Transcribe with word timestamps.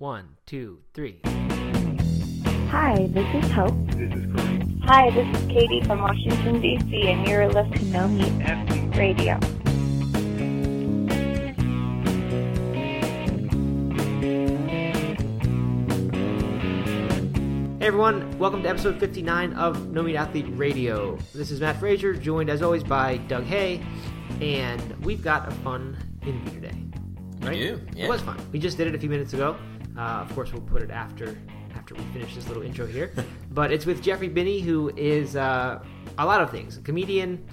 One, 0.00 0.36
two, 0.46 0.78
three. 0.94 1.20
Hi, 2.70 3.06
this 3.10 3.44
is 3.44 3.50
Hope. 3.50 3.74
This 3.88 4.10
is 4.14 4.34
Corey. 4.34 4.80
Hi, 4.84 5.10
this 5.10 5.28
is 5.38 5.46
Katie 5.48 5.82
from 5.82 6.00
Washington, 6.00 6.58
D.C., 6.58 7.10
and 7.10 7.28
you're 7.28 7.46
listening 7.48 7.80
to 7.80 7.84
No 7.84 8.08
Meat 8.08 8.96
Radio. 8.96 9.38
Hey 17.78 17.86
everyone, 17.86 18.38
welcome 18.38 18.62
to 18.62 18.70
episode 18.70 18.98
59 18.98 19.52
of 19.52 19.90
No 19.92 20.02
Meat 20.02 20.16
Athlete 20.16 20.46
Radio. 20.52 21.18
This 21.34 21.50
is 21.50 21.60
Matt 21.60 21.78
Frazier, 21.78 22.14
joined 22.14 22.48
as 22.48 22.62
always 22.62 22.82
by 22.82 23.18
Doug 23.28 23.44
Hay, 23.44 23.82
and 24.40 25.04
we've 25.04 25.22
got 25.22 25.46
a 25.46 25.50
fun 25.56 25.94
interview 26.22 26.62
today. 26.62 26.84
Right? 27.42 27.58
do, 27.58 27.80
yeah. 27.94 28.06
It 28.06 28.08
was 28.08 28.22
fun. 28.22 28.38
We 28.50 28.58
just 28.58 28.78
did 28.78 28.86
it 28.86 28.94
a 28.94 28.98
few 28.98 29.10
minutes 29.10 29.34
ago. 29.34 29.58
Uh, 30.00 30.22
of 30.22 30.34
course, 30.34 30.50
we'll 30.50 30.62
put 30.62 30.80
it 30.80 30.90
after 30.90 31.36
after 31.74 31.94
we 31.94 32.00
finish 32.14 32.34
this 32.34 32.48
little 32.48 32.62
intro 32.62 32.86
here. 32.86 33.12
but 33.50 33.70
it's 33.70 33.84
with 33.84 34.02
Jeffrey 34.02 34.28
Binney, 34.28 34.60
who 34.60 34.90
is 34.96 35.36
uh, 35.36 35.84
a 36.16 36.24
lot 36.24 36.40
of 36.40 36.50
things: 36.50 36.78
a 36.78 36.80
comedian, 36.80 37.44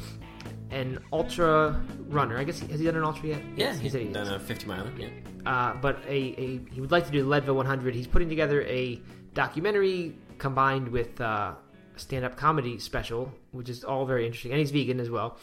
an 0.71 0.99
ultra 1.11 1.83
runner. 2.07 2.37
I 2.37 2.45
guess 2.45 2.61
has 2.61 2.79
he 2.79 2.85
done 2.85 2.95
an 2.95 3.03
ultra 3.03 3.27
yet? 3.27 3.41
Yeah, 3.57 3.73
he 3.73 3.83
he's 3.83 3.93
he 3.93 4.05
done 4.05 4.33
a 4.33 4.39
50 4.39 4.65
miler. 4.65 4.89
Yeah. 4.97 5.07
uh, 5.45 5.73
but 5.81 5.99
a, 6.07 6.15
a 6.15 6.59
he 6.71 6.79
would 6.79 6.91
like 6.91 7.05
to 7.05 7.11
do 7.11 7.21
the 7.21 7.27
Leadville 7.27 7.55
100. 7.55 7.93
He's 7.93 8.07
putting 8.07 8.29
together 8.29 8.61
a 8.61 9.01
documentary 9.33 10.15
combined 10.37 10.87
with 10.87 11.19
uh, 11.19 11.53
a 11.95 11.99
stand-up 11.99 12.37
comedy 12.37 12.79
special, 12.79 13.29
which 13.51 13.67
is 13.67 13.83
all 13.83 14.05
very 14.05 14.25
interesting. 14.25 14.51
And 14.51 14.59
he's 14.59 14.71
vegan 14.71 15.01
as 15.01 15.09
well, 15.09 15.37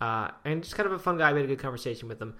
uh, 0.00 0.30
and 0.46 0.62
just 0.62 0.74
kind 0.74 0.86
of 0.86 0.92
a 0.94 0.98
fun 0.98 1.18
guy. 1.18 1.34
We 1.34 1.40
had 1.40 1.50
a 1.50 1.54
good 1.54 1.62
conversation 1.62 2.08
with 2.08 2.18
him. 2.20 2.34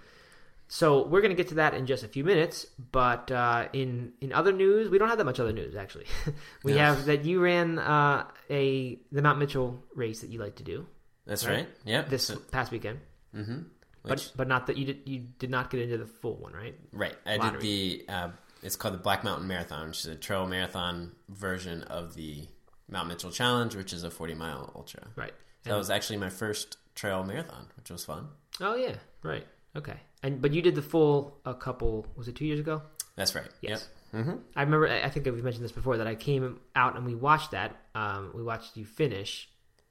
So 0.69 1.07
we're 1.07 1.21
going 1.21 1.31
to 1.31 1.37
get 1.37 1.49
to 1.49 1.55
that 1.57 1.75
in 1.75 1.87
just 1.87 2.03
a 2.03 2.09
few 2.09 2.25
minutes. 2.25 2.67
But 2.93 3.31
uh, 3.31 3.69
in 3.73 4.13
in 4.21 4.33
other 4.33 4.53
news, 4.53 4.89
we 4.89 4.99
don't 4.99 5.09
have 5.09 5.19
that 5.19 5.25
much 5.25 5.39
other 5.41 5.53
news 5.53 5.77
actually. 5.77 6.07
we 6.65 6.73
No. 6.73 6.79
have 6.79 7.05
that 7.07 7.25
you 7.25 7.41
ran 7.41 7.79
uh, 7.79 8.27
a 8.51 8.99
the 9.13 9.23
Mount 9.23 9.39
Mitchell 9.39 9.83
race 9.95 10.21
that 10.23 10.31
you 10.31 10.41
like 10.41 10.57
to 10.57 10.65
do 10.65 10.87
That's 11.27 11.47
Right. 11.47 11.57
right. 11.59 11.69
Yeah. 11.85 12.03
this 12.03 12.31
past 12.51 12.73
weekend, 12.73 12.99
mm-hmm. 13.35 13.61
but 14.03 14.33
but 14.37 14.49
not 14.49 14.67
that 14.67 14.77
you 14.77 14.87
did 14.87 15.03
you 15.05 15.21
did 15.39 15.51
not 15.51 15.71
get 15.71 15.81
into 15.81 15.99
the 15.99 16.07
full 16.07 16.37
one, 16.37 16.53
right? 16.53 16.75
right. 16.93 17.15
I 17.25 17.37
lottery. 17.37 17.61
did 17.61 17.61
the. 17.61 18.05
Uh, 18.13 18.29
it's 18.63 18.75
called 18.75 18.95
the 18.95 18.99
Black 18.99 19.23
Mountain 19.23 19.47
Marathon, 19.47 19.89
which 19.89 20.01
is 20.01 20.07
a 20.07 20.17
trail 20.17 20.47
marathon 20.47 21.13
version 21.29 21.83
of 21.85 22.15
the 22.15 22.49
Mount 22.89 23.07
Mitchell 23.07 23.31
Challenge, 23.31 23.77
which 23.77 23.93
is 23.93 24.03
a 24.03 24.11
40 24.11 24.35
mile 24.35 24.73
ultra. 24.75 25.07
Right. 25.15 25.35
So 25.63 25.71
that 25.71 25.77
was 25.77 25.91
actually 25.91 26.17
my 26.17 26.31
first 26.31 26.77
trail 26.97 27.23
marathon, 27.23 27.67
which 27.77 27.91
was 27.91 28.05
fun. 28.05 28.29
Oh 28.61 28.75
yeah, 28.75 28.97
right. 29.23 29.47
Okay. 29.77 30.01
And 30.23 30.41
but 30.41 30.53
you 30.55 30.63
did 30.63 30.75
the 30.75 30.83
full 30.83 31.39
a 31.45 31.55
couple 31.55 32.07
was 32.17 32.29
it 32.29 32.37
two 32.37 32.47
years 32.47 32.61
ago? 32.61 32.83
That's 33.17 33.35
right. 33.35 33.49
Yes. 33.61 33.89
Yep. 34.13 34.23
Mm-hmm. 34.23 34.37
I 34.55 34.63
remember. 34.63 34.89
I 34.89 35.09
think 35.11 35.27
we've 35.27 35.43
mentioned 35.45 35.65
this 35.65 35.73
before 35.73 35.99
that 35.99 36.07
I 36.07 36.15
came 36.15 36.61
out 36.75 36.97
and 36.97 37.05
we 37.05 37.15
watched 37.15 37.51
that. 37.53 37.77
Um, 37.95 38.33
we 38.35 38.43
watched 38.43 38.77
you 38.77 38.85
finish, 38.85 39.49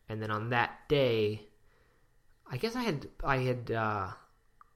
and 0.09 0.21
then 0.21 0.31
on 0.31 0.49
that 0.49 0.71
day, 0.89 1.41
I 2.49 2.57
guess 2.57 2.75
I 2.75 2.81
had 2.81 3.07
I 3.23 3.37
had. 3.37 3.71
Uh, 3.71 4.07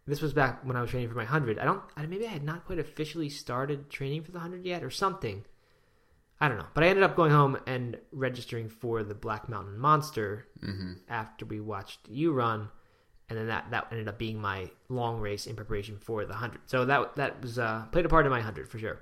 this 0.06 0.22
was 0.22 0.34
back 0.34 0.66
when 0.66 0.76
I 0.76 0.82
was 0.82 0.90
training 0.90 1.10
for 1.10 1.16
my 1.16 1.26
hundred. 1.26 1.58
I 1.60 1.66
don't. 1.66 1.82
I, 1.96 2.06
maybe 2.06 2.26
I 2.26 2.30
had 2.32 2.44
not 2.44 2.66
quite 2.66 2.80
officially 2.80 3.30
started 3.30 3.90
training 3.90 4.24
for 4.24 4.32
the 4.32 4.40
hundred 4.40 4.66
yet, 4.66 4.84
or 4.84 4.90
something. 4.92 5.46
I 6.42 6.48
don't 6.48 6.58
know. 6.58 6.68
But 6.74 6.84
I 6.84 6.88
ended 6.88 7.04
up 7.04 7.16
going 7.16 7.32
home 7.32 7.58
and 7.68 7.98
registering 8.12 8.70
for 8.70 9.04
the 9.04 9.14
Black 9.16 9.50
Mountain 9.50 9.78
Monster 9.78 10.48
Mm-hmm. 10.64 10.94
after 11.10 11.46
we 11.46 11.60
watched 11.60 12.00
you 12.10 12.34
run, 12.34 12.70
and 13.30 13.38
then 13.38 13.48
that 13.48 13.72
that 13.72 13.88
ended 13.92 14.08
up 14.08 14.18
being 14.18 14.40
my 14.42 14.70
long 14.90 15.20
race 15.20 15.46
in 15.48 15.56
preparation 15.56 15.98
for 16.00 16.26
the 16.26 16.34
hundred. 16.34 16.62
So 16.66 16.86
that 16.86 17.16
that 17.16 17.42
was 17.42 17.58
uh, 17.60 17.86
played 17.92 18.06
a 18.06 18.10
part 18.10 18.26
in 18.26 18.32
my 18.32 18.42
hundred 18.42 18.70
for 18.70 18.80
sure. 18.80 19.00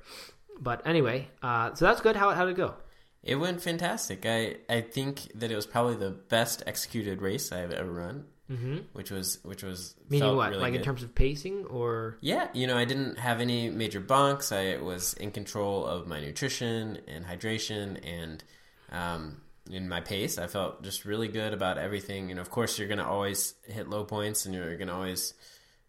But 0.60 0.86
anyway, 0.86 1.28
uh, 1.42 1.74
so 1.76 1.86
that's 1.86 2.02
good. 2.02 2.16
How 2.16 2.32
how 2.32 2.46
did 2.46 2.52
it 2.52 2.58
go? 2.58 2.76
It 3.24 3.36
went 3.36 3.62
fantastic. 3.62 4.26
I, 4.26 4.58
I 4.70 4.82
think 4.82 5.32
that 5.36 5.52
it 5.52 5.56
was 5.56 5.66
probably 5.66 5.96
the 5.96 6.12
best 6.12 6.64
executed 6.66 7.22
race 7.22 7.52
I've 7.52 7.72
ever 7.72 7.92
run, 7.92 8.26
Mm-hmm. 8.50 8.78
which 8.94 9.12
was 9.12 9.40
which 9.44 9.62
was 9.64 9.96
Meaning 10.10 10.36
what? 10.38 10.52
really 10.52 10.62
like 10.62 10.74
in 10.74 10.82
terms 10.82 11.04
of 11.04 11.14
pacing, 11.14 11.66
or 11.66 12.18
Yeah, 12.22 12.48
you 12.54 12.66
know, 12.68 12.78
I 12.78 12.86
didn't 12.86 13.20
have 13.20 13.42
any 13.42 13.70
major 13.70 14.00
bonks. 14.00 14.56
I 14.56 14.82
was 14.82 15.14
in 15.16 15.32
control 15.32 15.86
of 15.86 16.08
my 16.08 16.22
nutrition 16.22 17.00
and 17.08 17.26
hydration 17.26 18.00
and 18.06 18.42
um, 18.90 19.42
in 19.68 19.88
my 19.90 20.02
pace. 20.02 20.38
I 20.38 20.48
felt 20.48 20.84
just 20.84 21.06
really 21.06 21.28
good 21.28 21.54
about 21.54 21.78
everything. 21.78 22.32
And 22.32 22.40
of 22.40 22.50
course, 22.50 22.78
you're 22.80 22.88
going 22.88 22.98
to 23.00 23.06
always 23.06 23.54
hit 23.66 23.90
low 23.90 24.04
points 24.04 24.46
and 24.46 24.54
you're 24.56 24.76
going 24.78 24.88
to 24.88 24.94
always 24.94 25.34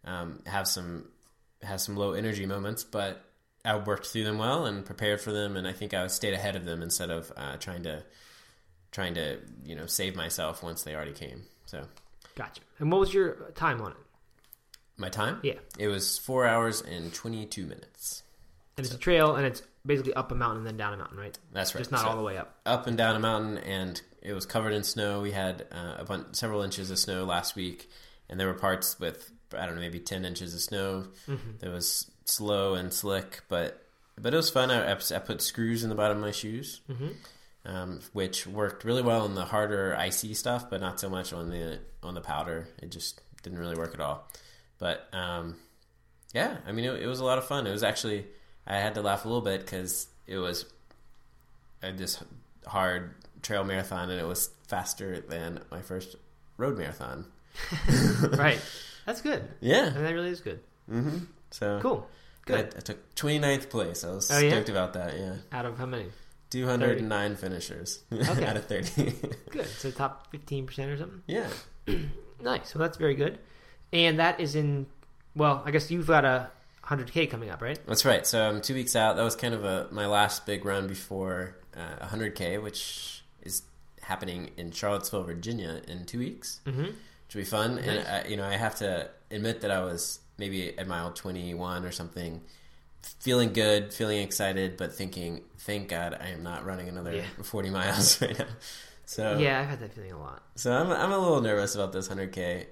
um, 0.05 0.41
have 0.45 0.67
some 0.67 1.05
have 1.61 1.81
some 1.81 1.95
low 1.97 2.13
energy 2.13 2.45
moments, 2.45 2.83
but 2.85 3.21
I 3.65 3.75
worked 3.77 4.07
through 4.07 4.23
them 4.23 4.37
well 4.37 4.65
and 4.65 4.85
prepared 4.85 5.19
for 5.19 5.31
them. 5.33 5.57
And 5.57 5.67
I 5.67 5.73
think 5.73 5.93
I 5.93 6.07
stayed 6.07 6.33
ahead 6.33 6.55
of 6.55 6.63
them 6.65 6.81
instead 6.81 7.09
of 7.09 7.31
uh, 7.35 7.57
trying 7.57 7.83
to 7.83 8.03
trying 8.91 9.13
to 9.15 9.39
you 9.63 9.75
know 9.75 9.85
save 9.85 10.15
myself 10.15 10.63
once 10.63 10.83
they 10.83 10.95
already 10.95 11.11
came. 11.13 11.43
So 11.65 11.83
gotcha. 12.35 12.61
And 12.79 12.91
what 12.91 12.99
was 13.01 13.13
your 13.13 13.51
time 13.55 13.81
on 13.81 13.91
it? 13.91 13.97
my 14.97 15.07
time, 15.09 15.39
Yeah, 15.43 15.53
it 15.77 15.87
was 15.87 16.17
four 16.17 16.45
hours 16.45 16.81
and 16.81 17.13
twenty 17.13 17.45
two 17.45 17.65
minutes. 17.65 18.23
and 18.77 18.85
it's 18.85 18.93
a 18.93 18.97
trail, 18.97 19.35
and 19.35 19.45
it's 19.45 19.61
basically 19.85 20.13
up 20.13 20.31
a 20.31 20.35
mountain 20.35 20.59
and 20.59 20.67
then 20.67 20.77
down 20.77 20.93
a 20.93 20.97
mountain, 20.97 21.17
right? 21.17 21.37
That's 21.51 21.73
right. 21.73 21.79
Just 21.81 21.91
not 21.91 22.01
So- 22.01 22.07
all 22.09 22.17
the 22.17 22.23
way 22.23 22.37
up. 22.37 22.59
up 22.65 22.87
and 22.87 22.97
down 22.97 23.15
a 23.15 23.19
mountain, 23.19 23.57
and 23.59 24.01
it 24.21 24.33
was 24.33 24.45
covered 24.45 24.73
in 24.73 24.83
snow. 24.83 25.21
We 25.21 25.31
had 25.31 25.65
uh, 25.71 25.95
a 25.99 26.05
bunch, 26.05 26.35
several 26.35 26.61
inches 26.61 26.91
of 26.91 26.99
snow 26.99 27.23
last 27.25 27.55
week, 27.55 27.89
and 28.29 28.39
there 28.39 28.47
were 28.47 28.53
parts 28.53 28.99
with 28.99 29.31
I 29.57 29.65
don't 29.65 29.75
know, 29.75 29.81
maybe 29.81 29.99
ten 29.99 30.25
inches 30.25 30.53
of 30.53 30.61
snow. 30.61 31.07
Mm-hmm. 31.27 31.57
That 31.59 31.71
was 31.71 32.11
slow 32.25 32.75
and 32.75 32.93
slick, 32.93 33.41
but 33.49 33.83
but 34.21 34.33
it 34.33 34.37
was 34.37 34.49
fun. 34.49 34.69
I, 34.69 34.91
I 34.91 34.95
put 35.19 35.41
screws 35.41 35.83
in 35.83 35.89
the 35.89 35.95
bottom 35.95 36.17
of 36.17 36.23
my 36.23 36.31
shoes, 36.31 36.81
Mm-hmm. 36.89 37.07
um, 37.65 37.99
which 38.13 38.45
worked 38.45 38.83
really 38.83 39.01
well 39.01 39.21
on 39.23 39.33
the 39.35 39.45
harder 39.45 39.95
icy 39.97 40.33
stuff, 40.33 40.69
but 40.69 40.81
not 40.81 40.99
so 40.99 41.09
much 41.09 41.33
on 41.33 41.49
the 41.49 41.79
on 42.03 42.13
the 42.13 42.21
powder. 42.21 42.67
It 42.83 42.91
just 42.91 43.21
didn't 43.41 43.57
really 43.59 43.75
work 43.77 43.93
at 43.93 44.01
all. 44.01 44.27
But 44.77 45.07
um, 45.13 45.55
yeah, 46.33 46.57
I 46.67 46.71
mean, 46.71 46.85
it, 46.85 47.01
it 47.03 47.07
was 47.07 47.19
a 47.21 47.25
lot 47.25 47.37
of 47.37 47.45
fun. 47.47 47.65
It 47.65 47.71
was 47.71 47.83
actually 47.83 48.25
I 48.67 48.77
had 48.77 48.95
to 48.95 49.01
laugh 49.01 49.25
a 49.25 49.27
little 49.27 49.41
bit 49.41 49.61
because 49.61 50.07
it 50.27 50.37
was 50.37 50.65
this 51.81 52.23
hard 52.67 53.15
trail 53.41 53.63
marathon, 53.63 54.09
and 54.09 54.19
it 54.19 54.27
was 54.27 54.49
faster 54.67 55.19
than 55.21 55.61
my 55.71 55.81
first 55.81 56.15
road 56.57 56.77
marathon. 56.77 57.25
right. 58.37 58.59
That's 59.05 59.21
good. 59.21 59.47
Yeah. 59.59 59.87
And 59.87 60.05
that 60.05 60.13
really 60.13 60.29
is 60.29 60.41
good. 60.41 60.59
Mm-hmm. 60.91 61.17
So 61.51 61.79
Cool. 61.81 62.07
Good. 62.45 62.73
I 62.77 62.79
took 62.81 63.15
29th 63.15 63.69
place. 63.69 64.03
I 64.03 64.09
was 64.11 64.29
Oh, 64.31 64.37
yeah? 64.39 64.49
stoked 64.51 64.69
about 64.69 64.93
that. 64.93 65.17
Yeah, 65.17 65.35
Out 65.51 65.65
of 65.65 65.77
how 65.77 65.85
many? 65.85 66.07
209 66.51 67.35
finishers 67.35 67.99
Okay. 68.11 68.45
out 68.45 68.57
of 68.57 68.65
30. 68.65 69.13
Good. 69.51 69.65
So 69.67 69.91
top 69.91 70.31
fifteen 70.31 70.65
percent 70.65 70.89
or 70.91 70.97
something. 70.97 71.21
yeah. 71.27 71.47
Nice. 72.41 72.71
So 72.71 72.79
that's 72.79 72.97
very 72.97 73.15
good. 73.15 73.37
And 73.91 74.17
that 74.19 74.39
is 74.39 74.55
in. 74.55 74.85
Well, 75.35 75.61
I 75.65 75.71
guess 75.71 75.91
you've 75.91 76.07
got 76.07 76.23
a 76.23 76.49
hundred 76.81 77.11
k 77.11 77.27
coming 77.27 77.49
up, 77.49 77.61
right? 77.61 77.79
That's 77.87 78.05
right. 78.05 78.25
So 78.25 78.47
I'm 78.47 78.61
two 78.61 78.73
weeks 78.73 78.95
out. 78.95 79.15
That 79.17 79.23
was 79.23 79.35
kind 79.35 79.53
of 79.53 79.63
a 79.65 79.87
my 79.91 80.05
last 80.07 80.45
big 80.45 80.65
run 80.65 80.87
before 80.87 81.55
uh, 81.77 82.05
100k, 82.07 82.61
which 82.61 83.23
is 83.43 83.61
happening 84.01 84.51
in 84.57 84.71
Charlottesville, 84.71 85.23
Virginia, 85.23 85.81
in 85.87 86.05
two 86.05 86.19
weeks, 86.19 86.61
Mm-hmm. 86.65 86.81
which 86.83 86.95
will 87.35 87.41
be 87.41 87.45
fun. 87.45 87.75
Nice. 87.75 87.85
And 87.85 88.07
I, 88.07 88.27
you 88.27 88.37
know, 88.37 88.45
I 88.45 88.53
have 88.57 88.75
to 88.77 89.09
admit 89.31 89.61
that 89.61 89.71
I 89.71 89.81
was 89.83 90.19
maybe 90.37 90.77
at 90.79 90.87
mile 90.87 91.11
21 91.11 91.85
or 91.85 91.91
something, 91.91 92.41
feeling 93.19 93.53
good, 93.53 93.93
feeling 93.93 94.19
excited, 94.21 94.77
but 94.77 94.93
thinking, 94.93 95.41
"Thank 95.59 95.89
God 95.89 96.17
I 96.19 96.29
am 96.29 96.43
not 96.43 96.65
running 96.65 96.89
another 96.89 97.13
Yeah. 97.13 97.23
40 97.43 97.69
miles 97.69 98.21
right 98.21 98.37
now." 98.39 98.45
So 99.05 99.37
Yeah, 99.37 99.59
I've 99.61 99.67
had 99.67 99.79
that 99.81 99.93
feeling 99.93 100.11
a 100.13 100.19
lot. 100.19 100.43
So 100.55 100.71
I'm 100.71 100.89
I'm 100.91 101.11
a 101.11 101.17
little 101.19 101.41
nervous 101.41 101.75
about 101.75 101.91
this 101.93 102.07
100k, 102.09 102.65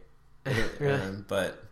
Really? 0.79 0.93
um, 1.01 1.25
but 1.27 1.63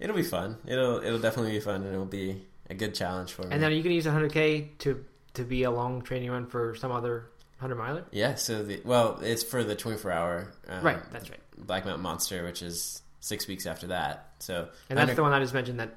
it'll 0.00 0.16
be 0.16 0.22
fun. 0.22 0.56
It'll 0.66 1.02
it'll 1.02 1.18
definitely 1.20 1.52
be 1.52 1.60
fun, 1.60 1.82
and 1.82 1.92
it'll 1.92 2.04
be 2.04 2.42
a 2.68 2.74
good 2.74 2.94
challenge 2.94 3.32
for 3.32 3.42
me. 3.42 3.48
And 3.52 3.62
then 3.62 3.72
you 3.72 3.82
to 3.82 3.92
use 3.92 4.06
100k 4.06 4.78
to 4.78 5.04
to 5.34 5.44
be 5.44 5.62
a 5.64 5.70
long 5.70 6.02
training 6.02 6.30
run 6.30 6.46
for 6.46 6.74
some 6.74 6.90
other 6.92 7.26
100 7.60 7.76
miler? 7.76 8.04
yeah, 8.10 8.34
so 8.34 8.62
the 8.62 8.80
well, 8.84 9.18
it's 9.22 9.42
for 9.44 9.62
the 9.62 9.74
24 9.76 10.10
hour 10.10 10.52
um, 10.68 10.82
right, 10.84 11.12
that's 11.12 11.30
right. 11.30 11.40
Black 11.58 11.84
Mountain 11.84 12.02
Monster, 12.02 12.44
which 12.44 12.62
is 12.62 13.02
six 13.20 13.46
weeks 13.46 13.66
after 13.66 13.88
that. 13.88 14.30
So 14.38 14.68
And 14.88 14.98
that's 14.98 15.08
100 15.08 15.16
the 15.16 15.22
one 15.22 15.32
I 15.32 15.40
just 15.40 15.52
mentioned 15.54 15.78
that 15.80 15.94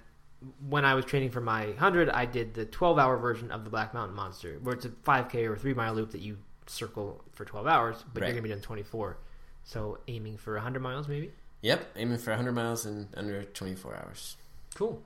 when 0.68 0.84
I 0.84 0.94
was 0.94 1.06
training 1.06 1.32
for 1.32 1.40
my 1.40 1.68
100, 1.68 2.10
I 2.10 2.26
did 2.26 2.54
the 2.54 2.66
12 2.66 3.00
hour 3.00 3.16
version 3.18 3.50
of 3.50 3.64
the 3.64 3.70
Black 3.70 3.94
Mountain 3.94 4.16
Monster, 4.16 4.60
where 4.62 4.76
it's 4.76 4.84
a 4.86 4.90
5k 4.90 5.50
or 5.50 5.56
3 5.56 5.74
mile 5.74 5.94
loop 5.94 6.12
that 6.12 6.20
you 6.22 6.38
circle 6.68 7.24
for 7.32 7.46
12 7.46 7.66
hours, 7.66 7.96
but 8.14 8.22
Right. 8.22 8.28
you're 8.28 8.34
going 8.34 8.44
to 8.44 8.50
be 8.50 8.50
doing 8.50 8.62
24. 8.62 9.18
So 9.64 10.00
aiming 10.10 10.36
for 10.38 10.56
100 10.56 10.82
miles 10.82 11.08
maybe? 11.08 11.32
Yep, 11.64 11.94
aiming 11.96 12.18
for 12.20 12.30
100 12.32 12.52
miles 12.52 12.86
in 12.86 13.08
under 13.18 13.44
24 13.44 13.96
hours. 13.96 14.38
Cool. 14.76 15.02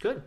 Good. 0.00 0.22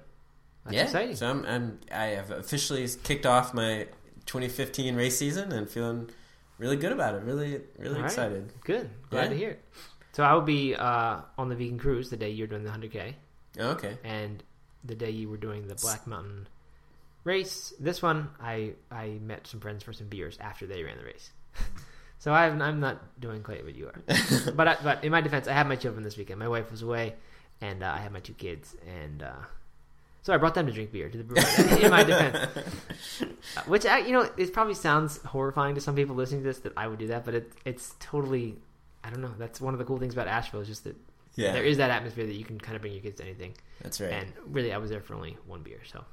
That's 0.65 0.75
yeah, 0.75 0.83
exciting. 0.83 1.15
so 1.15 1.29
I'm, 1.29 1.45
I'm 1.45 1.79
I 1.91 2.05
have 2.07 2.31
officially 2.31 2.85
kicked 3.03 3.25
off 3.25 3.53
my 3.53 3.87
2015 4.25 4.95
race 4.95 5.17
season 5.17 5.51
and 5.51 5.69
feeling 5.69 6.09
really 6.57 6.75
good 6.75 6.91
about 6.91 7.15
it. 7.15 7.23
Really, 7.23 7.61
really 7.77 7.95
right. 8.01 8.05
excited. 8.05 8.51
Good. 8.65 8.89
Glad 9.09 9.23
Yeah. 9.25 9.29
to 9.29 9.35
hear 9.37 9.49
it. 9.51 9.63
So 10.13 10.23
I 10.23 10.33
will 10.33 10.41
be 10.41 10.75
uh, 10.75 11.21
on 11.37 11.49
the 11.49 11.55
vegan 11.55 11.77
cruise 11.79 12.09
the 12.09 12.17
day 12.17 12.31
you're 12.31 12.47
doing 12.47 12.63
the 12.63 12.71
100k, 12.71 13.13
Oh, 13.59 13.69
okay. 13.71 13.97
and 14.03 14.43
the 14.83 14.95
day 14.95 15.11
you 15.11 15.29
were 15.29 15.37
doing 15.37 15.67
the 15.67 15.75
Black 15.75 16.07
Mountain 16.07 16.47
race. 17.23 17.73
This 17.79 18.01
one, 18.01 18.29
I 18.41 18.73
I 18.91 19.19
met 19.21 19.45
some 19.45 19.59
friends 19.59 19.83
for 19.83 19.93
some 19.93 20.07
beers 20.07 20.37
after 20.41 20.65
they 20.65 20.83
ran 20.83 20.97
the 20.97 21.05
race. 21.05 21.31
so 22.19 22.31
I'm 22.33 22.61
I'm 22.61 22.79
not 22.79 23.19
doing 23.19 23.41
quite 23.43 23.63
what 23.65 23.75
you 23.75 23.87
are. 23.87 24.51
but 24.53 24.67
I, 24.67 24.77
but 24.83 25.03
in 25.03 25.11
my 25.11 25.21
defense, 25.21 25.47
I 25.47 25.53
had 25.53 25.67
my 25.67 25.75
children 25.75 26.03
this 26.03 26.17
weekend. 26.17 26.39
My 26.39 26.47
wife 26.47 26.69
was 26.69 26.81
away, 26.81 27.15
and 27.61 27.81
uh, 27.83 27.91
I 27.91 27.97
had 27.97 28.11
my 28.11 28.19
two 28.19 28.33
kids, 28.33 28.75
and 28.87 29.23
uh, 29.23 29.33
so 30.21 30.33
I 30.33 30.37
brought 30.37 30.53
them 30.53 30.67
to 30.67 30.71
drink 30.71 30.91
beer 30.91 31.09
to 31.09 31.17
the 31.17 31.23
brewery. 31.23 31.83
in 31.83 31.91
my 31.91 32.03
defense, 32.03 32.49
which 33.67 33.85
I, 33.85 33.99
you 33.99 34.11
know, 34.11 34.29
it 34.37 34.53
probably 34.53 34.75
sounds 34.75 35.17
horrifying 35.23 35.75
to 35.75 35.81
some 35.81 35.95
people 35.95 36.15
listening 36.15 36.41
to 36.41 36.47
this 36.47 36.59
that 36.59 36.73
I 36.77 36.87
would 36.87 36.99
do 36.99 37.07
that, 37.07 37.25
but 37.25 37.33
it 37.33 37.51
it's 37.65 37.95
totally. 37.99 38.57
I 39.03 39.09
don't 39.09 39.21
know. 39.21 39.33
That's 39.37 39.61
one 39.61 39.73
of 39.73 39.79
the 39.79 39.85
cool 39.85 39.97
things 39.97 40.13
about 40.13 40.27
Asheville 40.27 40.59
is 40.59 40.67
just 40.67 40.83
that 40.83 40.95
Yeah, 41.35 41.53
there 41.53 41.63
is 41.63 41.77
that 41.77 41.89
atmosphere 41.89 42.25
that 42.25 42.35
you 42.35 42.43
can 42.43 42.59
kind 42.59 42.75
of 42.75 42.81
bring 42.81 42.91
your 42.93 43.01
kids 43.01 43.17
to 43.19 43.23
anything. 43.23 43.53
that's 43.81 44.01
right. 44.01 44.11
And 44.11 44.33
really, 44.47 44.73
I 44.73 44.77
was 44.77 44.89
there 44.89 44.99
for 44.99 45.13
only 45.15 45.37
one 45.47 45.63
beer, 45.63 45.79
so 45.89 46.03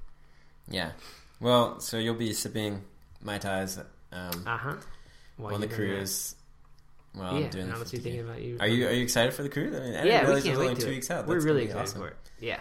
yeah. 0.68 0.92
Well, 1.40 1.80
so 1.80 1.98
you'll 1.98 2.14
be 2.14 2.32
sipping 2.32 2.82
mai 3.22 3.38
tais 3.38 3.78
um, 4.12 4.44
uh 4.46 4.56
huh. 4.56 4.74
On 5.42 5.60
the 5.60 5.68
cruise. 5.68 6.34
Well, 7.14 7.38
yeah, 7.38 7.44
I'm 7.46 7.50
doing 7.50 7.72
honestly 7.72 7.98
thinking 7.98 8.20
about 8.22 8.42
you. 8.42 8.58
Are 8.60 8.66
you 8.66 8.86
are 8.88 8.92
you 8.92 9.02
excited 9.02 9.32
for 9.32 9.42
the 9.42 9.48
cruise? 9.48 9.74
I 9.74 9.80
mean, 9.80 9.94
I 9.94 10.04
yeah, 10.04 10.34
we 10.34 10.42
can't 10.42 10.56
only 10.56 10.68
wait 10.68 10.80
two 10.80 10.88
it. 10.88 10.90
weeks 10.90 11.10
out. 11.10 11.26
We're 11.26 11.40
really 11.40 11.64
excited 11.64 11.82
awesome. 11.82 12.00
for 12.02 12.08
it. 12.08 12.16
Yeah, 12.40 12.60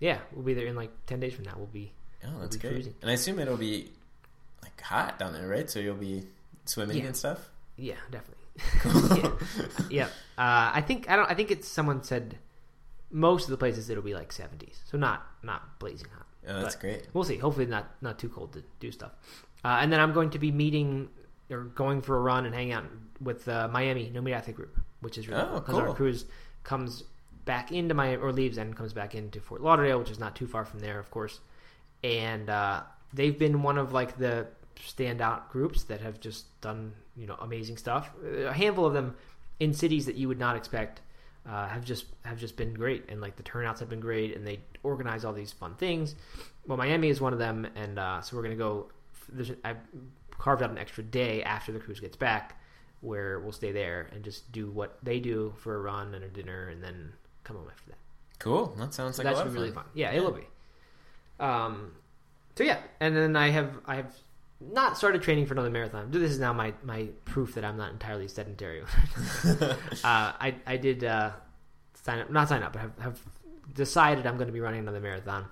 yeah, 0.00 0.18
we'll 0.32 0.44
be 0.44 0.52
there 0.54 0.66
in 0.66 0.76
like 0.76 0.90
ten 1.06 1.20
days 1.20 1.32
from 1.34 1.44
now. 1.44 1.54
We'll 1.56 1.66
be 1.66 1.92
Oh, 2.24 2.40
that's 2.40 2.56
be 2.56 2.60
great. 2.60 2.72
cruising. 2.74 2.94
And 3.02 3.10
I 3.10 3.14
assume 3.14 3.38
it'll 3.38 3.56
be 3.56 3.90
like 4.62 4.78
hot 4.80 5.18
down 5.18 5.32
there, 5.32 5.46
right? 5.48 5.70
So 5.70 5.78
you'll 5.78 5.94
be 5.96 6.24
swimming 6.66 6.98
Yeah. 6.98 7.04
and 7.06 7.16
stuff. 7.16 7.50
yeah, 7.76 7.94
definitely. 8.10 8.34
Cool. 8.80 9.16
yeah, 9.90 10.04
yeah. 10.04 10.04
Uh, 10.38 10.72
I 10.74 10.82
think 10.82 11.08
I 11.08 11.16
don't. 11.16 11.30
I 11.30 11.34
think 11.34 11.50
it's 11.50 11.68
someone 11.68 12.02
said 12.02 12.36
most 13.10 13.44
of 13.44 13.50
the 13.50 13.56
places 13.56 13.88
it'll 13.88 14.02
be 14.02 14.14
like 14.14 14.30
seventies, 14.32 14.80
so 14.90 14.98
not 14.98 15.24
not 15.42 15.78
blazing 15.78 16.08
hot. 16.14 16.26
Oh, 16.48 16.60
that's 16.62 16.74
But 16.74 16.80
great. 16.82 17.06
We'll 17.14 17.24
see. 17.24 17.38
Hopefully, 17.38 17.66
not 17.66 17.90
not 18.02 18.18
too 18.18 18.28
cold 18.28 18.52
to 18.54 18.62
do 18.80 18.92
stuff. 18.92 19.12
Uh, 19.64 19.78
and 19.80 19.90
then 19.92 20.00
I'm 20.00 20.12
going 20.12 20.30
to 20.30 20.38
be 20.38 20.52
meeting 20.52 21.08
or 21.50 21.64
going 21.64 22.02
for 22.02 22.16
a 22.16 22.20
run 22.20 22.46
and 22.46 22.54
hang 22.54 22.72
out 22.72 22.84
with 23.20 23.48
uh, 23.48 23.68
Miami 23.72 24.10
No 24.12 24.20
Meat 24.20 24.34
Athlete 24.34 24.56
Group, 24.56 24.78
which 25.00 25.16
is 25.18 25.28
really 25.28 25.40
Oh, 25.42 25.46
cool 25.48 25.60
because 25.60 25.74
our 25.76 25.86
cool. 25.86 25.94
cruise 25.94 26.24
comes 26.64 27.04
back 27.44 27.70
into 27.72 27.94
Miami 27.94 28.16
or 28.22 28.32
leaves 28.32 28.58
and 28.58 28.76
comes 28.76 28.92
back 28.92 29.14
into 29.14 29.40
Fort 29.40 29.60
Lauderdale, 29.62 29.98
which 29.98 30.10
is 30.10 30.18
not 30.18 30.34
too 30.34 30.46
far 30.46 30.64
from 30.64 30.80
there, 30.80 30.98
of 30.98 31.10
course. 31.10 31.40
And 32.02 32.50
uh, 32.50 32.82
they've 33.14 33.38
been 33.38 33.62
one 33.62 33.78
of 33.78 33.92
like 33.92 34.18
the 34.18 34.46
standout 34.76 35.48
groups 35.48 35.84
that 35.84 36.00
have 36.00 36.20
just 36.20 36.60
done 36.60 36.92
you 37.16 37.26
know 37.26 37.36
amazing 37.40 37.76
stuff. 37.78 38.10
A 38.44 38.52
handful 38.52 38.84
of 38.84 38.92
them 38.92 39.16
in 39.58 39.72
cities 39.72 40.04
that 40.06 40.16
you 40.16 40.28
would 40.28 40.38
not 40.38 40.54
expect 40.56 41.00
uh, 41.48 41.66
have 41.68 41.84
just 41.84 42.06
have 42.24 42.38
just 42.38 42.56
been 42.56 42.74
great, 42.74 43.04
and 43.08 43.20
like 43.20 43.36
the 43.36 43.42
turnouts 43.42 43.80
have 43.80 43.88
been 43.88 44.00
great, 44.00 44.36
and 44.36 44.46
they 44.46 44.58
organize 44.82 45.24
all 45.24 45.32
these 45.32 45.52
fun 45.52 45.74
things. 45.76 46.14
Well, 46.66 46.76
Miami 46.76 47.08
is 47.08 47.20
one 47.20 47.32
of 47.32 47.38
them, 47.38 47.66
and 47.76 47.98
uh, 47.98 48.20
so 48.20 48.36
we're 48.36 48.42
gonna 48.42 48.56
go. 48.56 48.90
There's, 49.32 49.52
I 49.64 49.74
carved 50.38 50.62
out 50.62 50.70
an 50.70 50.78
extra 50.78 51.02
day 51.02 51.42
after 51.42 51.72
the 51.72 51.78
cruise 51.78 52.00
gets 52.00 52.16
back, 52.16 52.60
where 53.00 53.40
we'll 53.40 53.52
stay 53.52 53.72
there 53.72 54.08
and 54.12 54.24
just 54.24 54.50
do 54.52 54.70
what 54.70 54.98
they 55.02 55.20
do 55.20 55.54
for 55.58 55.74
a 55.76 55.78
run 55.78 56.14
and 56.14 56.24
a 56.24 56.28
dinner, 56.28 56.68
and 56.68 56.82
then 56.82 57.12
come 57.44 57.56
home 57.56 57.68
after 57.70 57.90
that. 57.90 57.98
Cool. 58.38 58.74
That 58.78 58.92
sounds 58.94 59.16
So 59.16 59.22
like 59.22 59.34
that 59.34 59.40
a 59.40 59.44
lot 59.44 59.52
be 59.52 59.54
really 59.54 59.70
fun. 59.70 59.84
fun. 59.84 59.92
Yeah, 59.94 60.12
it 60.12 60.22
will 60.22 60.32
be. 60.32 60.46
Um, 61.40 61.92
so 62.56 62.64
yeah, 62.64 62.78
and 63.00 63.16
then 63.16 63.36
I 63.36 63.48
have 63.50 63.78
I 63.86 63.96
have 63.96 64.14
not 64.60 64.96
started 64.96 65.22
training 65.22 65.46
for 65.46 65.54
another 65.54 65.70
marathon. 65.70 66.10
This 66.10 66.30
is 66.30 66.38
now 66.38 66.52
my 66.52 66.72
my 66.82 67.08
proof 67.24 67.54
that 67.54 67.64
I'm 67.64 67.76
not 67.76 67.92
entirely 67.92 68.28
sedentary. 68.28 68.82
uh, 69.44 69.66
I 70.04 70.54
I 70.66 70.76
did 70.76 71.04
uh, 71.04 71.32
sign 72.02 72.20
up, 72.20 72.30
not 72.30 72.48
sign 72.48 72.62
up, 72.62 72.72
but 72.72 72.80
have, 72.82 72.98
have 72.98 73.20
decided 73.74 74.26
I'm 74.26 74.36
going 74.36 74.46
to 74.46 74.52
be 74.52 74.60
running 74.60 74.80
another 74.80 75.00
marathon, 75.00 75.46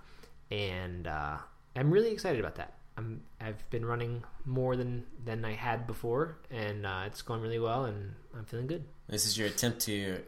and 0.50 1.06
uh, 1.06 1.36
I'm 1.76 1.90
really 1.90 2.10
excited 2.12 2.40
about 2.40 2.54
that. 2.56 2.72
I'm 2.96 3.22
I've 3.40 3.68
been 3.70 3.84
running 3.84 4.22
more 4.44 4.76
than 4.76 5.04
than 5.24 5.44
I 5.44 5.52
had 5.52 5.86
before, 5.86 6.36
and 6.50 6.86
uh, 6.86 7.04
it's 7.06 7.22
going 7.22 7.40
really 7.40 7.58
well, 7.58 7.84
and 7.86 8.14
I'm 8.36 8.44
feeling 8.44 8.66
good. 8.66 8.84
This 9.08 9.26
is 9.26 9.36
your 9.36 9.48
attempt 9.48 9.80
to 9.82 10.22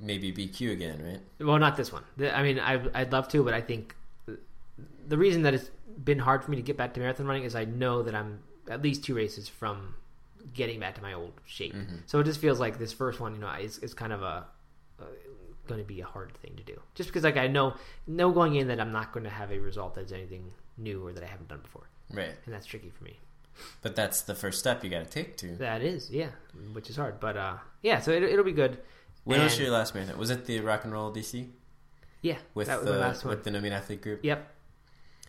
maybe 0.00 0.32
BQ 0.32 0.72
again, 0.72 1.02
right? 1.04 1.46
Well, 1.46 1.58
not 1.58 1.76
this 1.76 1.92
one. 1.92 2.02
I 2.20 2.42
mean, 2.42 2.58
I, 2.58 2.80
I'd 2.92 3.12
love 3.12 3.28
to, 3.28 3.44
but 3.44 3.54
I 3.54 3.60
think 3.60 3.94
the 5.06 5.16
reason 5.16 5.42
that 5.42 5.54
it's 5.54 5.70
been 6.02 6.18
hard 6.18 6.44
for 6.44 6.50
me 6.50 6.56
to 6.56 6.62
get 6.62 6.76
back 6.76 6.94
to 6.94 7.00
marathon 7.00 7.26
running 7.26 7.44
is 7.44 7.54
I 7.54 7.64
know 7.64 8.02
that 8.02 8.14
I'm 8.14 8.40
at 8.68 8.82
least 8.82 9.04
two 9.04 9.14
races 9.14 9.48
from 9.48 9.94
getting 10.52 10.80
back 10.80 10.96
to 10.96 11.02
my 11.02 11.12
old 11.12 11.32
shape. 11.44 11.74
Mm-hmm. 11.74 11.96
So 12.06 12.18
it 12.20 12.24
just 12.24 12.40
feels 12.40 12.58
like 12.58 12.78
this 12.78 12.92
first 12.92 13.20
one, 13.20 13.34
you 13.34 13.40
know, 13.40 13.50
is, 13.52 13.78
is 13.78 13.94
kind 13.94 14.12
of 14.12 14.22
a, 14.22 14.46
uh 15.00 15.04
going 15.68 15.80
to 15.80 15.86
be 15.86 16.00
a 16.00 16.04
hard 16.04 16.32
thing 16.38 16.54
to 16.56 16.62
do. 16.62 16.80
Just 16.94 17.08
because, 17.08 17.22
like, 17.22 17.36
I 17.36 17.46
know, 17.46 17.74
know 18.06 18.32
going 18.32 18.56
in 18.56 18.68
that 18.68 18.80
I'm 18.80 18.92
not 18.92 19.12
going 19.12 19.24
to 19.24 19.30
have 19.30 19.52
a 19.52 19.58
result 19.58 19.94
that's 19.94 20.12
anything 20.12 20.50
new 20.76 21.06
or 21.06 21.12
that 21.12 21.22
I 21.22 21.26
haven't 21.26 21.48
done 21.48 21.60
before, 21.60 21.88
Right. 22.12 22.32
and 22.44 22.54
that's 22.54 22.66
tricky 22.66 22.90
for 22.90 23.04
me. 23.04 23.18
But 23.82 23.94
that's 23.96 24.22
the 24.22 24.34
first 24.34 24.58
step 24.58 24.82
you 24.82 24.90
got 24.90 25.04
to 25.04 25.10
take 25.10 25.36
to. 25.38 25.56
That 25.56 25.82
is, 25.82 26.10
yeah, 26.10 26.28
which 26.72 26.88
is 26.90 26.96
hard, 26.96 27.20
but 27.20 27.36
uh, 27.36 27.56
yeah. 27.82 28.00
So 28.00 28.10
it, 28.10 28.22
it'll 28.22 28.44
be 28.44 28.52
good. 28.52 28.78
When 29.24 29.40
was 29.40 29.58
your 29.58 29.70
last 29.70 29.94
marathon? 29.94 30.18
Was 30.18 30.30
it 30.30 30.46
the 30.46 30.60
Rock 30.60 30.84
and 30.84 30.92
Roll 30.92 31.12
DC 31.12 31.48
Yeah, 32.22 32.38
with 32.54 32.66
that 32.68 32.80
was 32.80 32.86
the 32.88 32.96
last 32.98 33.24
one. 33.24 33.34
with 33.36 33.44
the 33.44 33.50
No 33.50 33.60
Meat 33.60 33.72
Athlete 33.72 34.00
group? 34.02 34.20
Yep. 34.24 34.48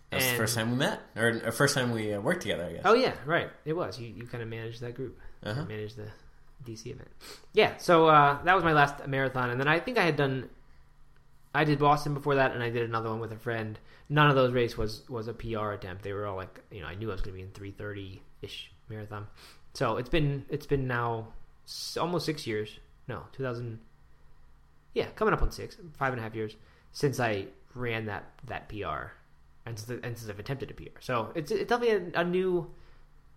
That 0.10 0.18
was 0.18 0.26
the 0.30 0.36
first 0.38 0.56
time 0.56 0.72
we 0.72 0.78
met, 0.78 1.02
or, 1.16 1.42
or 1.46 1.52
first 1.52 1.76
time 1.76 1.92
we 1.92 2.14
uh, 2.14 2.22
worked 2.22 2.42
together, 2.42 2.66
I 2.66 2.74
guess. 2.74 2.82
Oh 2.86 2.94
yeah, 2.94 3.14
right. 3.26 3.50
It 3.66 3.74
was 3.74 4.00
you. 4.00 4.08
You 4.08 4.26
kind 4.26 4.42
of 4.42 4.50
managed 4.50 4.80
that 4.82 4.96
group. 4.96 5.20
Uh-huh. 5.44 5.66
Managed 5.66 5.98
the 5.98 6.08
DC 6.66 6.88
event. 6.88 7.10
Yeah. 7.54 7.78
So 7.78 8.08
uh, 8.08 8.42
that 8.44 8.56
was 8.56 8.64
my 8.64 8.74
last 8.74 9.06
marathon, 9.08 9.50
and 9.50 9.60
then 9.60 9.68
I 9.68 9.80
think 9.80 9.98
I 9.98 10.04
had 10.04 10.16
done. 10.16 10.50
I 11.54 11.64
did 11.64 11.80
Boston 11.80 12.14
before 12.14 12.36
that, 12.36 12.54
and 12.54 12.64
I 12.64 12.70
did 12.70 12.84
another 12.84 13.10
one 13.10 13.20
with 13.20 13.32
a 13.32 13.38
friend. 13.38 13.80
None 14.10 14.30
of 14.30 14.36
those 14.36 14.54
race 14.54 14.78
was 14.78 15.08
was 15.10 15.28
a 15.28 15.34
PR 15.34 15.72
attempt. 15.72 16.04
They 16.04 16.14
were 16.14 16.26
all 16.26 16.36
like, 16.36 16.60
you 16.72 16.82
know, 16.82 16.88
I 16.88 16.96
knew 16.96 17.10
I 17.10 17.14
was 17.14 17.22
going 17.22 17.34
to 17.34 17.38
be 17.38 17.44
in 17.44 17.52
three 17.52 17.72
thirty 17.72 18.22
ish 18.42 18.72
marathon. 18.90 19.28
So 19.74 19.98
it's 19.98 20.10
been 20.10 20.46
it's 20.50 20.66
been 20.66 20.88
now 20.88 21.28
almost 22.00 22.26
six 22.26 22.48
years. 22.48 22.80
No, 23.08 23.24
two 23.32 23.44
thousand. 23.44 23.80
Yeah, 24.94 25.08
coming 25.16 25.34
up 25.34 25.42
on 25.42 25.52
six, 25.52 25.78
five 25.98 26.14
and 26.14 26.20
a 26.20 26.24
half 26.24 26.36
years 26.36 26.56
since 26.92 27.20
I 27.20 27.48
ran 27.76 28.06
that 28.06 28.26
that 28.48 28.70
PR, 28.70 29.12
and 29.66 29.78
since, 29.78 30.02
and 30.04 30.18
since 30.18 30.30
I've 30.30 30.40
attempted 30.40 30.72
a 30.72 30.74
PR. 30.74 31.00
So 31.02 31.32
it's 31.36 31.52
it's 31.52 31.70
definitely 31.70 32.12
a, 32.14 32.22
a 32.22 32.24
new 32.24 32.72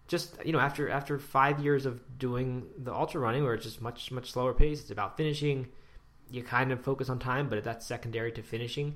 just 0.09 0.37
you 0.45 0.53
know 0.53 0.59
after 0.59 0.89
after 0.89 1.19
five 1.19 1.61
years 1.61 1.85
of 1.85 2.01
doing 2.19 2.67
the 2.79 2.95
ultra 2.95 3.21
running 3.21 3.45
where 3.45 3.55
it's 3.55 3.65
just 3.65 3.83
much 3.83 4.11
much 4.13 4.31
slower 4.31 4.55
pace 4.55 4.81
it's 4.81 4.91
about 4.91 5.17
finishing 5.17 5.67
you 6.31 6.43
kind 6.43 6.73
of 6.73 6.81
focus 6.81 7.09
on 7.09 7.19
time 7.19 7.49
but 7.49 7.63
that's 7.65 7.87
secondary 7.87 8.33
to 8.33 8.43
finishing 8.43 8.95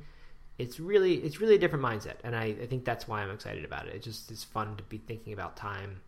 it's 0.58 0.78
really 0.80 1.14
it's 1.14 1.40
really 1.40 1.54
a 1.54 1.58
different 1.58 1.84
mindset 1.84 2.16
and 2.24 2.34
i, 2.36 2.44
I 2.62 2.66
think 2.66 2.84
that's 2.84 3.06
why 3.08 3.22
i'm 3.22 3.30
excited 3.30 3.64
about 3.64 3.86
it 3.86 3.94
it's 3.94 4.04
just 4.04 4.30
it's 4.30 4.44
fun 4.44 4.76
to 4.76 4.82
be 4.84 4.98
thinking 4.98 5.32
about 5.32 5.56
time 5.56 6.00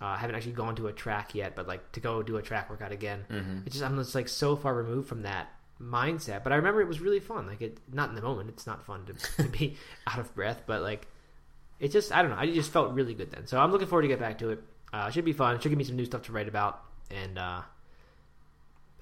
uh, 0.00 0.06
i 0.06 0.16
haven't 0.16 0.36
actually 0.36 0.52
gone 0.52 0.76
to 0.76 0.86
a 0.88 0.92
track 0.92 1.34
yet 1.34 1.56
but 1.56 1.66
like 1.66 1.92
to 1.92 2.00
go 2.00 2.22
do 2.22 2.36
a 2.36 2.42
track 2.42 2.68
workout 2.70 2.92
again 2.92 3.24
Mm-hmm. 3.30 3.58
it's 3.66 3.74
just 3.76 3.84
i'm 3.84 3.96
just 3.96 4.14
like 4.14 4.28
so 4.28 4.54
far 4.56 4.74
removed 4.74 5.08
from 5.08 5.22
that 5.22 5.48
mindset 5.82 6.42
but 6.42 6.52
i 6.52 6.56
remember 6.56 6.80
it 6.80 6.88
was 6.88 7.00
really 7.00 7.20
fun 7.20 7.46
like 7.46 7.60
it 7.60 7.78
not 7.92 8.08
in 8.08 8.14
the 8.14 8.22
moment 8.22 8.48
it's 8.48 8.66
not 8.66 8.84
fun 8.84 9.04
to, 9.06 9.42
to 9.42 9.48
be 9.48 9.76
out 10.06 10.18
of 10.18 10.34
breath 10.34 10.62
but 10.66 10.82
like 10.82 11.06
it 11.78 11.92
just 11.92 12.10
I 12.10 12.22
don't 12.22 12.30
know. 12.30 12.38
I 12.38 12.46
just 12.50 12.72
felt 12.72 12.94
really 12.94 13.12
good 13.12 13.30
then. 13.32 13.46
So 13.46 13.60
I'm 13.60 13.70
looking 13.70 13.86
forward 13.86 14.00
to 14.00 14.08
get 14.08 14.18
back 14.18 14.38
to 14.38 14.48
it. 14.48 14.60
Uh, 14.94 15.10
should 15.10 15.26
be 15.26 15.34
fun. 15.34 15.60
Should 15.60 15.68
give 15.68 15.76
me 15.76 15.84
some 15.84 15.96
new 15.96 16.06
stuff 16.06 16.22
to 16.22 16.32
write 16.32 16.48
about, 16.48 16.80
and 17.10 17.36
uh, 17.36 17.60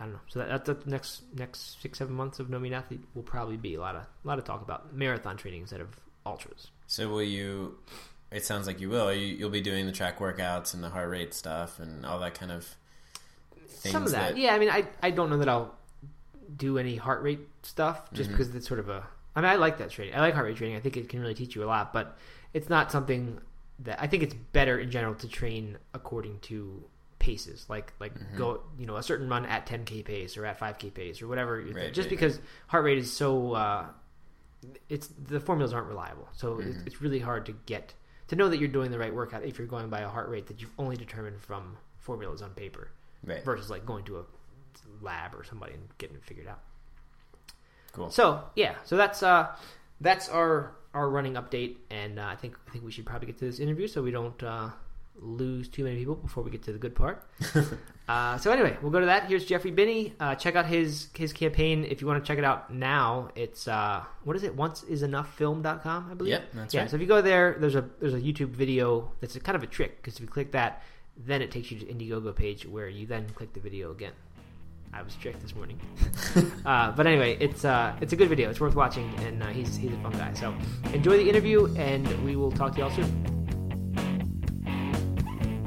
I 0.01 0.05
don't 0.05 0.15
know. 0.15 0.21
So 0.29 0.41
that, 0.41 0.65
that's 0.65 0.85
the 0.85 0.91
next 0.91 1.23
next 1.35 1.81
six 1.81 1.99
seven 1.99 2.15
months 2.15 2.41
of 2.41 2.51
No 2.51 2.59
Meat 2.59 2.73
Athlete 2.73 3.01
will 3.15 3.23
probably 3.23 3.57
be 3.57 3.75
a 3.75 3.81
lot 3.81 3.95
of 3.95 4.03
a 4.03 4.29
lot 4.29 4.39
of 4.39 4.45
talk 4.45 4.63
about 4.63 4.93
marathon 4.95 5.37
training 5.37 5.61
instead 5.63 5.81
of 5.81 5.89
ultras. 6.27 6.69
So 6.87 7.09
will 7.09 7.23
you? 7.23 7.79
It 8.33 8.45
sounds 8.45 8.67
like 8.67 8.81
you 8.81 8.91
will. 8.91 9.13
You, 9.15 9.27
you'll 9.27 9.51
be 9.51 9.61
doing 9.61 9.87
the 9.87 9.93
track 9.93 10.19
workouts 10.19 10.75
and 10.75 10.83
the 10.83 10.89
heart 10.91 11.09
rate 11.09 11.33
stuff 11.35 11.79
and 11.79 12.05
all 12.05 12.19
that 12.19 12.35
kind 12.35 12.51
of 12.51 12.67
things. 13.69 13.93
some 13.93 14.03
of 14.05 14.11
that, 14.13 14.35
that 14.35 14.37
yeah. 14.41 14.55
I 14.55 14.59
mean, 14.59 14.71
I 14.71 14.87
I 15.03 15.11
don't 15.11 15.31
know 15.31 15.39
that 15.39 15.49
I'll 15.49 15.75
do 16.57 16.79
any 16.79 16.97
heart 16.97 17.23
rate 17.23 17.41
stuff 17.63 18.13
just 18.13 18.31
Mhm. 18.31 18.33
because 18.33 18.55
it's 18.55 18.67
sort 18.67 18.81
of 18.81 18.89
a. 18.89 19.07
I 19.37 19.41
mean, 19.41 19.51
I 19.51 19.57
like 19.57 19.79
that 19.79 19.91
training. 19.91 20.15
I 20.15 20.21
like 20.21 20.35
heart 20.35 20.47
rate 20.47 20.57
training. 20.57 20.77
I 20.77 20.81
think 20.81 20.97
it 20.97 21.09
can 21.09 21.21
really 21.21 21.35
teach 21.35 21.55
you 21.55 21.63
a 21.65 21.67
lot, 21.67 21.93
but 21.93 22.17
it's 22.53 22.69
not 22.69 22.91
something 22.93 23.39
that 23.81 24.01
I 24.01 24.07
think 24.07 24.23
it's 24.23 24.35
better 24.53 24.79
in 24.79 24.91
general 24.91 25.15
to 25.17 25.29
train 25.29 25.77
according 25.93 26.39
to 26.41 26.85
paces, 27.25 27.65
like 27.71 27.93
like 28.01 28.13
Mhm. 28.15 28.37
go 28.37 28.61
you 28.79 28.85
know 28.87 28.97
a 28.97 29.03
certain 29.03 29.29
run 29.31 29.47
at 29.47 29.65
10k 29.67 30.05
pace 30.05 30.37
or 30.37 30.45
at 30.45 30.59
5k 30.59 30.93
pace 30.93 31.23
or 31.23 31.27
whatever. 31.27 31.57
Right, 31.57 31.93
just 31.93 32.07
right, 32.07 32.11
because 32.11 32.39
heart 32.67 32.85
rate 32.85 32.99
is 32.99 33.11
so, 33.11 33.53
uh, 33.55 33.87
it's 34.91 35.07
the 35.09 35.41
formulas 35.41 35.73
aren't 35.73 35.89
reliable, 35.89 36.29
so 36.33 36.59
it's, 36.61 36.77
Mhm. 36.77 36.87
it's 36.87 37.01
really 37.01 37.19
hard 37.21 37.47
to 37.47 37.53
get 37.65 37.95
to 38.29 38.37
know 38.37 38.49
that 38.51 38.59
you're 38.59 38.69
doing 38.69 38.91
the 38.91 38.99
right 38.99 39.15
workout 39.15 39.43
if 39.43 39.59
you're 39.59 39.67
going 39.67 39.89
by 39.89 40.01
a 40.01 40.09
heart 40.09 40.29
rate 40.29 40.47
that 40.49 40.61
you've 40.61 40.73
only 40.79 40.97
determined 40.97 41.41
from 41.41 41.77
formulas 41.99 42.43
on 42.43 42.51
paper 42.51 42.91
right. 43.27 43.43
versus 43.45 43.71
like 43.71 43.87
going 43.87 44.05
to 44.05 44.19
a 44.19 44.25
lab 45.01 45.35
or 45.35 45.45
somebody 45.45 45.73
and 45.75 45.89
getting 45.99 46.17
it 46.17 46.25
figured 46.25 46.47
out. 46.47 46.61
Cool. 47.93 48.11
So 48.11 48.45
yeah, 48.55 48.75
so 48.85 48.97
that's 48.99 49.23
uh 49.23 49.55
that's 50.01 50.29
our 50.29 50.73
our 50.93 51.09
running 51.09 51.35
update, 51.35 51.77
and 51.91 52.19
uh, 52.19 52.27
I 52.27 52.37
think 52.37 52.57
I 52.69 52.71
think 52.71 52.85
we 52.85 52.93
should 52.93 53.07
probably 53.07 53.27
get 53.27 53.39
to 53.39 53.47
this 53.47 53.59
interview 53.61 53.89
so 53.89 54.03
we 54.03 54.11
don't 54.11 54.41
uh, 54.43 54.71
lose 55.17 55.69
too 55.69 55.85
many 55.85 55.97
people 55.97 56.15
before 56.15 56.43
we 56.43 56.51
get 56.51 56.63
to 56.65 56.73
the 56.73 56.79
good 56.79 56.95
part. 56.95 57.27
uh, 58.09 58.37
so 58.39 58.51
anyway, 58.51 58.77
we'll 58.83 58.91
go 58.91 59.01
to 59.01 59.07
that. 59.07 59.27
Here's 59.27 59.45
Jeffrey 59.45 59.71
Binney. 59.71 60.15
Uh, 60.19 60.35
check 60.35 60.57
out 60.57 60.67
his 60.67 61.09
his 61.15 61.33
campaign 61.33 61.85
if 61.85 62.01
you 62.01 62.07
want 62.07 62.23
to 62.23 62.27
check 62.27 62.39
it 62.39 62.45
out 62.45 62.73
now. 62.73 63.31
It's 63.35 63.69
uh, 63.69 64.05
what 64.25 64.37
is 64.37 64.43
it? 64.43 64.55
Once 64.55 64.83
is 64.83 65.03
enough 65.03 65.35
film.com, 65.37 66.09
I 66.11 66.15
believe. 66.15 66.33
Yep, 66.33 66.45
that's 66.55 66.75
yeah. 66.75 66.81
right. 66.83 66.91
So 66.91 66.97
if 66.97 67.03
you 67.03 67.09
go 67.09 67.23
there, 67.23 67.57
there's 67.59 67.77
a 67.77 67.89
there's 68.01 68.15
a 68.15 68.21
YouTube 68.21 68.51
video 68.51 69.13
that's 69.21 69.37
a, 69.37 69.41
kind 69.41 69.57
of 69.57 69.63
a 69.63 69.69
trick 69.69 69.97
because 69.97 70.17
if 70.17 70.21
you 70.21 70.27
click 70.27 70.53
that, 70.53 70.83
then 71.17 71.43
it 71.43 71.51
takes 71.51 71.71
you 71.71 71.79
to 71.79 71.87
Indiegogo 71.87 72.35
page 72.35 72.67
where 72.67 72.89
you 72.89 73.07
then 73.07 73.29
click 73.31 73.53
the 73.53 73.61
video 73.61 73.91
again. 73.91 74.13
I 74.93 75.03
was 75.03 75.17
tricked 75.17 75.43
this 75.43 75.57
morning. 75.57 75.81
uh, 76.67 76.93
but 76.93 77.07
anyway, 77.07 77.37
it's 77.41 77.65
uh, 77.65 77.97
it's 78.01 78.13
a 78.13 78.17
good 78.17 78.29
video. 78.29 78.51
It's 78.51 78.61
worth 78.61 78.77
watching, 78.77 79.13
and 79.21 79.43
uh, 79.43 79.47
he's 79.49 79.77
he's 79.77 79.93
a 79.93 79.97
fun 79.97 80.13
guy. 80.13 80.33
So 80.35 80.55
enjoy 80.93 81.17
the 81.17 81.29
interview, 81.29 81.75
and 81.77 82.07
we 82.25 82.37
will 82.37 82.53
talk 82.53 82.75
to 82.75 82.81
y'all 82.81 82.91
soon. 82.91 83.34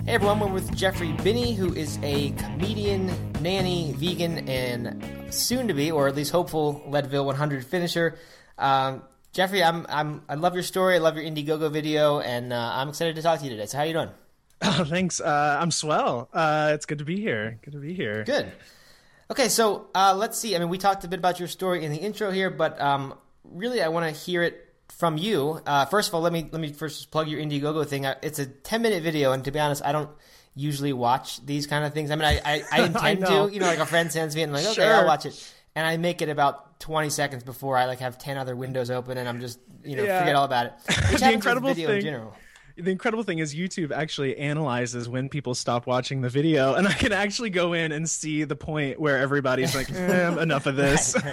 Hey 0.08 0.14
everyone, 0.14 0.40
we're 0.40 0.48
with 0.48 0.74
Jeffrey 0.74 1.12
Binney, 1.12 1.54
who 1.54 1.74
is 1.74 2.00
a 2.02 2.32
comedian, 2.32 3.12
nanny, 3.42 3.92
vegan, 3.92 4.48
and 4.48 5.04
soon 5.34 5.68
to 5.68 5.74
be, 5.74 5.92
or 5.92 6.08
at 6.08 6.16
least 6.16 6.32
hopeful, 6.32 6.82
Leadville 6.88 7.26
100 7.26 7.66
finisher. 7.66 8.18
Um, 8.58 9.04
Jeffrey, 9.34 9.62
I'm, 9.62 9.86
I'm, 9.90 10.22
I 10.30 10.36
love 10.36 10.54
your 10.54 10.64
story. 10.64 10.96
I 10.96 11.00
love 11.00 11.18
your 11.18 11.26
Indiegogo 11.26 11.70
video, 11.70 12.22
and 12.22 12.54
uh, 12.54 12.72
I'm 12.76 12.88
excited 12.88 13.18
to 13.18 13.22
talk 13.22 13.40
to 13.40 13.44
you 13.44 13.52
today. 13.52 13.66
So, 13.66 13.80
how 13.80 13.84
are 13.84 13.88
you 13.88 13.94
doing? 13.94 14.10
Oh, 14.62 14.86
thanks. 14.86 15.20
Uh, 15.20 15.58
I'm 15.60 15.72
swell. 15.72 16.30
Uh, 16.32 16.72
it's 16.74 16.86
good 16.86 17.00
to 17.00 17.06
be 17.06 17.20
here. 17.20 17.60
Good 17.62 17.74
to 17.74 17.80
be 17.80 17.94
here. 17.94 18.24
Good. 18.24 18.50
Okay, 19.30 19.50
so 19.50 19.88
uh, 19.94 20.16
let's 20.18 20.40
see. 20.40 20.56
I 20.56 20.60
mean, 20.60 20.70
we 20.70 20.78
talked 20.78 21.04
a 21.04 21.10
bit 21.10 21.20
about 21.20 21.38
your 21.38 21.50
story 21.50 21.84
in 21.84 21.92
the 21.92 21.98
intro 21.98 22.32
here, 22.32 22.50
but 22.50 22.80
um, 22.80 23.14
really, 23.44 23.82
I 23.82 23.90
want 23.90 24.06
to 24.06 24.18
hear 24.18 24.42
it 24.42 24.67
from 24.98 25.18
you. 25.18 25.62
Uh, 25.66 25.86
first 25.86 26.10
of 26.10 26.16
all, 26.16 26.22
let 26.22 26.34
me 26.34 26.48
let 26.52 26.60
me 26.62 26.74
first 26.74 27.12
plug 27.12 27.28
your 27.28 27.40
Indiegogo 27.40 27.86
thing. 27.88 28.06
Uh, 28.06 28.16
It's 28.22 28.40
a 28.40 28.46
10 28.46 28.82
minute 28.82 29.04
video, 29.04 29.32
and 29.32 29.44
to 29.46 29.52
be 29.52 29.60
honest, 29.60 29.82
I 29.86 29.92
don't 29.92 30.10
usually 30.56 30.92
watch 30.94 31.46
these 31.46 31.68
kind 31.68 31.86
of 31.86 31.94
things. 31.94 32.10
I 32.12 32.16
mean, 32.16 32.26
I 32.26 32.42
I, 32.44 32.64
I 32.72 32.82
intend 32.88 33.20
know. 33.22 33.48
to. 33.48 33.54
You 33.54 33.60
know, 33.60 33.68
like 33.68 33.80
a 33.80 33.86
friend 33.86 34.12
sends 34.12 34.36
me, 34.36 34.42
and 34.44 34.52
I'm 34.52 34.56
like, 34.56 34.66
okay, 34.66 34.82
Sure. 34.84 34.94
I'll 34.96 35.06
watch 35.06 35.26
it, 35.26 35.54
and 35.76 35.86
I 35.86 35.98
make 35.98 36.22
it 36.22 36.30
about 36.30 36.80
20 36.80 37.10
seconds 37.10 37.44
before 37.44 37.78
I 37.78 37.86
like 37.86 38.00
have 38.00 38.18
10 38.18 38.38
other 38.38 38.56
windows 38.56 38.90
open, 38.90 39.18
and 39.18 39.30
I'm 39.30 39.40
just 39.40 39.60
you 39.84 39.96
know 39.96 40.04
Yeah. 40.04 40.20
forget 40.20 40.36
all 40.36 40.46
about 40.46 40.66
it. 40.68 40.74
Which 41.12 41.22
The 41.22 41.32
incredible 41.32 41.70
video 41.70 41.90
in 41.90 41.96
thing- 41.96 42.04
general. 42.06 42.36
The 42.78 42.92
incredible 42.92 43.24
thing 43.24 43.40
is 43.40 43.56
YouTube 43.56 43.92
actually 43.92 44.38
analyzes 44.38 45.10
when 45.10 45.30
people 45.30 45.56
stop 45.56 45.88
watching 45.88 46.22
the 46.22 46.30
video, 46.30 46.76
and 46.76 46.88
I 46.88 46.94
can 46.94 47.12
actually 47.12 47.50
go 47.50 47.74
in 47.74 47.92
and 47.92 48.08
see 48.08 48.44
the 48.44 48.56
point 48.56 49.00
where 49.00 49.18
everybody's 49.18 49.76
like, 49.76 49.92
eh, 49.94 50.42
"Enough 50.42 50.66
of 50.68 50.76
this." 50.76 51.16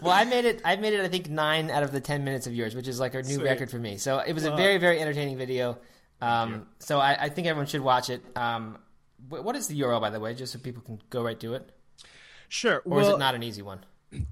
Well, 0.00 0.12
I 0.12 0.24
made 0.24 0.44
it. 0.44 0.60
I 0.64 0.76
made 0.76 0.92
it. 0.92 1.00
I 1.00 1.08
think 1.08 1.28
nine 1.28 1.70
out 1.70 1.82
of 1.82 1.92
the 1.92 2.00
ten 2.00 2.24
minutes 2.24 2.46
of 2.46 2.54
yours, 2.54 2.74
which 2.74 2.88
is 2.88 3.00
like 3.00 3.14
a 3.14 3.22
new 3.22 3.36
Sweet. 3.36 3.44
record 3.44 3.70
for 3.70 3.78
me. 3.78 3.96
So 3.96 4.18
it 4.18 4.32
was 4.32 4.44
a 4.44 4.54
very, 4.54 4.78
very 4.78 5.00
entertaining 5.00 5.36
video. 5.36 5.78
Um, 6.20 6.66
so 6.78 6.98
I, 6.98 7.24
I 7.24 7.28
think 7.28 7.46
everyone 7.46 7.66
should 7.66 7.80
watch 7.80 8.10
it. 8.10 8.22
Um, 8.36 8.78
what 9.28 9.56
is 9.56 9.68
the 9.68 9.80
URL, 9.80 10.00
by 10.00 10.10
the 10.10 10.20
way, 10.20 10.34
just 10.34 10.52
so 10.52 10.58
people 10.58 10.82
can 10.82 11.00
go 11.10 11.22
right 11.22 11.38
to 11.40 11.54
it, 11.54 11.70
sure. 12.48 12.82
or 12.84 13.00
is 13.00 13.08
it 13.08 13.18
not 13.18 13.34
an 13.34 13.42
easy 13.42 13.62
one? 13.62 13.84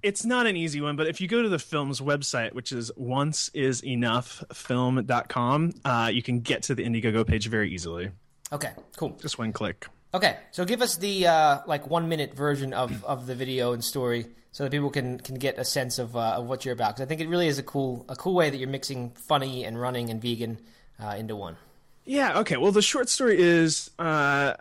It's 0.02 0.25
not 0.25 0.47
an 0.47 0.56
easy 0.56 0.80
one, 0.80 0.97
but 0.97 1.06
if 1.06 1.21
you 1.21 1.28
go 1.28 1.42
to 1.42 1.49
the 1.49 1.59
film's 1.59 2.00
website, 2.00 2.54
which 2.54 2.73
is 2.73 2.90
onceisenoughfilm.com, 2.99 5.73
uh, 5.85 6.11
you 6.12 6.23
can 6.23 6.40
get 6.40 6.62
to 6.64 6.75
the 6.75 6.85
Indiegogo 6.85 7.25
page 7.26 7.49
very 7.49 7.71
easily. 7.71 8.11
Okay, 8.52 8.73
cool. 8.97 9.16
Just 9.21 9.38
one 9.38 9.52
click. 9.52 9.87
Okay, 10.14 10.37
so 10.50 10.64
give 10.64 10.83
us 10.83 10.97
the 10.97 11.26
uh, 11.26 11.59
like 11.66 11.90
one 11.90 12.09
minute 12.09 12.35
version 12.35 12.73
of, 12.73 13.04
of 13.04 13.26
the 13.26 13.35
video 13.35 13.73
and 13.73 13.85
story, 13.85 14.26
so 14.52 14.64
that 14.64 14.71
people 14.71 14.88
can, 14.88 15.18
can 15.18 15.35
get 15.35 15.59
a 15.59 15.64
sense 15.64 15.99
of, 15.99 16.16
uh, 16.16 16.37
of 16.37 16.47
what 16.47 16.64
you're 16.64 16.73
about. 16.73 16.95
Because 16.95 17.02
I 17.02 17.06
think 17.06 17.21
it 17.21 17.28
really 17.28 17.49
is 17.49 17.59
a 17.59 17.62
cool 17.62 18.06
a 18.09 18.16
cool 18.16 18.35
way 18.35 18.49
that 18.49 18.56
you're 18.56 18.68
mixing 18.68 19.11
funny 19.28 19.64
and 19.64 19.78
running 19.78 20.09
and 20.09 20.23
vegan 20.23 20.59
uh, 21.02 21.16
into 21.18 21.37
one. 21.37 21.59
Yeah, 22.06 22.38
okay. 22.38 22.56
Well, 22.56 22.73
the 22.73 22.83
short 22.83 23.09
story 23.09 23.38
is 23.38 23.90
uh, 23.99 24.54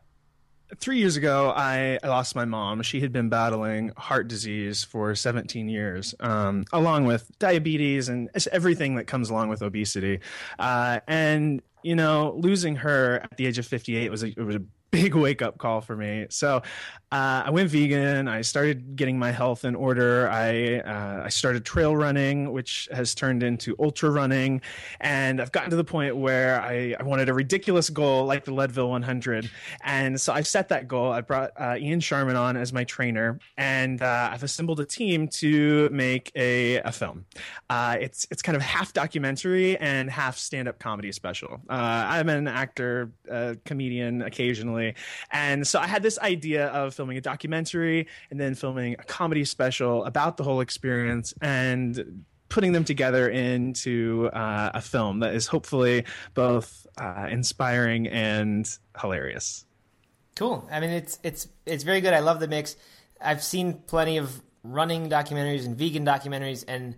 three 0.78 0.98
years 0.98 1.16
ago, 1.16 1.54
I, 1.56 2.00
lost 2.04 2.36
my 2.36 2.46
mom. 2.46 2.82
She 2.82 3.02
had 3.02 3.12
been 3.12 3.30
battling 3.30 3.92
heart 3.98 4.28
disease 4.28 4.84
for 4.84 5.16
17 5.16 5.70
years, 5.70 6.16
um, 6.20 6.66
along 6.74 7.06
with 7.06 7.30
diabetes 7.40 8.10
and 8.10 8.30
everything 8.52 8.96
that 8.96 9.06
comes 9.06 9.30
along 9.30 9.50
with 9.50 9.62
obesity. 9.62 10.20
Uh, 10.58 11.00
and, 11.08 11.62
you 11.84 11.96
know, 11.96 12.36
losing 12.38 12.78
her 12.78 13.22
at 13.24 13.38
the 13.38 13.46
age 13.46 13.58
of 13.60 13.66
58 13.66 14.10
was 14.10 14.24
a, 14.24 14.34
was 14.38 14.56
a 14.56 14.62
big 14.96 15.14
wake 15.14 15.42
up 15.42 15.58
call 15.58 15.82
for 15.82 15.96
me. 15.96 16.26
So 16.30 16.62
uh, 17.12 17.44
I 17.46 17.50
went 17.50 17.70
vegan. 17.70 18.28
I 18.28 18.42
started 18.42 18.96
getting 18.96 19.20
my 19.20 19.32
health 19.32 19.66
in 19.66 19.76
order. 19.76 20.30
I 20.30 20.80
uh, 20.80 21.24
I 21.26 21.30
started 21.30 21.66
trail 21.66 21.96
running, 21.96 22.52
which 22.52 22.90
has 22.92 23.16
turned 23.16 23.44
into 23.44 23.76
ultra 23.80 24.10
running, 24.10 24.62
and 25.00 25.42
I've 25.42 25.52
gotten 25.52 25.70
to 25.70 25.76
the 25.76 25.84
point 25.84 26.16
where 26.16 26.62
I, 26.62 26.96
I 27.00 27.04
wanted 27.04 27.30
a 27.30 27.34
ridiculous 27.34 27.90
goal 27.90 28.26
like 28.26 28.46
the 28.46 28.54
Leadville 28.54 28.90
100, 28.90 29.50
and 29.84 30.20
so 30.20 30.34
I've 30.34 30.48
set 30.48 30.70
that 30.70 30.88
goal. 30.88 31.12
I 31.12 31.22
brought 31.22 31.52
uh, 31.58 31.76
Ian 31.78 32.00
Sharman 32.00 32.36
on 32.36 32.58
as 32.58 32.72
my 32.72 32.84
trainer, 32.84 33.40
and 33.58 34.02
uh, 34.02 34.30
I've 34.32 34.44
assembled 34.44 34.80
a 34.80 34.86
team 34.86 35.28
to 35.40 35.90
make 35.92 36.32
a, 36.36 36.78
a 36.78 36.92
film. 36.92 37.26
Uh, 37.70 37.98
it's 38.00 38.28
it's 38.32 38.42
kind 38.42 38.56
of 38.56 38.62
half 38.62 38.94
documentary 38.94 39.78
and 39.78 40.10
half 40.10 40.38
stand 40.38 40.68
up 40.68 40.80
comedy 40.80 41.12
special. 41.12 41.62
Uh, 41.70 42.06
I'm 42.08 42.30
an 42.30 42.48
actor, 42.48 43.12
comedian 43.66 44.22
occasionally, 44.22 44.85
and 45.32 45.66
so 45.66 45.80
I 45.80 45.88
had 45.88 46.04
this 46.04 46.20
idea 46.20 46.68
of 46.68 46.94
filming 46.94 47.18
a 47.18 47.22
documentary 47.22 48.08
and 48.30 48.40
then 48.40 48.56
filming 48.56 48.94
a 48.94 49.04
comedy 49.04 49.46
special 49.46 50.06
about 50.06 50.38
the 50.38 50.44
whole 50.44 50.62
experience 50.62 51.34
and 51.42 52.26
putting 52.50 52.72
them 52.72 52.84
together 52.84 53.28
into 53.28 54.30
uh, 54.34 54.72
a 54.74 54.82
film 54.82 55.20
that 55.20 55.34
is 55.34 55.48
hopefully 55.48 56.06
both 56.34 56.86
uh, 56.98 57.28
inspiring 57.30 58.08
and 58.08 58.78
hilarious. 59.00 59.66
Cool. 60.36 60.68
I 60.72 60.80
mean, 60.80 60.92
it's 60.92 61.20
it's 61.24 61.48
it's 61.66 61.84
very 61.84 62.02
good. 62.02 62.14
I 62.14 62.20
love 62.20 62.40
the 62.40 62.48
mix. 62.48 62.76
I've 63.22 63.44
seen 63.44 63.74
plenty 63.88 64.18
of 64.18 64.42
running 64.64 65.10
documentaries 65.10 65.66
and 65.66 65.78
vegan 65.78 66.06
documentaries, 66.06 66.66
and 66.68 66.96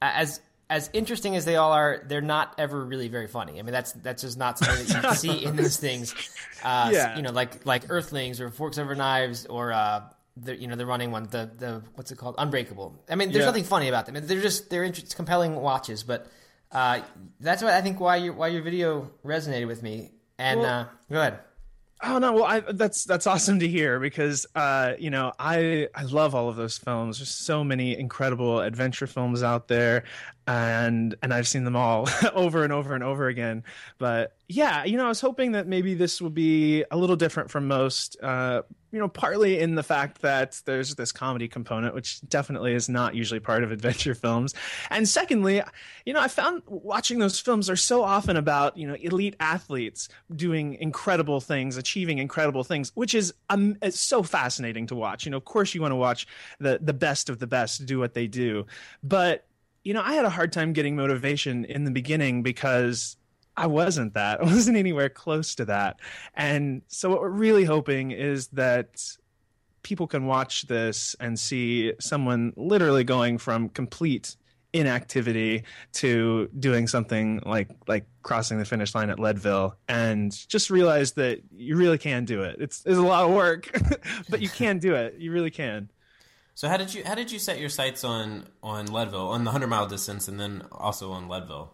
as 0.00 0.40
as 0.70 0.90
interesting 0.92 1.34
as 1.36 1.44
they 1.44 1.56
all 1.56 1.72
are, 1.72 2.02
they're 2.06 2.20
not 2.20 2.54
ever 2.58 2.84
really 2.84 3.08
very 3.08 3.26
funny. 3.26 3.58
I 3.58 3.62
mean, 3.62 3.72
that's 3.72 3.92
that's 3.92 4.22
just 4.22 4.36
not 4.38 4.58
something 4.58 4.86
that 4.86 5.04
you 5.04 5.14
see 5.32 5.44
in 5.44 5.56
those 5.56 5.76
things. 5.78 6.14
Uh, 6.62 6.90
Yeah. 6.92 7.16
You 7.16 7.22
know, 7.22 7.32
like 7.32 7.64
like 7.66 7.84
Earthlings 7.90 8.40
or 8.40 8.50
Forks 8.50 8.78
Over 8.78 8.94
Knives 8.94 9.46
or 9.46 9.72
uh, 9.72 10.02
the 10.36 10.54
you 10.56 10.66
know 10.66 10.76
the 10.76 10.86
running 10.86 11.10
one, 11.10 11.24
the 11.24 11.50
the 11.56 11.82
what's 11.94 12.10
it 12.12 12.18
called, 12.18 12.34
Unbreakable. 12.38 12.94
I 13.08 13.14
mean, 13.14 13.32
there's 13.32 13.40
Yeah. 13.42 13.46
nothing 13.46 13.64
funny 13.64 13.88
about 13.88 14.06
them. 14.06 14.14
They're 14.26 14.40
just 14.42 14.68
they're 14.70 14.84
inter- 14.84 15.02
compelling 15.14 15.54
watches, 15.56 16.02
but. 16.02 16.26
Uh, 16.70 17.00
that's 17.40 17.62
what 17.62 17.72
I 17.72 17.80
think 17.80 17.98
why 17.98 18.16
your 18.16 18.34
why 18.34 18.48
your 18.48 18.60
video 18.60 19.10
resonated 19.24 19.68
with 19.68 19.82
me. 19.82 20.10
And 20.38 20.60
Well- 20.60 20.80
uh, 20.80 20.86
go 21.10 21.18
ahead. 21.18 21.38
Oh 22.02 22.18
no, 22.18 22.32
well 22.34 22.44
I, 22.44 22.60
that's 22.60 23.04
that's 23.04 23.26
awesome 23.26 23.58
to 23.60 23.66
hear 23.66 23.98
because 23.98 24.44
uh, 24.54 24.92
you 24.98 25.08
know 25.08 25.32
I 25.38 25.88
I 25.94 26.02
love 26.02 26.34
all 26.34 26.50
of 26.50 26.56
those 26.56 26.76
films. 26.76 27.18
There's 27.20 27.30
so 27.30 27.64
many 27.64 27.98
incredible 27.98 28.60
adventure 28.60 29.06
films 29.06 29.42
out 29.42 29.66
there, 29.66 30.04
and 30.48 31.14
and 31.22 31.34
I've 31.34 31.46
seen 31.46 31.64
them 31.64 31.76
all 31.76 32.08
over 32.32 32.64
and 32.64 32.72
over 32.72 32.94
and 32.94 33.04
over 33.04 33.28
again. 33.28 33.64
But 33.98 34.34
yeah, 34.48 34.84
you 34.84 34.96
know 34.96 35.04
I 35.04 35.08
was 35.08 35.20
hoping 35.20 35.52
that 35.52 35.66
maybe 35.66 35.92
this 35.92 36.22
will 36.22 36.30
be 36.30 36.84
a 36.90 36.96
little 36.96 37.16
different 37.16 37.50
from 37.50 37.68
most. 37.68 38.16
Uh, 38.22 38.62
you 38.90 38.98
know, 38.98 39.08
partly 39.08 39.58
in 39.58 39.74
the 39.74 39.82
fact 39.82 40.22
that 40.22 40.62
there's 40.64 40.94
this 40.94 41.12
comedy 41.12 41.46
component, 41.46 41.94
which 41.94 42.22
definitely 42.22 42.72
is 42.72 42.88
not 42.88 43.14
usually 43.14 43.40
part 43.40 43.62
of 43.62 43.70
adventure 43.70 44.14
films, 44.14 44.54
and 44.88 45.06
secondly, 45.06 45.60
you 46.06 46.14
know 46.14 46.20
I 46.20 46.28
found 46.28 46.62
watching 46.66 47.18
those 47.18 47.38
films 47.38 47.68
are 47.68 47.76
so 47.76 48.02
often 48.02 48.38
about 48.38 48.74
you 48.74 48.88
know 48.88 48.94
elite 48.94 49.36
athletes 49.40 50.08
doing 50.34 50.78
incredible 50.80 51.42
things, 51.42 51.76
achieving 51.76 52.16
incredible 52.16 52.64
things, 52.64 52.90
which 52.94 53.14
is 53.14 53.34
um, 53.50 53.76
it's 53.82 54.00
so 54.00 54.22
fascinating 54.22 54.86
to 54.86 54.94
watch. 54.94 55.26
You 55.26 55.30
know, 55.32 55.36
of 55.36 55.44
course, 55.44 55.74
you 55.74 55.82
want 55.82 55.92
to 55.92 55.96
watch 55.96 56.26
the 56.58 56.78
the 56.80 56.94
best 56.94 57.28
of 57.28 57.38
the 57.38 57.46
best 57.46 57.84
do 57.84 57.98
what 57.98 58.14
they 58.14 58.26
do, 58.26 58.64
but 59.02 59.44
you 59.88 59.94
know, 59.94 60.02
I 60.02 60.12
had 60.12 60.26
a 60.26 60.30
hard 60.30 60.52
time 60.52 60.74
getting 60.74 60.96
motivation 60.96 61.64
in 61.64 61.84
the 61.84 61.90
beginning 61.90 62.42
because 62.42 63.16
I 63.56 63.68
wasn't 63.68 64.12
that. 64.12 64.38
I 64.42 64.44
wasn't 64.44 64.76
anywhere 64.76 65.08
close 65.08 65.54
to 65.54 65.64
that. 65.64 65.98
And 66.34 66.82
so 66.88 67.08
what 67.08 67.22
we're 67.22 67.30
really 67.30 67.64
hoping 67.64 68.10
is 68.10 68.48
that 68.48 69.02
people 69.82 70.06
can 70.06 70.26
watch 70.26 70.66
this 70.66 71.16
and 71.20 71.38
see 71.38 71.94
someone 72.00 72.52
literally 72.54 73.02
going 73.02 73.38
from 73.38 73.70
complete 73.70 74.36
inactivity 74.74 75.62
to 75.92 76.50
doing 76.58 76.86
something 76.86 77.40
like 77.46 77.70
like 77.86 78.04
crossing 78.22 78.58
the 78.58 78.66
finish 78.66 78.94
line 78.94 79.08
at 79.08 79.18
Leadville 79.18 79.74
and 79.88 80.30
just 80.48 80.68
realize 80.68 81.12
that 81.12 81.40
you 81.50 81.76
really 81.76 81.96
can 81.96 82.26
do 82.26 82.42
it. 82.42 82.56
It's 82.60 82.84
it's 82.84 82.98
a 82.98 83.02
lot 83.02 83.24
of 83.24 83.34
work, 83.34 83.70
but 84.28 84.42
you 84.42 84.50
can 84.50 84.80
do 84.80 84.94
it. 84.94 85.14
You 85.16 85.32
really 85.32 85.50
can. 85.50 85.88
So 86.58 86.68
how 86.68 86.76
did 86.76 86.92
you 86.92 87.04
how 87.04 87.14
did 87.14 87.30
you 87.30 87.38
set 87.38 87.60
your 87.60 87.68
sights 87.68 88.02
on 88.02 88.48
on 88.64 88.86
Leadville 88.86 89.28
on 89.28 89.44
the 89.44 89.52
hundred 89.52 89.68
mile 89.68 89.86
distance 89.86 90.26
and 90.26 90.40
then 90.40 90.64
also 90.72 91.12
on 91.12 91.28
Leadville? 91.28 91.72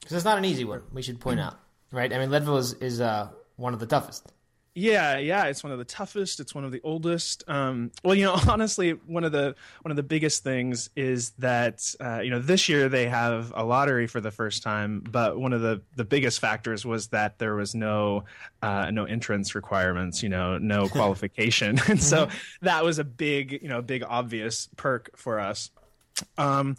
Because 0.00 0.16
it's 0.16 0.24
not 0.24 0.38
an 0.38 0.46
easy 0.46 0.64
one. 0.64 0.80
We 0.90 1.02
should 1.02 1.20
point 1.20 1.38
out, 1.38 1.58
right? 1.90 2.10
I 2.10 2.18
mean, 2.18 2.30
Leadville 2.30 2.56
is 2.56 2.72
is 2.72 3.02
uh, 3.02 3.28
one 3.56 3.74
of 3.74 3.80
the 3.80 3.84
toughest. 3.84 4.32
Yeah, 4.74 5.18
yeah, 5.18 5.44
it's 5.44 5.62
one 5.62 5.72
of 5.72 5.78
the 5.78 5.84
toughest. 5.84 6.40
It's 6.40 6.54
one 6.54 6.64
of 6.64 6.72
the 6.72 6.80
oldest. 6.82 7.44
Um, 7.46 7.90
well, 8.02 8.14
you 8.14 8.24
know, 8.24 8.38
honestly, 8.48 8.92
one 8.92 9.22
of 9.22 9.32
the 9.32 9.54
one 9.82 9.90
of 9.90 9.96
the 9.96 10.02
biggest 10.02 10.42
things 10.42 10.88
is 10.96 11.30
that 11.38 11.94
uh, 12.00 12.20
you 12.20 12.30
know 12.30 12.38
this 12.38 12.68
year 12.68 12.88
they 12.88 13.06
have 13.06 13.52
a 13.54 13.64
lottery 13.64 14.06
for 14.06 14.20
the 14.20 14.30
first 14.30 14.62
time, 14.62 15.00
but 15.10 15.38
one 15.38 15.52
of 15.52 15.60
the 15.60 15.82
the 15.96 16.04
biggest 16.04 16.40
factors 16.40 16.86
was 16.86 17.08
that 17.08 17.38
there 17.38 17.54
was 17.54 17.74
no 17.74 18.24
uh, 18.62 18.90
no 18.90 19.04
entrance 19.04 19.54
requirements. 19.54 20.22
You 20.22 20.30
know, 20.30 20.56
no 20.56 20.88
qualification, 20.88 21.78
and 21.88 22.02
so 22.02 22.28
that 22.62 22.82
was 22.82 22.98
a 22.98 23.04
big 23.04 23.60
you 23.60 23.68
know 23.68 23.82
big 23.82 24.02
obvious 24.08 24.70
perk 24.76 25.10
for 25.16 25.38
us. 25.38 25.70
Um, 26.38 26.76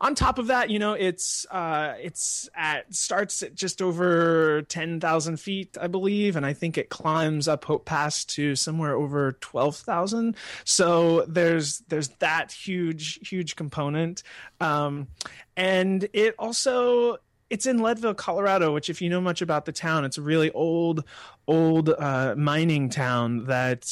on 0.00 0.14
top 0.14 0.38
of 0.38 0.48
that, 0.48 0.70
you 0.70 0.78
know, 0.78 0.92
it's 0.92 1.46
uh, 1.50 1.94
it's 2.00 2.48
at 2.54 2.92
starts 2.94 3.42
at 3.42 3.54
just 3.54 3.80
over 3.80 4.62
ten 4.62 5.00
thousand 5.00 5.38
feet, 5.38 5.76
I 5.80 5.86
believe, 5.86 6.36
and 6.36 6.44
I 6.44 6.52
think 6.52 6.76
it 6.76 6.90
climbs 6.90 7.48
up 7.48 7.64
Hope 7.64 7.86
Pass 7.86 8.24
to 8.26 8.54
somewhere 8.56 8.94
over 8.94 9.32
twelve 9.32 9.76
thousand. 9.76 10.36
So 10.64 11.24
there's 11.26 11.78
there's 11.88 12.08
that 12.18 12.52
huge 12.52 13.26
huge 13.28 13.56
component, 13.56 14.22
um, 14.60 15.08
and 15.56 16.06
it 16.12 16.34
also 16.38 17.18
it's 17.50 17.66
in 17.66 17.78
Leadville, 17.78 18.14
Colorado, 18.14 18.72
which, 18.72 18.88
if 18.88 19.02
you 19.02 19.10
know 19.10 19.20
much 19.20 19.42
about 19.42 19.66
the 19.66 19.72
town, 19.72 20.04
it's 20.04 20.16
a 20.16 20.22
really 20.22 20.50
old, 20.52 21.04
old 21.46 21.90
uh, 21.90 22.34
mining 22.36 22.88
town 22.88 23.44
that, 23.46 23.86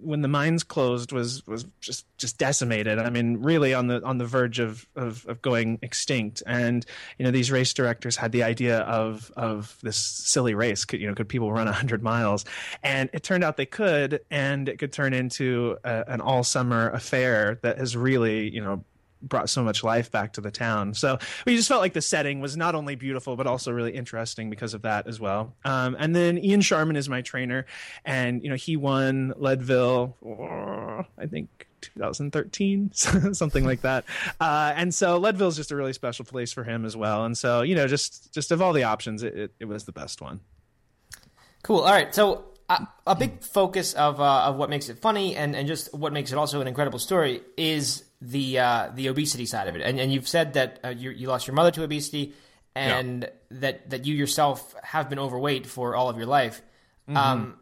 when 0.00 0.20
the 0.20 0.28
mines 0.28 0.64
closed, 0.64 1.12
was 1.12 1.46
was 1.46 1.64
just 1.80 2.06
just 2.18 2.38
decimated. 2.38 2.98
I 2.98 3.10
mean, 3.10 3.38
really 3.38 3.72
on 3.72 3.86
the 3.86 4.02
on 4.04 4.18
the 4.18 4.26
verge 4.26 4.58
of, 4.58 4.86
of 4.96 5.24
of 5.26 5.40
going 5.42 5.78
extinct. 5.82 6.42
And 6.46 6.84
you 7.18 7.24
know, 7.24 7.30
these 7.30 7.52
race 7.52 7.72
directors 7.72 8.16
had 8.16 8.32
the 8.32 8.42
idea 8.42 8.80
of 8.80 9.30
of 9.36 9.78
this 9.82 9.96
silly 9.96 10.54
race. 10.54 10.84
Could 10.84 11.00
you 11.00 11.06
know, 11.06 11.14
could 11.14 11.28
people 11.28 11.52
run 11.52 11.68
hundred 11.68 12.02
miles? 12.02 12.44
And 12.82 13.10
it 13.12 13.22
turned 13.22 13.44
out 13.44 13.56
they 13.56 13.66
could, 13.66 14.20
and 14.30 14.68
it 14.68 14.78
could 14.78 14.92
turn 14.92 15.14
into 15.14 15.78
a, 15.84 16.04
an 16.08 16.20
all 16.20 16.42
summer 16.42 16.90
affair 16.90 17.60
that 17.62 17.78
has 17.78 17.96
really 17.96 18.50
you 18.50 18.62
know 18.62 18.84
brought 19.22 19.50
so 19.50 19.62
much 19.62 19.82
life 19.82 20.10
back 20.10 20.34
to 20.34 20.40
the 20.40 20.50
town. 20.50 20.94
So 20.94 21.18
we 21.46 21.56
just 21.56 21.68
felt 21.68 21.80
like 21.80 21.92
the 21.92 22.02
setting 22.02 22.40
was 22.40 22.56
not 22.56 22.74
only 22.74 22.94
beautiful 22.94 23.36
but 23.36 23.46
also 23.46 23.72
really 23.72 23.92
interesting 23.92 24.50
because 24.50 24.74
of 24.74 24.82
that 24.82 25.06
as 25.06 25.20
well. 25.20 25.54
Um, 25.64 25.96
and 25.98 26.14
then 26.14 26.38
Ian 26.38 26.60
Sharman 26.60 26.96
is 26.96 27.08
my 27.08 27.22
trainer, 27.22 27.66
and 28.04 28.42
you 28.42 28.50
know 28.50 28.56
he 28.56 28.76
won 28.76 29.34
Leadville, 29.36 30.16
I 31.18 31.26
think 31.26 31.66
2013, 31.80 32.92
something 33.32 33.64
like 33.64 33.82
that. 33.82 34.04
Uh, 34.40 34.72
and 34.76 34.94
so 34.94 35.18
Leadville 35.18 35.48
is 35.48 35.56
just 35.56 35.70
a 35.70 35.76
really 35.76 35.92
special 35.92 36.24
place 36.24 36.52
for 36.52 36.64
him 36.64 36.84
as 36.84 36.96
well. 36.96 37.24
And 37.24 37.36
so 37.36 37.62
you 37.62 37.74
know 37.74 37.86
just 37.86 38.32
just 38.32 38.50
of 38.50 38.62
all 38.62 38.72
the 38.72 38.84
options, 38.84 39.22
it, 39.22 39.36
it, 39.36 39.54
it 39.60 39.64
was 39.66 39.84
the 39.84 39.92
best 39.92 40.20
one. 40.20 40.40
Cool. 41.62 41.80
All 41.80 41.92
right. 41.92 42.14
So 42.14 42.44
uh, 42.68 42.84
a 43.06 43.14
big 43.14 43.42
focus 43.42 43.94
of 43.94 44.20
uh, 44.20 44.44
of 44.44 44.56
what 44.56 44.70
makes 44.70 44.88
it 44.88 44.98
funny 44.98 45.36
and, 45.36 45.56
and 45.56 45.66
just 45.66 45.92
what 45.94 46.12
makes 46.12 46.32
it 46.32 46.38
also 46.38 46.60
an 46.60 46.68
incredible 46.68 46.98
story 46.98 47.42
is 47.56 48.04
the 48.20 48.58
uh, 48.58 48.90
the 48.94 49.08
obesity 49.08 49.46
side 49.46 49.68
of 49.68 49.76
it. 49.76 49.82
And 49.82 49.98
and 50.00 50.12
you've 50.12 50.28
said 50.28 50.54
that 50.54 50.80
uh, 50.84 50.88
you 50.88 51.10
you 51.10 51.28
lost 51.28 51.46
your 51.46 51.54
mother 51.54 51.70
to 51.72 51.84
obesity, 51.84 52.34
and 52.74 53.22
yeah. 53.22 53.28
that 53.60 53.90
that 53.90 54.06
you 54.06 54.14
yourself 54.14 54.74
have 54.82 55.08
been 55.08 55.18
overweight 55.18 55.66
for 55.66 55.94
all 55.94 56.08
of 56.08 56.16
your 56.16 56.26
life. 56.26 56.62
Mm-hmm. 57.08 57.16
Um, 57.16 57.58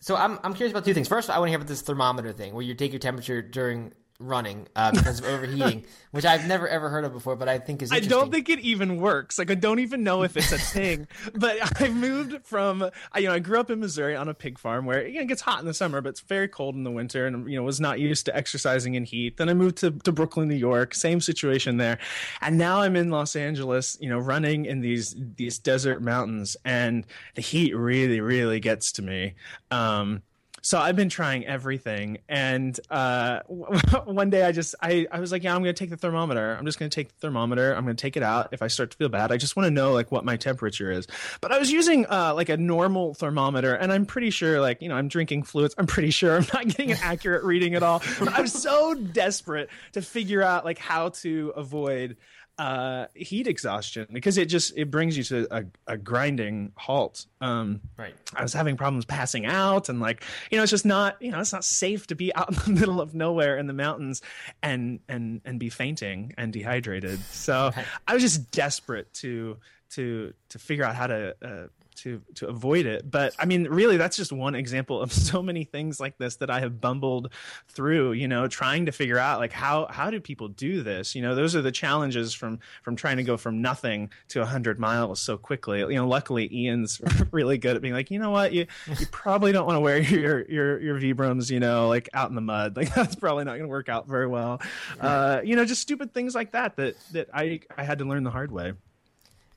so 0.00 0.16
I'm 0.16 0.38
I'm 0.42 0.54
curious 0.54 0.72
about 0.72 0.84
two 0.84 0.94
things. 0.94 1.08
First, 1.08 1.30
I 1.30 1.38
want 1.38 1.48
to 1.48 1.50
hear 1.50 1.58
about 1.58 1.68
this 1.68 1.82
thermometer 1.82 2.32
thing, 2.32 2.54
where 2.54 2.64
you 2.64 2.74
take 2.74 2.92
your 2.92 2.98
temperature 2.98 3.42
during 3.42 3.92
running 4.18 4.68
uh, 4.76 4.92
because 4.92 5.20
of 5.20 5.26
overheating, 5.26 5.84
which 6.10 6.24
I've 6.24 6.46
never 6.46 6.68
ever 6.68 6.88
heard 6.88 7.04
of 7.04 7.12
before, 7.12 7.36
but 7.36 7.48
I 7.48 7.58
think 7.58 7.82
is. 7.82 7.92
I 7.92 8.00
don't 8.00 8.30
think 8.30 8.48
it 8.48 8.60
even 8.60 8.96
works. 9.00 9.38
Like 9.38 9.50
I 9.50 9.54
don't 9.54 9.78
even 9.80 10.02
know 10.02 10.22
if 10.22 10.36
it's 10.36 10.52
a 10.52 10.58
thing. 10.58 11.08
but 11.34 11.56
I 11.80 11.88
moved 11.88 12.44
from 12.44 12.90
you 13.16 13.28
know 13.28 13.34
I 13.34 13.38
grew 13.38 13.58
up 13.58 13.70
in 13.70 13.80
Missouri 13.80 14.16
on 14.16 14.28
a 14.28 14.34
pig 14.34 14.58
farm 14.58 14.86
where 14.86 15.06
you 15.06 15.16
know, 15.16 15.22
it 15.22 15.28
gets 15.28 15.42
hot 15.42 15.60
in 15.60 15.66
the 15.66 15.74
summer, 15.74 16.00
but 16.00 16.10
it's 16.10 16.20
very 16.20 16.48
cold 16.48 16.74
in 16.74 16.84
the 16.84 16.90
winter, 16.90 17.26
and 17.26 17.50
you 17.50 17.56
know 17.56 17.62
was 17.62 17.80
not 17.80 18.00
used 18.00 18.26
to 18.26 18.36
exercising 18.36 18.94
in 18.94 19.04
heat. 19.04 19.36
Then 19.36 19.48
I 19.48 19.54
moved 19.54 19.76
to 19.78 19.90
to 19.90 20.12
Brooklyn, 20.12 20.48
New 20.48 20.54
York, 20.54 20.94
same 20.94 21.20
situation 21.20 21.76
there, 21.76 21.98
and 22.40 22.58
now 22.58 22.80
I'm 22.80 22.96
in 22.96 23.10
Los 23.10 23.36
Angeles, 23.36 23.96
you 24.00 24.08
know, 24.08 24.18
running 24.18 24.66
in 24.66 24.80
these 24.80 25.14
these 25.36 25.58
desert 25.58 26.02
mountains, 26.02 26.56
and 26.64 27.06
the 27.34 27.42
heat 27.42 27.74
really 27.76 28.20
really 28.20 28.60
gets 28.60 28.92
to 28.92 29.02
me. 29.02 29.34
Um, 29.70 30.22
so 30.64 30.78
I've 30.78 30.94
been 30.94 31.08
trying 31.08 31.44
everything, 31.44 32.18
and 32.28 32.78
uh, 32.88 33.40
one 34.04 34.30
day 34.30 34.44
I 34.44 34.52
just 34.52 34.76
I, 34.80 35.08
I 35.10 35.18
was 35.18 35.32
like, 35.32 35.42
yeah, 35.42 35.54
I'm 35.54 35.60
gonna 35.62 35.72
take 35.72 35.90
the 35.90 35.96
thermometer. 35.96 36.56
I'm 36.56 36.64
just 36.64 36.78
gonna 36.78 36.88
take 36.88 37.08
the 37.08 37.14
thermometer. 37.18 37.74
I'm 37.74 37.84
gonna 37.84 37.94
take 37.94 38.16
it 38.16 38.22
out 38.22 38.50
if 38.52 38.62
I 38.62 38.68
start 38.68 38.92
to 38.92 38.96
feel 38.96 39.08
bad. 39.08 39.32
I 39.32 39.38
just 39.38 39.56
want 39.56 39.66
to 39.66 39.72
know 39.72 39.92
like 39.92 40.12
what 40.12 40.24
my 40.24 40.36
temperature 40.36 40.92
is. 40.92 41.08
But 41.40 41.50
I 41.50 41.58
was 41.58 41.72
using 41.72 42.06
uh, 42.06 42.34
like 42.34 42.48
a 42.48 42.56
normal 42.56 43.12
thermometer, 43.14 43.74
and 43.74 43.92
I'm 43.92 44.06
pretty 44.06 44.30
sure 44.30 44.60
like 44.60 44.80
you 44.80 44.88
know 44.88 44.94
I'm 44.94 45.08
drinking 45.08 45.42
fluids. 45.42 45.74
I'm 45.76 45.86
pretty 45.86 46.10
sure 46.10 46.36
I'm 46.36 46.46
not 46.54 46.68
getting 46.68 46.92
an 46.92 46.98
accurate 47.02 47.42
reading 47.42 47.74
at 47.74 47.82
all. 47.82 48.00
But 48.20 48.32
I'm 48.32 48.46
so 48.46 48.94
desperate 48.94 49.68
to 49.94 50.02
figure 50.02 50.42
out 50.42 50.64
like 50.64 50.78
how 50.78 51.08
to 51.08 51.52
avoid 51.56 52.16
uh, 52.58 53.06
heat 53.14 53.46
exhaustion 53.46 54.06
because 54.12 54.38
it 54.38 54.46
just 54.46 54.76
it 54.76 54.90
brings 54.90 55.16
you 55.16 55.24
to 55.24 55.46
a, 55.50 55.64
a 55.86 55.96
grinding 55.96 56.72
halt. 56.76 57.26
Um, 57.40 57.80
right. 57.96 58.14
I 58.34 58.42
was 58.42 58.52
having 58.52 58.76
problems 58.76 59.04
passing 59.04 59.46
out, 59.46 59.88
and 59.88 60.00
like 60.00 60.24
you 60.50 60.56
know, 60.56 60.62
it's 60.62 60.70
just 60.70 60.86
not 60.86 61.20
you 61.20 61.30
know 61.30 61.40
it's 61.40 61.52
not 61.52 61.64
safe 61.64 62.06
to 62.08 62.14
be 62.14 62.34
out 62.34 62.48
in 62.48 62.74
the 62.74 62.80
middle 62.80 63.00
of 63.00 63.14
nowhere 63.14 63.58
in 63.58 63.66
the 63.66 63.72
mountains 63.72 64.22
and 64.62 65.00
and 65.08 65.40
and 65.44 65.58
be 65.58 65.68
fainting 65.68 66.34
and 66.36 66.52
dehydrated. 66.52 67.20
So. 67.30 67.70
I 68.06 68.14
was 68.14 68.22
just 68.22 68.50
desperate 68.50 69.12
to 69.14 69.58
to 69.90 70.32
to 70.50 70.58
figure 70.58 70.84
out 70.84 70.94
how 70.94 71.06
to 71.06 71.36
uh, 71.42 71.66
to 72.02 72.20
to 72.34 72.48
avoid 72.48 72.86
it. 72.86 73.08
But 73.10 73.34
I 73.38 73.46
mean, 73.46 73.64
really, 73.64 73.96
that's 73.96 74.16
just 74.16 74.32
one 74.32 74.54
example 74.54 75.00
of 75.00 75.12
so 75.12 75.42
many 75.42 75.64
things 75.64 76.00
like 76.00 76.18
this 76.18 76.36
that 76.36 76.50
I 76.50 76.60
have 76.60 76.80
bumbled 76.80 77.32
through. 77.68 78.12
You 78.12 78.28
know, 78.28 78.48
trying 78.48 78.86
to 78.86 78.92
figure 78.92 79.18
out 79.18 79.38
like 79.38 79.52
how 79.52 79.86
how 79.88 80.10
do 80.10 80.20
people 80.20 80.48
do 80.48 80.82
this? 80.82 81.14
You 81.14 81.22
know, 81.22 81.34
those 81.34 81.54
are 81.54 81.62
the 81.62 81.72
challenges 81.72 82.34
from 82.34 82.58
from 82.82 82.96
trying 82.96 83.16
to 83.18 83.22
go 83.22 83.36
from 83.36 83.62
nothing 83.62 84.10
to 84.28 84.44
hundred 84.44 84.78
miles 84.78 85.20
so 85.20 85.36
quickly. 85.36 85.80
You 85.80 85.94
know, 85.94 86.08
luckily 86.08 86.48
Ian's 86.52 87.00
really 87.30 87.58
good 87.58 87.76
at 87.76 87.82
being 87.82 87.94
like, 87.94 88.10
you 88.10 88.18
know 88.18 88.30
what, 88.30 88.52
you 88.52 88.66
you 88.98 89.06
probably 89.10 89.52
don't 89.52 89.66
want 89.66 89.76
to 89.76 89.80
wear 89.80 89.98
your 90.00 90.44
your 90.48 90.80
your 90.80 90.98
Vibrams, 90.98 91.50
you 91.50 91.60
know, 91.60 91.88
like 91.88 92.08
out 92.12 92.28
in 92.28 92.34
the 92.34 92.40
mud. 92.40 92.76
Like 92.76 92.94
that's 92.94 93.14
probably 93.14 93.44
not 93.44 93.52
going 93.52 93.62
to 93.62 93.68
work 93.68 93.88
out 93.88 94.08
very 94.08 94.26
well. 94.26 94.60
Uh, 95.00 95.40
you 95.44 95.56
know, 95.56 95.64
just 95.64 95.82
stupid 95.82 96.12
things 96.12 96.34
like 96.34 96.52
that 96.52 96.76
that 96.76 96.96
that 97.12 97.28
I 97.32 97.60
I 97.76 97.84
had 97.84 97.98
to 97.98 98.04
learn 98.04 98.24
the 98.24 98.30
hard 98.30 98.50
way. 98.50 98.72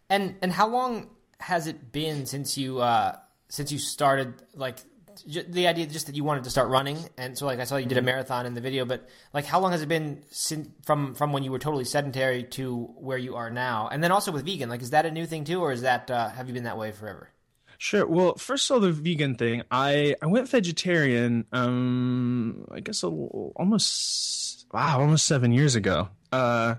And 0.09 0.35
and 0.43 0.51
how 0.51 0.67
long 0.67 1.09
has 1.39 1.67
it 1.67 1.91
been 1.91 2.25
since 2.25 2.57
you 2.57 2.79
uh, 2.79 3.15
since 3.49 3.71
you 3.71 3.79
started 3.79 4.33
like 4.55 4.77
the 5.25 5.67
idea 5.67 5.85
just 5.85 6.07
that 6.07 6.15
you 6.15 6.25
wanted 6.25 6.43
to 6.43 6.49
start 6.49 6.67
running 6.67 6.97
and 7.17 7.37
so 7.37 7.45
like 7.45 7.59
I 7.59 7.63
saw 7.63 7.77
you 7.77 7.85
did 7.85 7.97
a 7.97 8.01
mm-hmm. 8.01 8.07
marathon 8.07 8.45
in 8.45 8.53
the 8.53 8.59
video 8.59 8.83
but 8.83 9.07
like 9.33 9.45
how 9.45 9.61
long 9.61 9.71
has 9.71 9.81
it 9.81 9.87
been 9.87 10.23
since, 10.29 10.67
from 10.83 11.15
from 11.15 11.31
when 11.31 11.43
you 11.43 11.51
were 11.51 11.59
totally 11.59 11.85
sedentary 11.85 12.43
to 12.43 12.83
where 12.97 13.17
you 13.17 13.35
are 13.35 13.49
now 13.49 13.87
and 13.87 14.03
then 14.03 14.11
also 14.11 14.33
with 14.33 14.45
vegan 14.45 14.67
like 14.67 14.81
is 14.81 14.89
that 14.89 15.05
a 15.05 15.11
new 15.11 15.25
thing 15.25 15.45
too 15.45 15.61
or 15.61 15.71
is 15.71 15.83
that 15.83 16.11
uh, 16.11 16.27
have 16.29 16.49
you 16.49 16.53
been 16.53 16.65
that 16.65 16.77
way 16.77 16.91
forever 16.91 17.29
Sure. 17.77 18.05
Well, 18.05 18.35
first 18.35 18.69
of 18.69 18.75
all, 18.75 18.79
the 18.79 18.91
vegan 18.91 19.35
thing, 19.35 19.63
I 19.69 20.15
I 20.21 20.27
went 20.27 20.49
vegetarian. 20.49 21.45
Um, 21.51 22.65
I 22.71 22.79
guess 22.79 23.03
a, 23.03 23.07
almost 23.07 24.65
wow, 24.71 25.01
almost 25.01 25.27
seven 25.27 25.51
years 25.51 25.75
ago. 25.75 26.09
Uh, 26.31 26.75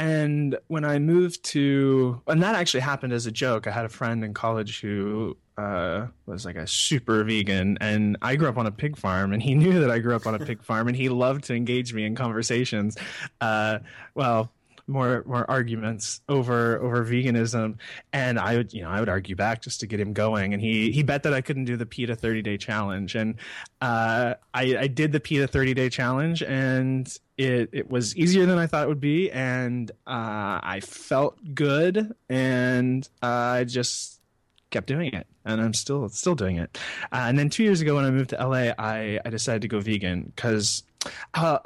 and 0.00 0.56
when 0.68 0.86
I 0.86 0.98
moved 0.98 1.44
to, 1.46 2.22
and 2.26 2.42
that 2.42 2.54
actually 2.54 2.80
happened 2.80 3.12
as 3.12 3.26
a 3.26 3.30
joke. 3.30 3.66
I 3.66 3.70
had 3.70 3.84
a 3.84 3.90
friend 3.90 4.24
in 4.24 4.32
college 4.32 4.80
who 4.80 5.36
uh, 5.58 6.06
was 6.24 6.46
like 6.46 6.56
a 6.56 6.66
super 6.66 7.22
vegan, 7.22 7.76
and 7.82 8.16
I 8.22 8.36
grew 8.36 8.48
up 8.48 8.56
on 8.56 8.66
a 8.66 8.70
pig 8.70 8.96
farm, 8.96 9.34
and 9.34 9.42
he 9.42 9.54
knew 9.62 9.78
that 9.80 9.90
I 9.90 9.98
grew 9.98 10.16
up 10.16 10.26
on 10.26 10.34
a 10.34 10.38
pig 10.38 10.62
farm, 10.62 10.88
and 10.88 10.96
he 10.96 11.10
loved 11.10 11.44
to 11.44 11.54
engage 11.54 11.92
me 11.92 12.06
in 12.06 12.14
conversations. 12.14 12.96
Uh, 13.42 13.80
well, 14.14 14.50
more 14.90 15.22
more 15.26 15.48
arguments 15.48 16.20
over 16.28 16.80
over 16.82 17.04
veganism 17.04 17.76
and 18.12 18.38
i 18.38 18.56
would 18.56 18.72
you 18.72 18.82
know 18.82 18.90
i 18.90 18.98
would 18.98 19.08
argue 19.08 19.36
back 19.36 19.62
just 19.62 19.80
to 19.80 19.86
get 19.86 20.00
him 20.00 20.12
going 20.12 20.52
and 20.52 20.60
he 20.60 20.90
he 20.90 21.02
bet 21.02 21.22
that 21.22 21.32
i 21.32 21.40
couldn't 21.40 21.64
do 21.64 21.76
the 21.76 21.86
peta 21.86 22.16
30 22.16 22.42
day 22.42 22.58
challenge 22.58 23.14
and 23.14 23.36
uh, 23.80 24.34
i 24.52 24.76
i 24.76 24.86
did 24.88 25.12
the 25.12 25.20
peta 25.20 25.46
30 25.46 25.74
day 25.74 25.88
challenge 25.88 26.42
and 26.42 27.18
it 27.40 27.70
it 27.72 27.90
was 27.90 28.14
easier 28.16 28.44
than 28.44 28.58
i 28.58 28.66
thought 28.66 28.84
it 28.84 28.88
would 28.88 29.00
be 29.00 29.30
and 29.30 29.90
uh, 30.06 30.60
i 30.62 30.80
felt 30.82 31.38
good 31.54 32.14
and 32.28 33.08
i 33.22 33.64
just 33.64 34.20
kept 34.70 34.86
doing 34.86 35.12
it 35.14 35.26
and 35.44 35.60
i'm 35.60 35.74
still 35.74 36.08
still 36.10 36.34
doing 36.34 36.56
it 36.56 36.78
uh, 37.12 37.24
and 37.26 37.38
then 37.38 37.48
two 37.48 37.62
years 37.62 37.80
ago 37.80 37.94
when 37.94 38.04
i 38.04 38.10
moved 38.10 38.30
to 38.30 38.46
la 38.46 38.72
i 38.78 39.18
i 39.24 39.30
decided 39.30 39.62
to 39.62 39.68
go 39.68 39.80
vegan 39.80 40.32
because 40.36 40.82
uh, 41.34 41.58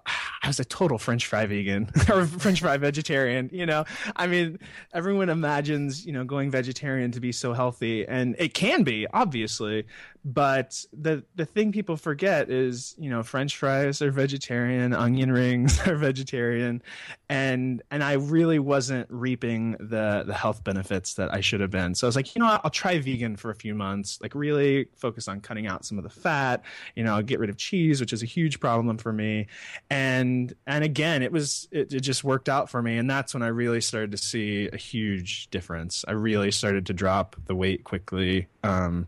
I 0.43 0.47
was 0.47 0.61
a 0.61 0.65
total 0.65 0.97
French 0.97 1.27
fry 1.27 1.47
vegan 1.47 1.91
or 2.09 2.25
French 2.25 2.61
fry 2.61 2.77
vegetarian. 2.77 3.51
You 3.53 3.67
know, 3.67 3.85
I 4.15 4.29
mean, 4.29 4.61
everyone 4.93 5.29
imagines 5.29 6.07
you 6.07 6.13
know 6.13 6.25
going 6.25 6.51
vegetarian 6.53 7.11
to 7.13 7.21
be 7.21 7.33
so 7.33 7.53
healthy, 7.53 8.07
and 8.07 8.37
it 8.39 8.55
can 8.55 8.85
be 8.85 9.07
obviously, 9.13 9.87
but 10.25 10.83
the 10.93 11.23
the 11.35 11.45
thing 11.45 11.71
people 11.71 11.97
forget 11.97 12.51
is 12.51 12.95
you 12.97 13.11
know 13.11 13.23
French 13.23 13.59
fries 13.59 14.01
are 14.01 14.11
vegetarian, 14.11 14.95
onion 14.95 15.31
rings 15.31 15.79
are 15.87 15.97
vegetarian, 15.97 16.83
and 17.29 17.83
and 17.91 18.03
I 18.03 18.15
really 18.15 18.59
wasn't 18.59 19.07
reaping 19.11 19.73
the 19.73 20.25
the 20.27 20.33
health 20.33 20.65
benefits 20.65 21.15
that 21.15 21.33
I 21.35 21.43
should 21.43 21.61
have 21.61 21.71
been. 21.71 21.95
So 21.95 22.07
I 22.07 22.09
was 22.09 22.17
like, 22.17 22.35
you 22.35 22.41
know, 22.41 22.47
what? 22.47 22.63
I'll 22.65 22.71
try 22.71 22.99
vegan 22.99 23.37
for 23.37 23.51
a 23.51 23.55
few 23.55 23.75
months, 23.75 24.19
like 24.23 24.35
really 24.35 24.87
focus 24.97 25.29
on 25.29 25.41
cutting 25.41 25.67
out 25.67 25.85
some 25.85 25.99
of 25.99 26.05
the 26.05 26.11
fat. 26.11 26.65
You 26.97 27.05
know, 27.05 27.21
get 27.21 27.39
rid 27.39 27.51
of 27.51 27.59
cheese, 27.59 28.01
which 28.01 28.15
is 28.15 28.23
a 28.23 28.27
huge 28.27 28.61
problem 28.61 28.97
for 28.97 29.13
me, 29.13 29.49
and 29.91 30.55
and 30.67 30.85
again, 30.85 31.23
it 31.23 31.33
was 31.33 31.69
it, 31.71 31.93
it 31.93 32.01
just 32.01 32.25
worked 32.25 32.49
out 32.49 32.71
for 32.71 32.81
me, 32.81 32.97
and 32.97 33.11
that's 33.11 33.35
when 33.35 33.43
I 33.43 33.49
really 33.49 33.83
started 33.83 34.13
to 34.13 34.19
see 34.19 34.71
a 34.73 34.79
huge 34.79 35.51
difference. 35.51 36.03
I 36.09 36.13
really 36.13 36.51
started 36.51 36.87
to 36.87 36.95
drop 36.95 37.37
the 37.45 37.55
weight 37.55 37.85
quickly. 37.85 38.47
Um, 38.63 39.07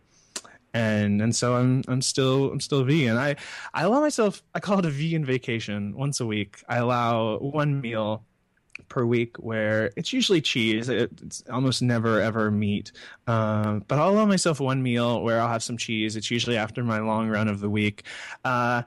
and 0.76 1.22
and 1.22 1.34
so 1.34 1.56
I'm 1.56 1.82
I'm 1.88 2.02
still 2.02 2.52
I'm 2.52 2.60
still 2.60 2.84
vegan. 2.84 3.16
I 3.16 3.36
I 3.72 3.82
allow 3.84 4.00
myself 4.00 4.42
I 4.54 4.60
call 4.60 4.78
it 4.78 4.84
a 4.84 4.90
vegan 4.90 5.24
vacation 5.24 5.96
once 5.96 6.20
a 6.20 6.26
week. 6.26 6.62
I 6.68 6.76
allow 6.76 7.38
one 7.38 7.80
meal 7.80 8.24
per 8.88 9.04
week 9.04 9.36
where 9.36 9.90
it's 9.96 10.12
usually 10.12 10.40
cheese. 10.40 10.88
It's 10.88 11.42
almost 11.50 11.82
never 11.82 12.20
ever 12.20 12.50
meat. 12.50 12.92
Um, 13.26 13.84
but 13.88 13.98
I'll 13.98 14.10
allow 14.10 14.26
myself 14.26 14.60
one 14.60 14.82
meal 14.82 15.22
where 15.22 15.40
I'll 15.40 15.48
have 15.48 15.62
some 15.62 15.76
cheese. 15.76 16.16
It's 16.16 16.30
usually 16.30 16.56
after 16.56 16.84
my 16.84 17.00
long 17.00 17.28
run 17.28 17.48
of 17.48 17.60
the 17.60 17.70
week. 17.70 18.04
Uh, 18.44 18.82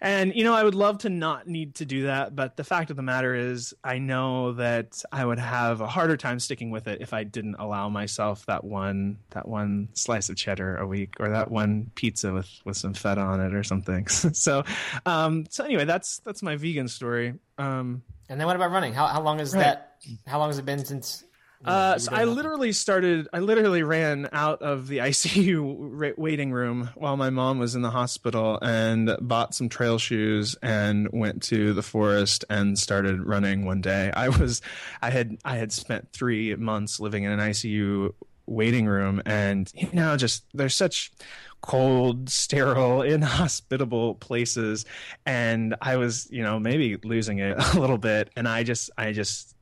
and 0.00 0.34
you 0.34 0.44
know, 0.44 0.54
I 0.54 0.62
would 0.62 0.76
love 0.76 0.98
to 0.98 1.10
not 1.10 1.48
need 1.48 1.74
to 1.76 1.84
do 1.84 2.04
that, 2.04 2.36
but 2.36 2.56
the 2.56 2.62
fact 2.62 2.90
of 2.90 2.96
the 2.96 3.02
matter 3.02 3.34
is, 3.34 3.74
I 3.82 3.98
know 3.98 4.52
that 4.52 5.02
I 5.10 5.24
would 5.24 5.40
have 5.40 5.80
a 5.80 5.88
harder 5.88 6.16
time 6.16 6.38
sticking 6.38 6.70
with 6.70 6.86
it 6.86 7.00
if 7.00 7.12
I 7.12 7.24
didn't 7.24 7.56
allow 7.56 7.88
myself 7.88 8.46
that 8.46 8.62
one 8.62 9.18
that 9.30 9.48
one 9.48 9.88
slice 9.94 10.28
of 10.28 10.36
cheddar 10.36 10.76
a 10.76 10.86
week 10.86 11.14
or 11.18 11.30
that 11.30 11.50
one 11.50 11.90
pizza 11.96 12.32
with 12.32 12.48
with 12.64 12.76
some 12.76 12.94
feta 12.94 13.20
on 13.20 13.40
it 13.40 13.54
or 13.54 13.64
something. 13.64 14.06
so, 14.08 14.62
um, 15.04 15.46
so 15.50 15.64
anyway, 15.64 15.84
that's 15.84 16.20
that's 16.20 16.42
my 16.42 16.54
vegan 16.54 16.86
story. 16.86 17.34
Um, 17.58 18.02
and 18.28 18.38
then 18.40 18.46
what 18.46 18.56
about 18.56 18.70
running? 18.70 18.92
How 18.94 19.06
how 19.06 19.22
long 19.22 19.40
is 19.40 19.54
Right. 19.54 19.62
that? 19.62 19.96
How 20.26 20.38
long 20.38 20.48
has 20.50 20.58
it 20.58 20.64
been 20.64 20.84
since? 20.84 21.24
you 21.60 21.66
know, 21.66 21.72
Uh, 21.72 21.98
so 21.98 22.14
I 22.14 22.22
doing 22.24 22.36
literally 22.36 22.72
started. 22.72 23.26
I 23.32 23.40
literally 23.40 23.82
ran 23.82 24.28
out 24.32 24.62
of 24.62 24.86
the 24.86 24.98
ICU 25.10 25.76
ra- 25.78 26.10
waiting 26.16 26.52
room 26.52 26.90
while 26.94 27.16
my 27.16 27.30
mom 27.30 27.58
was 27.58 27.74
in 27.74 27.82
the 27.82 27.90
hospital 27.90 28.58
and 28.62 29.10
bought 29.20 29.54
some 29.54 29.68
trail 29.68 29.98
shoes 29.98 30.54
and 30.62 31.08
went 31.12 31.42
to 31.44 31.72
the 31.74 31.82
forest 31.82 32.44
and 32.48 32.78
started 32.78 33.26
running 33.26 33.64
one 33.64 33.80
day. 33.80 34.12
I 34.14 34.28
was, 34.28 34.62
I 35.02 35.10
had, 35.10 35.36
I 35.44 35.56
had 35.56 35.72
spent 35.72 36.12
three 36.12 36.54
months 36.54 37.00
living 37.00 37.24
in 37.24 37.32
an 37.32 37.40
ICU 37.40 38.12
waiting 38.48 38.86
room, 38.86 39.22
and 39.26 39.70
you 39.74 39.88
know, 39.92 40.16
just 40.16 40.44
there's 40.54 40.74
such 40.74 41.12
cold, 41.60 42.28
sterile, 42.30 43.02
inhospitable 43.02 44.16
places, 44.16 44.84
and 45.26 45.74
I 45.80 45.96
was, 45.96 46.28
you 46.30 46.42
know, 46.42 46.58
maybe 46.58 46.96
losing 47.04 47.38
it 47.38 47.56
a 47.74 47.80
little 47.80 47.98
bit, 47.98 48.30
and 48.36 48.48
I 48.48 48.62
just, 48.62 48.90
I 48.98 49.12
just 49.12 49.54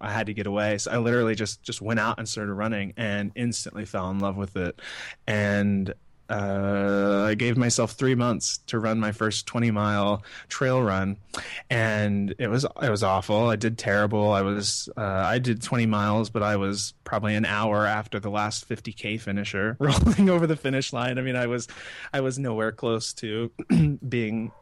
I 0.00 0.10
had 0.10 0.26
to 0.26 0.34
get 0.34 0.46
away. 0.46 0.78
So 0.78 0.90
I 0.90 0.98
literally 0.98 1.34
just 1.34 1.62
just 1.62 1.80
went 1.80 2.00
out 2.00 2.18
and 2.18 2.28
started 2.28 2.52
running 2.52 2.92
and 2.96 3.32
instantly 3.34 3.84
fell 3.84 4.10
in 4.10 4.18
love 4.18 4.36
with 4.36 4.56
it. 4.56 4.80
And 5.26 5.94
uh, 6.32 7.26
I 7.28 7.34
gave 7.34 7.58
myself 7.58 7.92
three 7.92 8.14
months 8.14 8.58
to 8.68 8.78
run 8.78 8.98
my 8.98 9.12
first 9.12 9.46
20 9.46 9.70
mile 9.70 10.22
trail 10.48 10.82
run, 10.82 11.18
and 11.68 12.34
it 12.38 12.48
was 12.48 12.64
it 12.82 12.88
was 12.88 13.02
awful. 13.02 13.48
I 13.48 13.56
did 13.56 13.76
terrible. 13.76 14.32
I 14.32 14.40
was 14.40 14.88
uh, 14.96 15.00
I 15.02 15.38
did 15.38 15.60
20 15.60 15.84
miles, 15.84 16.30
but 16.30 16.42
I 16.42 16.56
was 16.56 16.94
probably 17.04 17.34
an 17.34 17.44
hour 17.44 17.84
after 17.86 18.18
the 18.18 18.30
last 18.30 18.66
50k 18.66 19.20
finisher, 19.20 19.76
rolling 19.80 20.30
over 20.30 20.46
the 20.46 20.56
finish 20.56 20.94
line. 20.94 21.18
I 21.18 21.22
mean, 21.22 21.36
I 21.36 21.46
was 21.46 21.68
I 22.14 22.22
was 22.22 22.38
nowhere 22.38 22.72
close 22.72 23.12
to 23.14 23.50
being 24.08 24.52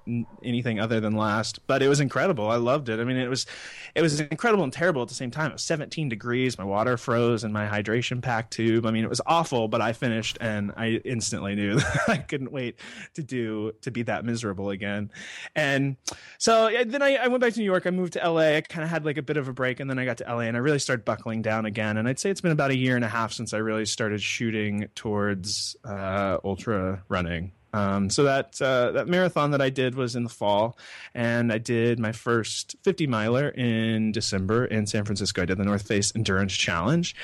anything 0.42 0.80
other 0.80 0.98
than 0.98 1.14
last, 1.14 1.64
but 1.68 1.82
it 1.82 1.88
was 1.88 2.00
incredible. 2.00 2.50
I 2.50 2.56
loved 2.56 2.88
it. 2.88 2.98
I 2.98 3.04
mean, 3.04 3.16
it 3.16 3.30
was 3.30 3.46
it 3.94 4.02
was 4.02 4.18
incredible 4.18 4.64
and 4.64 4.72
terrible 4.72 5.02
at 5.02 5.08
the 5.08 5.14
same 5.14 5.30
time. 5.30 5.50
It 5.50 5.54
was 5.54 5.62
17 5.62 6.08
degrees. 6.08 6.58
My 6.58 6.64
water 6.64 6.96
froze 6.96 7.44
in 7.44 7.52
my 7.52 7.68
hydration 7.68 8.20
pack 8.20 8.50
tube. 8.50 8.86
I 8.86 8.90
mean, 8.90 9.04
it 9.04 9.10
was 9.10 9.20
awful, 9.24 9.68
but 9.68 9.80
I 9.80 9.92
finished 9.92 10.36
and 10.40 10.72
I 10.76 11.00
instantly 11.04 11.54
knew 11.60 11.74
that 11.78 12.08
I 12.08 12.16
couldn't 12.18 12.52
wait 12.52 12.78
to 13.14 13.22
do 13.22 13.72
to 13.82 13.90
be 13.90 14.02
that 14.04 14.24
miserable 14.24 14.70
again. 14.70 15.10
And 15.54 15.96
so 16.38 16.70
then 16.84 17.02
I, 17.02 17.16
I 17.16 17.28
went 17.28 17.40
back 17.40 17.52
to 17.54 17.58
New 17.60 17.64
York. 17.64 17.86
I 17.86 17.90
moved 17.90 18.14
to 18.14 18.30
LA. 18.30 18.56
I 18.56 18.60
kind 18.62 18.84
of 18.84 18.90
had 18.90 19.04
like 19.04 19.16
a 19.16 19.22
bit 19.22 19.36
of 19.36 19.48
a 19.48 19.52
break, 19.52 19.80
and 19.80 19.88
then 19.88 19.98
I 19.98 20.04
got 20.04 20.18
to 20.18 20.24
LA, 20.24 20.40
and 20.40 20.56
I 20.56 20.60
really 20.60 20.78
started 20.78 21.04
buckling 21.04 21.42
down 21.42 21.66
again. 21.66 21.96
And 21.96 22.08
I'd 22.08 22.18
say 22.18 22.30
it's 22.30 22.40
been 22.40 22.52
about 22.52 22.70
a 22.70 22.76
year 22.76 22.96
and 22.96 23.04
a 23.04 23.08
half 23.08 23.32
since 23.32 23.52
I 23.52 23.58
really 23.58 23.86
started 23.86 24.22
shooting 24.22 24.88
towards 24.94 25.76
uh, 25.84 26.38
ultra 26.44 27.02
running. 27.08 27.52
Um, 27.72 28.10
so 28.10 28.24
that 28.24 28.60
uh, 28.60 28.92
that 28.92 29.08
marathon 29.08 29.52
that 29.52 29.60
I 29.60 29.70
did 29.70 29.94
was 29.94 30.16
in 30.16 30.24
the 30.24 30.30
fall, 30.30 30.76
and 31.14 31.52
I 31.52 31.58
did 31.58 31.98
my 31.98 32.12
first 32.12 32.76
50 32.82 33.06
miler 33.06 33.48
in 33.48 34.12
December 34.12 34.64
in 34.64 34.86
San 34.86 35.04
Francisco. 35.04 35.42
I 35.42 35.44
did 35.44 35.58
the 35.58 35.64
North 35.64 35.86
Face 35.86 36.12
Endurance 36.14 36.52
Challenge, 36.52 37.14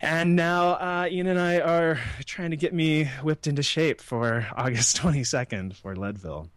and 0.00 0.36
now 0.36 0.72
uh, 0.72 1.08
Ian 1.10 1.26
and 1.28 1.40
I 1.40 1.60
are 1.60 1.98
trying 2.26 2.50
to 2.50 2.56
get 2.56 2.74
me 2.74 3.04
whipped 3.22 3.46
into 3.46 3.62
shape 3.62 4.00
for 4.00 4.46
August 4.56 4.98
22nd 4.98 5.74
for 5.74 5.96
Leadville. 5.96 6.48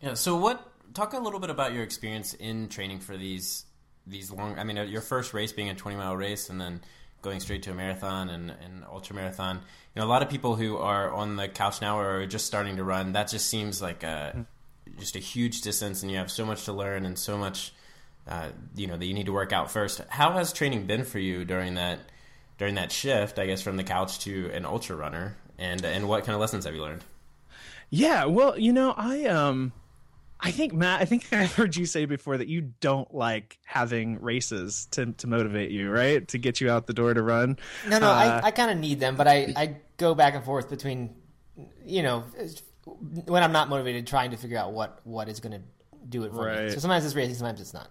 Yeah. 0.00 0.14
So 0.14 0.36
what? 0.36 0.72
Talk 0.94 1.12
a 1.12 1.18
little 1.18 1.40
bit 1.40 1.50
about 1.50 1.74
your 1.74 1.82
experience 1.82 2.32
in 2.34 2.68
training 2.68 3.00
for 3.00 3.16
these 3.16 3.64
these 4.06 4.30
long. 4.30 4.58
I 4.58 4.64
mean, 4.64 4.78
uh, 4.78 4.82
your 4.82 5.02
first 5.02 5.34
race 5.34 5.52
being 5.52 5.68
a 5.68 5.74
twenty 5.74 5.96
mile 5.96 6.16
race, 6.16 6.48
and 6.48 6.60
then 6.60 6.80
going 7.26 7.40
straight 7.40 7.64
to 7.64 7.72
a 7.72 7.74
marathon 7.74 8.28
and 8.28 8.50
and 8.50 8.84
ultra 8.84 9.14
marathon. 9.14 9.56
You 9.56 10.00
know, 10.00 10.06
a 10.06 10.08
lot 10.08 10.22
of 10.22 10.30
people 10.30 10.54
who 10.54 10.76
are 10.76 11.10
on 11.10 11.34
the 11.34 11.48
couch 11.48 11.80
now 11.80 11.98
or 11.98 12.20
are 12.20 12.26
just 12.26 12.46
starting 12.46 12.76
to 12.76 12.84
run. 12.84 13.12
That 13.12 13.28
just 13.28 13.48
seems 13.48 13.82
like 13.82 14.04
a 14.04 14.46
just 14.98 15.16
a 15.16 15.18
huge 15.18 15.60
distance, 15.62 16.02
and 16.02 16.10
you 16.10 16.18
have 16.18 16.30
so 16.30 16.46
much 16.46 16.64
to 16.66 16.72
learn 16.72 17.04
and 17.04 17.18
so 17.18 17.36
much. 17.36 17.72
Uh, 18.28 18.48
you 18.74 18.86
know 18.86 18.96
that 18.96 19.06
you 19.06 19.14
need 19.14 19.26
to 19.26 19.32
work 19.32 19.52
out 19.52 19.70
first. 19.70 20.00
How 20.08 20.32
has 20.32 20.52
training 20.52 20.86
been 20.86 21.04
for 21.04 21.18
you 21.18 21.44
during 21.44 21.74
that 21.74 21.98
during 22.58 22.76
that 22.76 22.92
shift? 22.92 23.38
I 23.38 23.46
guess 23.46 23.60
from 23.60 23.76
the 23.76 23.84
couch 23.84 24.20
to 24.20 24.50
an 24.52 24.64
ultra 24.64 24.94
runner, 24.94 25.36
and 25.58 25.84
and 25.84 26.08
what 26.08 26.24
kind 26.24 26.34
of 26.34 26.40
lessons 26.40 26.64
have 26.64 26.74
you 26.74 26.82
learned? 26.82 27.02
Yeah, 27.90 28.24
well, 28.26 28.58
you 28.58 28.72
know, 28.72 28.94
I 28.96 29.24
um 29.24 29.72
I 30.40 30.50
think 30.50 30.72
Matt, 30.72 31.00
I 31.00 31.04
think 31.06 31.26
I've 31.32 31.54
heard 31.54 31.76
you 31.76 31.86
say 31.86 32.04
before 32.04 32.36
that 32.36 32.48
you 32.48 32.72
don't 32.80 33.12
like 33.14 33.58
having 33.64 34.20
races 34.20 34.86
to 34.92 35.12
to 35.12 35.26
motivate 35.26 35.70
you, 35.70 35.90
right? 35.90 36.26
To 36.28 36.38
get 36.38 36.60
you 36.60 36.70
out 36.70 36.86
the 36.86 36.92
door 36.92 37.14
to 37.14 37.22
run. 37.22 37.58
No, 37.88 37.98
no, 37.98 38.08
Uh, 38.10 38.40
I, 38.42 38.46
I 38.48 38.50
kind 38.50 38.70
of 38.70 38.78
need 38.78 39.00
them, 39.00 39.16
but 39.16 39.26
I, 39.26 39.52
I 39.56 39.76
go 39.96 40.14
back 40.14 40.34
and 40.34 40.44
forth 40.44 40.68
between, 40.68 41.14
you 41.84 42.02
know, 42.02 42.24
when 43.26 43.42
I'm 43.42 43.52
not 43.52 43.68
motivated, 43.68 44.06
trying 44.06 44.30
to 44.30 44.36
figure 44.36 44.58
out 44.58 44.72
what 44.72 45.00
what 45.04 45.28
is 45.28 45.40
going 45.40 45.52
to 45.52 45.62
do 46.08 46.24
it 46.24 46.32
for 46.32 46.52
me. 46.54 46.70
So 46.70 46.78
sometimes 46.78 47.04
it's 47.04 47.14
racing, 47.14 47.34
sometimes 47.34 47.60
it's 47.60 47.74
not. 47.74 47.90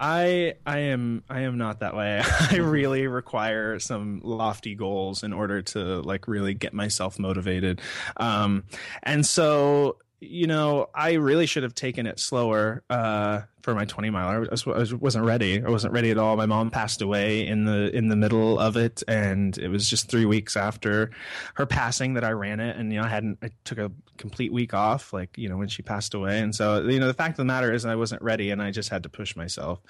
I 0.00 0.54
I 0.64 0.78
am 0.78 1.24
I 1.28 1.40
am 1.40 1.58
not 1.58 1.80
that 1.80 1.96
way. 1.96 2.22
I 2.50 2.56
really 2.58 3.08
require 3.08 3.80
some 3.80 4.20
lofty 4.22 4.76
goals 4.76 5.24
in 5.24 5.32
order 5.32 5.60
to 5.62 6.00
like 6.02 6.28
really 6.28 6.54
get 6.54 6.72
myself 6.72 7.18
motivated. 7.18 7.80
Um 8.16 8.62
and 9.02 9.26
so 9.26 9.96
you 10.20 10.46
know, 10.46 10.88
I 10.94 11.14
really 11.14 11.46
should 11.46 11.62
have 11.62 11.74
taken 11.74 12.06
it 12.06 12.18
slower 12.18 12.82
uh, 12.90 13.42
for 13.62 13.74
my 13.74 13.84
20 13.84 14.10
miler. 14.10 14.36
I, 14.36 14.38
was, 14.50 14.66
I 14.66 14.70
was- 14.70 14.94
wasn't 14.94 15.24
ready. 15.24 15.62
I 15.62 15.68
wasn't 15.68 15.92
ready 15.92 16.10
at 16.10 16.18
all. 16.18 16.36
My 16.36 16.46
mom 16.46 16.70
passed 16.70 17.02
away 17.02 17.46
in 17.46 17.64
the 17.64 17.94
in 17.94 18.08
the 18.08 18.16
middle 18.16 18.58
of 18.58 18.76
it, 18.76 19.02
and 19.08 19.56
it 19.58 19.68
was 19.68 19.88
just 19.88 20.10
three 20.10 20.24
weeks 20.26 20.56
after 20.56 21.10
her 21.54 21.66
passing 21.66 22.14
that 22.14 22.24
I 22.24 22.30
ran 22.30 22.60
it. 22.60 22.76
And 22.76 22.92
you 22.92 23.00
know, 23.00 23.06
I 23.06 23.08
hadn't. 23.08 23.38
I 23.42 23.50
took 23.64 23.78
a 23.78 23.90
complete 24.16 24.52
week 24.52 24.74
off, 24.74 25.12
like 25.12 25.36
you 25.38 25.48
know, 25.48 25.56
when 25.56 25.68
she 25.68 25.82
passed 25.82 26.14
away. 26.14 26.40
And 26.40 26.54
so 26.54 26.82
you 26.82 26.98
know, 27.00 27.06
the 27.06 27.14
fact 27.14 27.32
of 27.32 27.36
the 27.38 27.44
matter 27.44 27.72
is, 27.72 27.84
I 27.84 27.94
wasn't 27.96 28.22
ready, 28.22 28.50
and 28.50 28.62
I 28.62 28.70
just 28.70 28.88
had 28.88 29.02
to 29.04 29.08
push 29.08 29.36
myself. 29.36 29.80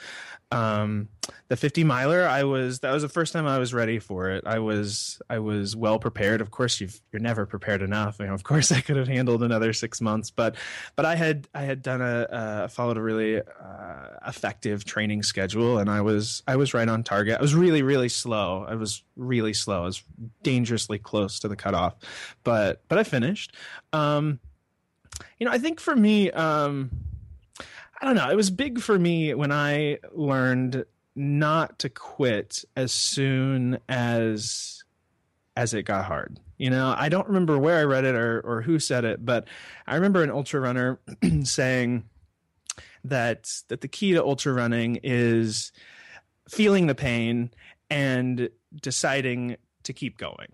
Um, 0.50 1.08
the 1.48 1.56
50 1.56 1.84
miler, 1.84 2.26
I 2.26 2.44
was. 2.44 2.80
That 2.80 2.92
was 2.92 3.02
the 3.02 3.08
first 3.08 3.32
time 3.32 3.46
I 3.46 3.58
was 3.58 3.74
ready 3.74 3.98
for 3.98 4.30
it. 4.30 4.44
I 4.46 4.58
was. 4.60 5.20
I 5.28 5.38
was 5.40 5.76
well 5.76 5.98
prepared. 5.98 6.40
Of 6.40 6.50
course, 6.50 6.80
you've, 6.80 7.00
you're 7.12 7.20
never 7.20 7.44
prepared 7.46 7.82
enough. 7.82 8.16
You 8.18 8.26
know, 8.26 8.34
of 8.34 8.44
course, 8.44 8.72
I 8.72 8.80
could 8.80 8.96
have 8.96 9.08
handled 9.08 9.42
another 9.42 9.72
six 9.72 10.00
months, 10.00 10.30
but 10.30 10.56
but 10.96 11.04
I 11.04 11.16
had 11.16 11.48
I 11.54 11.62
had 11.62 11.82
done 11.82 12.00
a 12.00 12.04
uh, 12.30 12.68
followed 12.68 12.96
a 12.96 13.02
really 13.02 13.40
uh, 13.60 14.08
effective 14.26 14.84
training 14.84 15.22
schedule, 15.22 15.78
and 15.78 15.90
I 15.90 16.00
was 16.00 16.42
I 16.46 16.56
was 16.56 16.74
right 16.74 16.88
on 16.88 17.02
target. 17.02 17.38
I 17.38 17.42
was 17.42 17.54
really 17.54 17.82
really 17.82 18.08
slow. 18.08 18.64
I 18.68 18.74
was 18.74 19.02
really 19.16 19.52
slow. 19.52 19.82
I 19.82 19.86
was 19.86 20.02
dangerously 20.42 20.98
close 20.98 21.40
to 21.40 21.48
the 21.48 21.56
cutoff, 21.56 21.94
but 22.44 22.82
but 22.88 22.98
I 22.98 23.04
finished. 23.04 23.54
Um, 23.92 24.38
you 25.38 25.46
know, 25.46 25.52
I 25.52 25.58
think 25.58 25.80
for 25.80 25.96
me, 25.96 26.30
um, 26.30 26.90
I 28.00 28.06
don't 28.06 28.14
know. 28.14 28.30
It 28.30 28.36
was 28.36 28.50
big 28.50 28.80
for 28.80 28.98
me 28.98 29.34
when 29.34 29.50
I 29.50 29.98
learned 30.12 30.84
not 31.16 31.80
to 31.80 31.88
quit 31.88 32.64
as 32.76 32.92
soon 32.92 33.78
as 33.88 34.84
as 35.56 35.74
it 35.74 35.82
got 35.82 36.04
hard. 36.04 36.38
You 36.58 36.70
know, 36.70 36.94
I 36.96 37.08
don't 37.08 37.26
remember 37.26 37.58
where 37.58 37.78
I 37.78 37.84
read 37.84 38.04
it 38.04 38.14
or 38.14 38.40
or 38.40 38.62
who 38.62 38.78
said 38.78 39.04
it, 39.04 39.24
but 39.24 39.48
I 39.86 39.96
remember 39.96 40.22
an 40.22 40.30
ultra 40.30 40.60
runner 40.60 41.00
saying 41.42 42.04
that 43.04 43.48
that 43.68 43.80
the 43.80 43.88
key 43.88 44.12
to 44.12 44.22
ultra 44.22 44.52
running 44.52 44.98
is 45.02 45.72
feeling 46.48 46.86
the 46.86 46.94
pain 46.94 47.50
and 47.90 48.48
deciding 48.80 49.56
to 49.82 49.92
keep 49.92 50.18
going. 50.18 50.48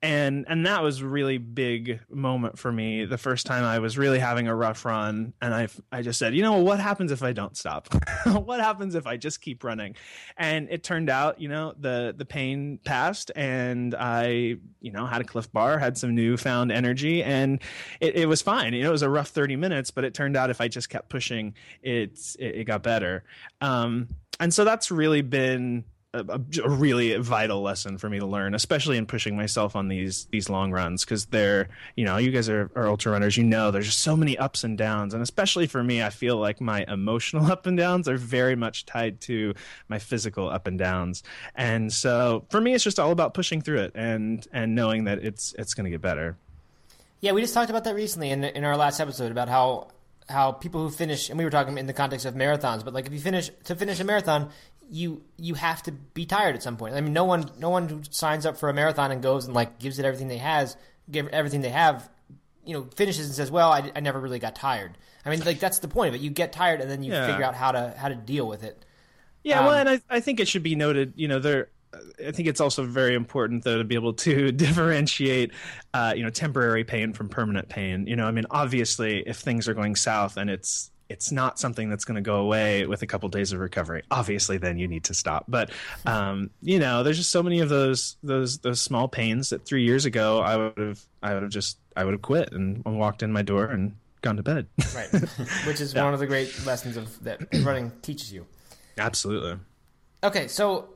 And 0.00 0.44
and 0.48 0.64
that 0.64 0.82
was 0.82 1.00
a 1.00 1.08
really 1.08 1.38
big 1.38 2.00
moment 2.08 2.56
for 2.56 2.70
me 2.70 3.04
the 3.04 3.18
first 3.18 3.46
time 3.46 3.64
i 3.64 3.80
was 3.80 3.98
really 3.98 4.20
having 4.20 4.46
a 4.46 4.54
rough 4.54 4.84
run. 4.84 5.32
And 5.42 5.52
i 5.52 5.66
i 5.90 6.02
just 6.02 6.20
said 6.20 6.36
you 6.36 6.42
know 6.42 6.58
what 6.58 6.78
happens 6.78 7.10
if 7.10 7.22
i 7.22 7.32
don't 7.32 7.56
stop? 7.56 7.88
What 8.28 8.60
happens 8.60 8.94
if 8.94 9.06
i 9.06 9.16
just 9.16 9.40
keep 9.40 9.64
running? 9.64 9.96
And 10.36 10.68
it 10.70 10.84
turned 10.84 11.10
out 11.10 11.40
you 11.40 11.48
know 11.48 11.74
the 11.80 12.14
the 12.16 12.24
pain 12.24 12.78
passed 12.84 13.32
and 13.34 13.94
i 13.98 14.56
you 14.80 14.92
know 14.92 15.04
had 15.04 15.20
a 15.20 15.24
Clif 15.24 15.50
Bar 15.52 15.78
had 15.78 15.98
some 15.98 16.14
newfound 16.14 16.70
energy 16.70 17.24
and 17.24 17.60
it, 18.00 18.14
it 18.14 18.28
was 18.28 18.40
fine. 18.40 18.74
You 18.74 18.82
know 18.82 18.90
it 18.90 18.92
was 18.92 19.02
a 19.02 19.10
rough 19.10 19.28
30 19.28 19.56
minutes 19.56 19.90
but 19.90 20.04
it 20.04 20.14
turned 20.14 20.36
out 20.36 20.48
if 20.48 20.60
i 20.60 20.68
just 20.68 20.90
kept 20.90 21.08
pushing 21.08 21.54
it's 21.82 22.36
it, 22.36 22.54
it 22.54 22.64
got 22.64 22.84
better. 22.84 23.24
Um 23.60 24.08
and 24.38 24.54
so 24.54 24.64
that's 24.64 24.90
really 24.90 25.22
been 25.22 25.84
a, 26.18 26.40
a, 26.64 26.68
really 26.68 27.16
vital 27.16 27.62
lesson 27.62 27.98
for 27.98 28.08
me 28.08 28.18
to 28.18 28.26
learn, 28.26 28.54
especially 28.54 28.96
in 28.96 29.06
pushing 29.06 29.36
myself 29.36 29.76
on 29.76 29.88
these 29.88 30.26
these 30.30 30.48
long 30.48 30.70
runs 30.72 31.04
because 31.04 31.26
they're 31.26 31.68
you 31.96 32.04
know 32.04 32.16
you 32.16 32.30
guys 32.30 32.48
are, 32.48 32.70
are 32.74 32.88
ultra 32.88 33.12
runners, 33.12 33.36
you 33.36 33.44
know 33.44 33.70
there's 33.70 33.86
just 33.86 34.00
so 34.00 34.16
many 34.16 34.36
ups 34.38 34.64
and 34.64 34.76
downs, 34.78 35.14
and 35.14 35.22
especially 35.22 35.66
for 35.66 35.82
me, 35.82 36.02
I 36.02 36.10
feel 36.10 36.36
like 36.36 36.60
my 36.60 36.84
emotional 36.88 37.46
up 37.52 37.66
and 37.66 37.76
downs 37.76 38.08
are 38.08 38.16
very 38.16 38.56
much 38.56 38.86
tied 38.86 39.20
to 39.22 39.54
my 39.88 39.98
physical 39.98 40.48
up 40.48 40.66
and 40.66 40.78
downs, 40.78 41.22
and 41.54 41.92
so 41.92 42.44
for 42.50 42.60
me, 42.60 42.74
it's 42.74 42.84
just 42.84 42.98
all 42.98 43.12
about 43.12 43.34
pushing 43.34 43.60
through 43.60 43.80
it 43.80 43.92
and 43.94 44.46
and 44.52 44.74
knowing 44.74 45.04
that 45.04 45.18
it's 45.18 45.54
it's 45.58 45.74
going 45.74 45.84
to 45.84 45.90
get 45.90 46.00
better. 46.00 46.36
Yeah, 47.20 47.32
we 47.32 47.40
just 47.40 47.54
talked 47.54 47.70
about 47.70 47.84
that 47.84 47.94
recently 47.94 48.30
in 48.30 48.44
in 48.44 48.64
our 48.64 48.76
last 48.76 49.00
episode 49.00 49.30
about 49.30 49.48
how 49.48 49.88
how 50.28 50.52
people 50.52 50.82
who 50.82 50.90
finish 50.90 51.30
and 51.30 51.38
we 51.38 51.44
were 51.44 51.50
talking 51.50 51.78
in 51.78 51.86
the 51.86 51.92
context 51.92 52.26
of 52.26 52.34
marathons, 52.34 52.84
but 52.84 52.92
like 52.92 53.06
if 53.06 53.12
you 53.12 53.18
finish 53.20 53.50
to 53.64 53.74
finish 53.74 53.98
a 54.00 54.04
marathon, 54.04 54.50
you 54.90 55.22
you 55.36 55.54
have 55.54 55.82
to 55.84 55.92
be 55.92 56.26
tired 56.26 56.54
at 56.54 56.62
some 56.62 56.76
point. 56.76 56.94
I 56.94 57.00
mean, 57.00 57.12
no 57.12 57.24
one 57.24 57.50
no 57.58 57.70
one 57.70 57.88
who 57.88 58.00
signs 58.10 58.46
up 58.46 58.56
for 58.56 58.68
a 58.68 58.74
marathon 58.74 59.10
and 59.10 59.22
goes 59.22 59.44
and 59.46 59.54
like 59.54 59.78
gives 59.78 59.98
it 59.98 60.04
everything 60.04 60.28
they 60.28 60.38
has, 60.38 60.76
give 61.10 61.28
everything 61.28 61.60
they 61.60 61.68
have, 61.70 62.08
you 62.64 62.74
know, 62.74 62.88
finishes 62.96 63.26
and 63.26 63.34
says, 63.34 63.50
"Well, 63.50 63.70
I, 63.70 63.90
I 63.94 64.00
never 64.00 64.18
really 64.20 64.38
got 64.38 64.54
tired." 64.54 64.96
I 65.24 65.30
mean, 65.30 65.40
like 65.44 65.60
that's 65.60 65.80
the 65.80 65.88
point 65.88 66.08
of 66.10 66.14
it. 66.14 66.20
You 66.22 66.30
get 66.30 66.52
tired 66.52 66.80
and 66.80 66.90
then 66.90 67.02
you 67.02 67.12
Yeah. 67.12 67.26
figure 67.26 67.44
out 67.44 67.54
how 67.54 67.72
to 67.72 67.94
how 67.98 68.08
to 68.08 68.14
deal 68.14 68.46
with 68.48 68.62
it. 68.62 68.84
Yeah, 69.44 69.60
Um, 69.60 69.66
well, 69.66 69.74
and 69.76 69.88
I, 69.88 70.00
I 70.10 70.20
think 70.20 70.40
it 70.40 70.48
should 70.48 70.62
be 70.62 70.74
noted, 70.74 71.12
you 71.16 71.28
know, 71.28 71.38
there. 71.38 71.68
I 72.24 72.32
think 72.32 72.48
it's 72.48 72.60
also 72.60 72.84
very 72.84 73.14
important 73.14 73.64
though 73.64 73.78
to 73.78 73.84
be 73.84 73.94
able 73.94 74.12
to 74.14 74.52
differentiate, 74.88 75.52
uh, 75.94 76.12
you 76.16 76.22
know, 76.22 76.30
temporary 76.30 76.84
pain 76.84 77.12
from 77.12 77.28
permanent 77.28 77.68
pain. 77.68 78.06
You 78.06 78.16
know, 78.16 78.26
I 78.26 78.30
mean, 78.30 78.44
obviously, 78.50 79.22
if 79.26 79.38
things 79.38 79.68
are 79.68 79.74
going 79.74 79.96
south 79.96 80.36
and 80.36 80.50
it's 80.50 80.90
it's 81.08 81.32
not 81.32 81.58
something 81.58 81.88
that's 81.88 82.04
going 82.04 82.16
to 82.16 82.20
go 82.20 82.36
away 82.36 82.86
with 82.86 83.02
a 83.02 83.06
couple 83.06 83.28
days 83.28 83.52
of 83.52 83.60
recovery, 83.60 84.02
obviously, 84.10 84.58
then 84.58 84.78
you 84.78 84.88
need 84.88 85.04
to 85.04 85.14
stop. 85.14 85.44
But 85.48 85.70
um, 86.06 86.50
you 86.60 86.78
know, 86.78 87.02
there's 87.02 87.16
just 87.16 87.30
so 87.30 87.42
many 87.42 87.60
of 87.60 87.68
those 87.68 88.16
those 88.22 88.58
those 88.58 88.80
small 88.80 89.08
pains 89.08 89.50
that 89.50 89.64
three 89.64 89.84
years 89.84 90.04
ago 90.04 90.40
I 90.40 90.56
would 90.56 90.78
have 90.78 91.00
I 91.22 91.34
would 91.34 91.42
have 91.44 91.52
just 91.52 91.78
I 91.96 92.04
would 92.04 92.12
have 92.12 92.22
quit 92.22 92.52
and 92.52 92.84
walked 92.84 93.22
in 93.22 93.32
my 93.32 93.42
door 93.42 93.66
and 93.66 93.96
gone 94.22 94.36
to 94.36 94.42
bed. 94.42 94.66
Right. 94.94 95.10
Which 95.66 95.80
is 95.80 95.94
one 95.94 96.12
of 96.12 96.20
the 96.20 96.26
great 96.26 96.66
lessons 96.66 96.96
of 96.96 97.22
that 97.24 97.40
running 97.64 97.92
teaches 98.02 98.32
you. 98.32 98.46
Absolutely. 98.98 99.58
Okay, 100.24 100.48
so 100.48 100.88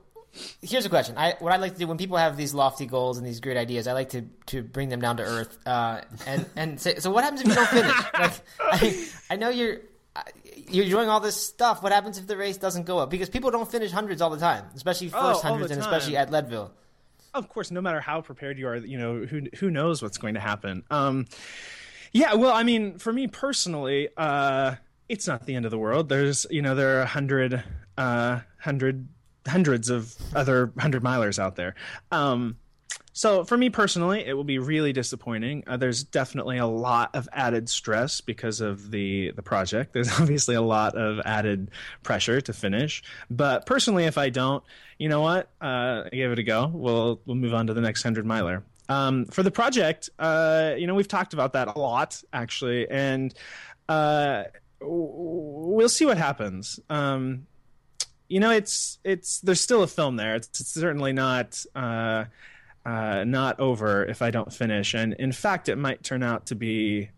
here's 0.61 0.85
a 0.87 0.89
question. 0.89 1.17
I 1.17 1.37
what 1.39 1.53
I 1.53 1.57
like 1.57 1.75
to 1.75 1.79
do 1.79 1.87
when 1.87 1.99
people 1.99 2.17
have 2.17 2.37
these 2.37 2.53
lofty 2.55 2.87
goals 2.87 3.19
and 3.19 3.27
these 3.27 3.41
great 3.41 3.57
ideas, 3.57 3.87
I 3.87 3.93
like 3.93 4.11
to 4.11 4.23
to 4.47 4.63
bring 4.63 4.89
them 4.89 5.01
down 5.01 5.19
to 5.19 5.23
earth. 5.23 5.59
Uh, 5.67 6.01
and 6.27 6.47
and 6.57 6.81
say, 6.81 6.99
so 6.99 7.11
what 7.11 7.25
happens 7.25 7.43
if 7.43 7.49
you 7.49 7.55
don't 7.55 7.69
finish? 7.69 7.95
like 8.15 8.41
I, 8.61 9.09
I 9.31 9.37
know 9.37 9.51
you're 9.51 9.79
you're 10.69 10.87
doing 10.87 11.09
all 11.09 11.21
this 11.21 11.37
stuff. 11.37 11.83
What 11.83 11.93
happens 11.93 12.19
if 12.19 12.27
the 12.27 12.37
race 12.37 12.57
doesn't 12.57 12.85
go 12.85 12.99
up? 12.99 13.11
Because 13.11 13.29
people 13.31 13.51
don't 13.51 13.71
finish 13.71 13.91
hundreds 13.91 14.21
all 14.21 14.31
the 14.31 14.39
time, 14.39 14.65
especially 14.75 15.11
Oh, 15.15 15.29
first 15.31 15.43
the 15.43 15.49
hundreds, 15.49 15.71
and 15.73 15.81
especially 15.81 16.17
at 16.17 16.31
Leadville. 16.31 16.73
of 17.35 17.49
course, 17.49 17.71
no 17.71 17.81
matter 17.81 18.01
how 18.01 18.21
prepared 18.21 18.59
you 18.59 18.69
are, 18.69 18.77
you 18.77 18.99
know 18.99 19.25
who 19.25 19.43
who 19.57 19.71
knows 19.71 20.03
what's 20.03 20.19
going 20.19 20.35
to 20.35 20.41
happen. 20.41 20.83
Um, 20.91 21.27
yeah, 22.13 22.35
well, 22.35 22.53
I 22.53 22.63
mean, 22.63 22.99
for 22.99 23.11
me 23.13 23.27
personally, 23.27 24.09
uh, 24.17 24.75
it's 25.09 25.27
not 25.27 25.47
the 25.47 25.55
end 25.55 25.65
of 25.65 25.71
the 25.71 25.79
world. 25.79 26.09
There's, 26.11 26.47
you 26.51 26.61
know, 26.61 26.75
there 26.75 26.99
are 26.99 27.03
a 27.03 27.07
hundred, 27.07 27.65
uh, 27.97 28.41
hundred, 28.61 29.09
hundreds 29.47 29.89
of 29.89 30.15
other 30.35 30.73
hundred 30.79 31.03
milers 31.03 31.39
out 31.39 31.57
there. 31.57 31.75
Um, 32.11 32.59
so 33.13 33.45
for 33.45 33.57
me 33.57 33.69
personally, 33.69 34.25
it 34.27 34.33
will 34.33 34.45
be 34.45 34.59
really 34.59 34.93
disappointing. 34.93 35.65
Uh, 35.67 35.77
there's 35.77 36.03
definitely 36.03 36.59
a 36.59 36.67
lot 36.67 37.15
of 37.15 37.29
added 37.33 37.69
stress 37.69 38.21
because 38.21 38.61
of 38.61 38.91
the 38.91 39.33
the 39.33 39.43
project. 39.43 39.93
There's 39.93 40.09
obviously 40.21 40.55
a 40.55 40.63
lot 40.63 40.97
of 40.97 41.21
added 41.25 41.71
pressure 42.03 42.41
to 42.41 42.53
finish. 42.53 43.03
But 43.31 43.67
personally, 43.67 44.05
if 44.05 44.17
I 44.17 44.31
don't, 44.31 44.65
you 44.99 45.09
know 45.09 45.21
what? 45.21 45.51
Uh, 45.61 46.05
I 46.07 46.09
give 46.13 46.33
it 46.33 46.39
a 46.39 46.43
go. 46.43 46.71
We'll 46.73 47.21
we'll 47.27 47.37
move 47.37 47.55
on 47.55 47.67
to 47.67 47.75
the 47.75 47.83
next 47.83 48.03
hundred 48.03 48.25
miler. 48.25 48.65
Um, 48.89 49.27
for 49.27 49.43
the 49.43 49.51
project, 49.51 50.11
uh, 50.19 50.75
you 50.77 50.87
know, 50.87 50.95
we've 50.95 51.09
talked 51.09 51.35
about 51.35 51.53
that 51.53 51.69
a 51.69 51.79
lot 51.79 52.23
actually, 52.33 52.89
and 52.91 53.35
uh, 53.89 54.45
we'll 54.81 55.89
see 55.89 56.07
what 56.07 56.17
happens. 56.17 56.81
Um, 56.89 57.47
you 58.29 58.41
know, 58.41 58.51
it's 58.51 58.99
it's 59.05 59.41
there's 59.41 59.61
still 59.61 59.83
a 59.83 59.87
film 59.87 60.17
there. 60.17 60.37
It's, 60.37 60.49
it's 60.61 60.71
certainly 60.71 61.13
not. 61.13 61.63
Uh, 62.85 63.23
not 63.25 63.61
over 63.61 64.05
if 64.05 64.23
I 64.23 64.31
don't 64.33 64.53
finish. 64.53 64.95
And 64.95 65.15
in 65.15 65.31
fact, 65.31 65.69
it 65.69 65.77
might 65.77 66.03
turn 66.03 66.23
out 66.25 66.47
to 66.47 66.57
be 66.57 67.11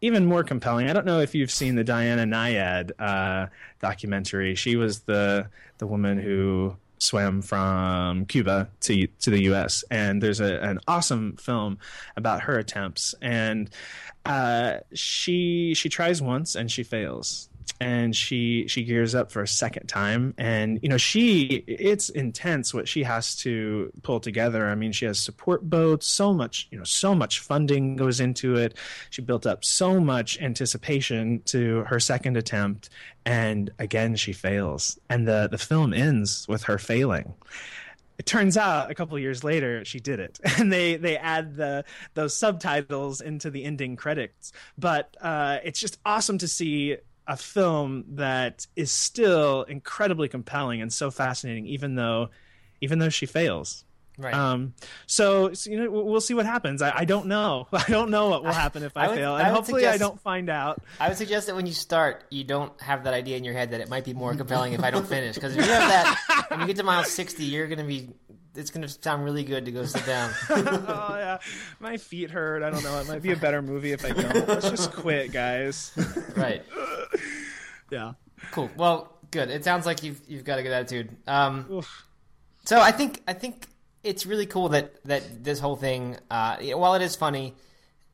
even 0.00 0.26
more 0.26 0.44
compelling. 0.44 0.88
I 0.88 0.92
don't 0.92 1.06
know 1.06 1.20
if 1.20 1.34
you've 1.34 1.50
seen 1.50 1.74
the 1.74 1.82
Diana 1.82 2.24
Nyad 2.24 2.92
uh, 2.98 3.46
documentary. 3.80 4.54
She 4.54 4.76
was 4.76 5.00
the 5.00 5.48
the 5.78 5.86
woman 5.86 6.18
who 6.18 6.76
swam 6.98 7.42
from 7.42 8.26
Cuba 8.26 8.68
to 8.80 9.06
to 9.06 9.30
the 9.30 9.42
U.S. 9.44 9.84
and 9.90 10.22
there's 10.22 10.40
a, 10.40 10.60
an 10.60 10.80
awesome 10.86 11.36
film 11.36 11.78
about 12.16 12.42
her 12.42 12.58
attempts. 12.58 13.14
And 13.20 13.70
uh, 14.24 14.78
she 14.92 15.74
she 15.74 15.88
tries 15.88 16.22
once 16.22 16.54
and 16.54 16.70
she 16.70 16.82
fails. 16.82 17.48
And 17.84 18.16
she 18.16 18.66
she 18.66 18.82
gears 18.82 19.14
up 19.14 19.30
for 19.30 19.42
a 19.42 19.46
second 19.46 19.88
time, 19.88 20.32
and 20.38 20.80
you 20.82 20.88
know 20.88 20.96
she 20.96 21.62
it's 21.68 22.08
intense 22.08 22.72
what 22.72 22.88
she 22.88 23.02
has 23.02 23.36
to 23.36 23.92
pull 24.02 24.20
together. 24.20 24.66
I 24.70 24.74
mean, 24.74 24.92
she 24.92 25.04
has 25.04 25.20
support 25.20 25.68
boats, 25.68 26.06
so 26.06 26.32
much 26.32 26.66
you 26.70 26.78
know, 26.78 26.84
so 26.84 27.14
much 27.14 27.40
funding 27.40 27.96
goes 27.96 28.20
into 28.20 28.56
it. 28.56 28.78
She 29.10 29.20
built 29.20 29.44
up 29.44 29.66
so 29.66 30.00
much 30.00 30.40
anticipation 30.40 31.42
to 31.46 31.84
her 31.84 32.00
second 32.00 32.38
attempt, 32.38 32.88
and 33.26 33.70
again 33.78 34.16
she 34.16 34.32
fails. 34.32 34.98
And 35.10 35.28
the 35.28 35.48
the 35.50 35.58
film 35.58 35.92
ends 35.92 36.48
with 36.48 36.62
her 36.62 36.78
failing 36.78 37.34
it 38.18 38.26
turns 38.26 38.56
out 38.56 38.90
a 38.90 38.94
couple 38.94 39.18
years 39.18 39.42
later 39.42 39.84
she 39.84 39.98
did 39.98 40.20
it 40.20 40.38
and 40.58 40.72
they 40.72 40.96
they 40.96 41.16
add 41.16 41.56
the 41.56 41.84
those 42.14 42.32
subtitles 42.36 43.20
into 43.20 43.50
the 43.50 43.64
ending 43.64 43.96
credits 43.96 44.52
but 44.78 45.16
uh, 45.20 45.58
it's 45.64 45.80
just 45.80 45.98
awesome 46.06 46.38
to 46.38 46.46
see 46.46 46.96
a 47.26 47.36
film 47.36 48.04
that 48.16 48.66
is 48.76 48.90
still 48.90 49.62
incredibly 49.64 50.28
compelling 50.28 50.82
and 50.82 50.92
so 50.92 51.10
fascinating 51.10 51.66
even 51.66 51.94
though 51.94 52.28
even 52.80 52.98
though 52.98 53.08
she 53.08 53.26
fails 53.26 53.84
Right. 54.16 54.32
um 54.32 54.74
so, 55.08 55.54
so, 55.54 55.70
you 55.70 55.76
know 55.82 55.90
we'll 55.90 56.20
see 56.20 56.34
what 56.34 56.46
happens 56.46 56.82
I, 56.82 56.92
I 56.98 57.04
don't 57.04 57.26
know 57.26 57.66
i 57.72 57.82
don't 57.88 58.10
know 58.10 58.28
what 58.28 58.44
will 58.44 58.52
happen 58.52 58.84
if 58.84 58.96
i, 58.96 59.06
I 59.06 59.08
would- 59.08 59.16
fail 59.16 59.36
and 59.36 59.48
would 59.48 59.54
hopefully 59.56 59.86
i 59.88 59.96
don't 59.96 60.20
find 60.20 60.48
out 60.48 60.80
I 61.00 61.08
would 61.08 61.18
suggest 61.18 61.48
that 61.48 61.56
when 61.56 61.66
you 61.66 61.72
start, 61.72 62.22
you 62.30 62.44
don't 62.44 62.80
have 62.80 63.02
that 63.04 63.14
idea 63.14 63.36
in 63.36 63.42
your 63.42 63.54
head 63.54 63.72
that 63.72 63.80
it 63.80 63.88
might 63.88 64.04
be 64.04 64.12
more 64.14 64.32
compelling 64.36 64.72
if 64.72 64.84
I 64.84 64.90
don't 64.92 65.06
finish. 65.16 65.34
Because 65.34 65.56
if 65.56 65.64
you 65.66 65.72
have 65.72 65.88
that, 65.88 66.46
when 66.50 66.60
you 66.60 66.66
get 66.68 66.76
to 66.76 66.84
mile 66.84 67.02
sixty, 67.02 67.44
you're 67.44 67.66
going 67.66 67.78
to 67.80 67.84
be. 67.84 68.10
It's 68.56 68.70
going 68.70 68.82
to 68.82 68.88
sound 68.88 69.24
really 69.24 69.44
good 69.44 69.64
to 69.64 69.72
go 69.72 69.84
sit 69.84 70.06
down. 70.06 70.30
oh 70.50 71.16
yeah 71.18 71.38
my 71.80 71.96
feet 71.96 72.30
hurt 72.30 72.62
i 72.62 72.70
don't 72.70 72.84
know 72.84 72.98
it 73.00 73.08
might 73.08 73.22
be 73.22 73.32
a 73.32 73.36
better 73.36 73.60
movie 73.62 73.92
if 73.92 74.04
i 74.04 74.10
don't 74.10 74.48
let's 74.48 74.70
just 74.70 74.92
quit 74.92 75.32
guys 75.32 75.92
right. 76.36 76.62
yeah 77.90 78.12
Cool. 78.50 78.70
Well, 78.76 79.16
good. 79.30 79.50
It 79.50 79.64
sounds 79.64 79.86
like 79.86 80.02
you've 80.02 80.20
you've 80.28 80.44
got 80.44 80.58
a 80.58 80.62
good 80.62 80.72
attitude. 80.72 81.16
Um, 81.26 81.66
Oof. 81.70 82.06
so 82.64 82.80
I 82.80 82.92
think 82.92 83.22
I 83.26 83.32
think 83.32 83.66
it's 84.02 84.26
really 84.26 84.46
cool 84.46 84.70
that 84.70 85.02
that 85.04 85.44
this 85.44 85.60
whole 85.60 85.76
thing, 85.76 86.16
uh, 86.30 86.56
while 86.74 86.94
it 86.94 87.02
is 87.02 87.16
funny, 87.16 87.54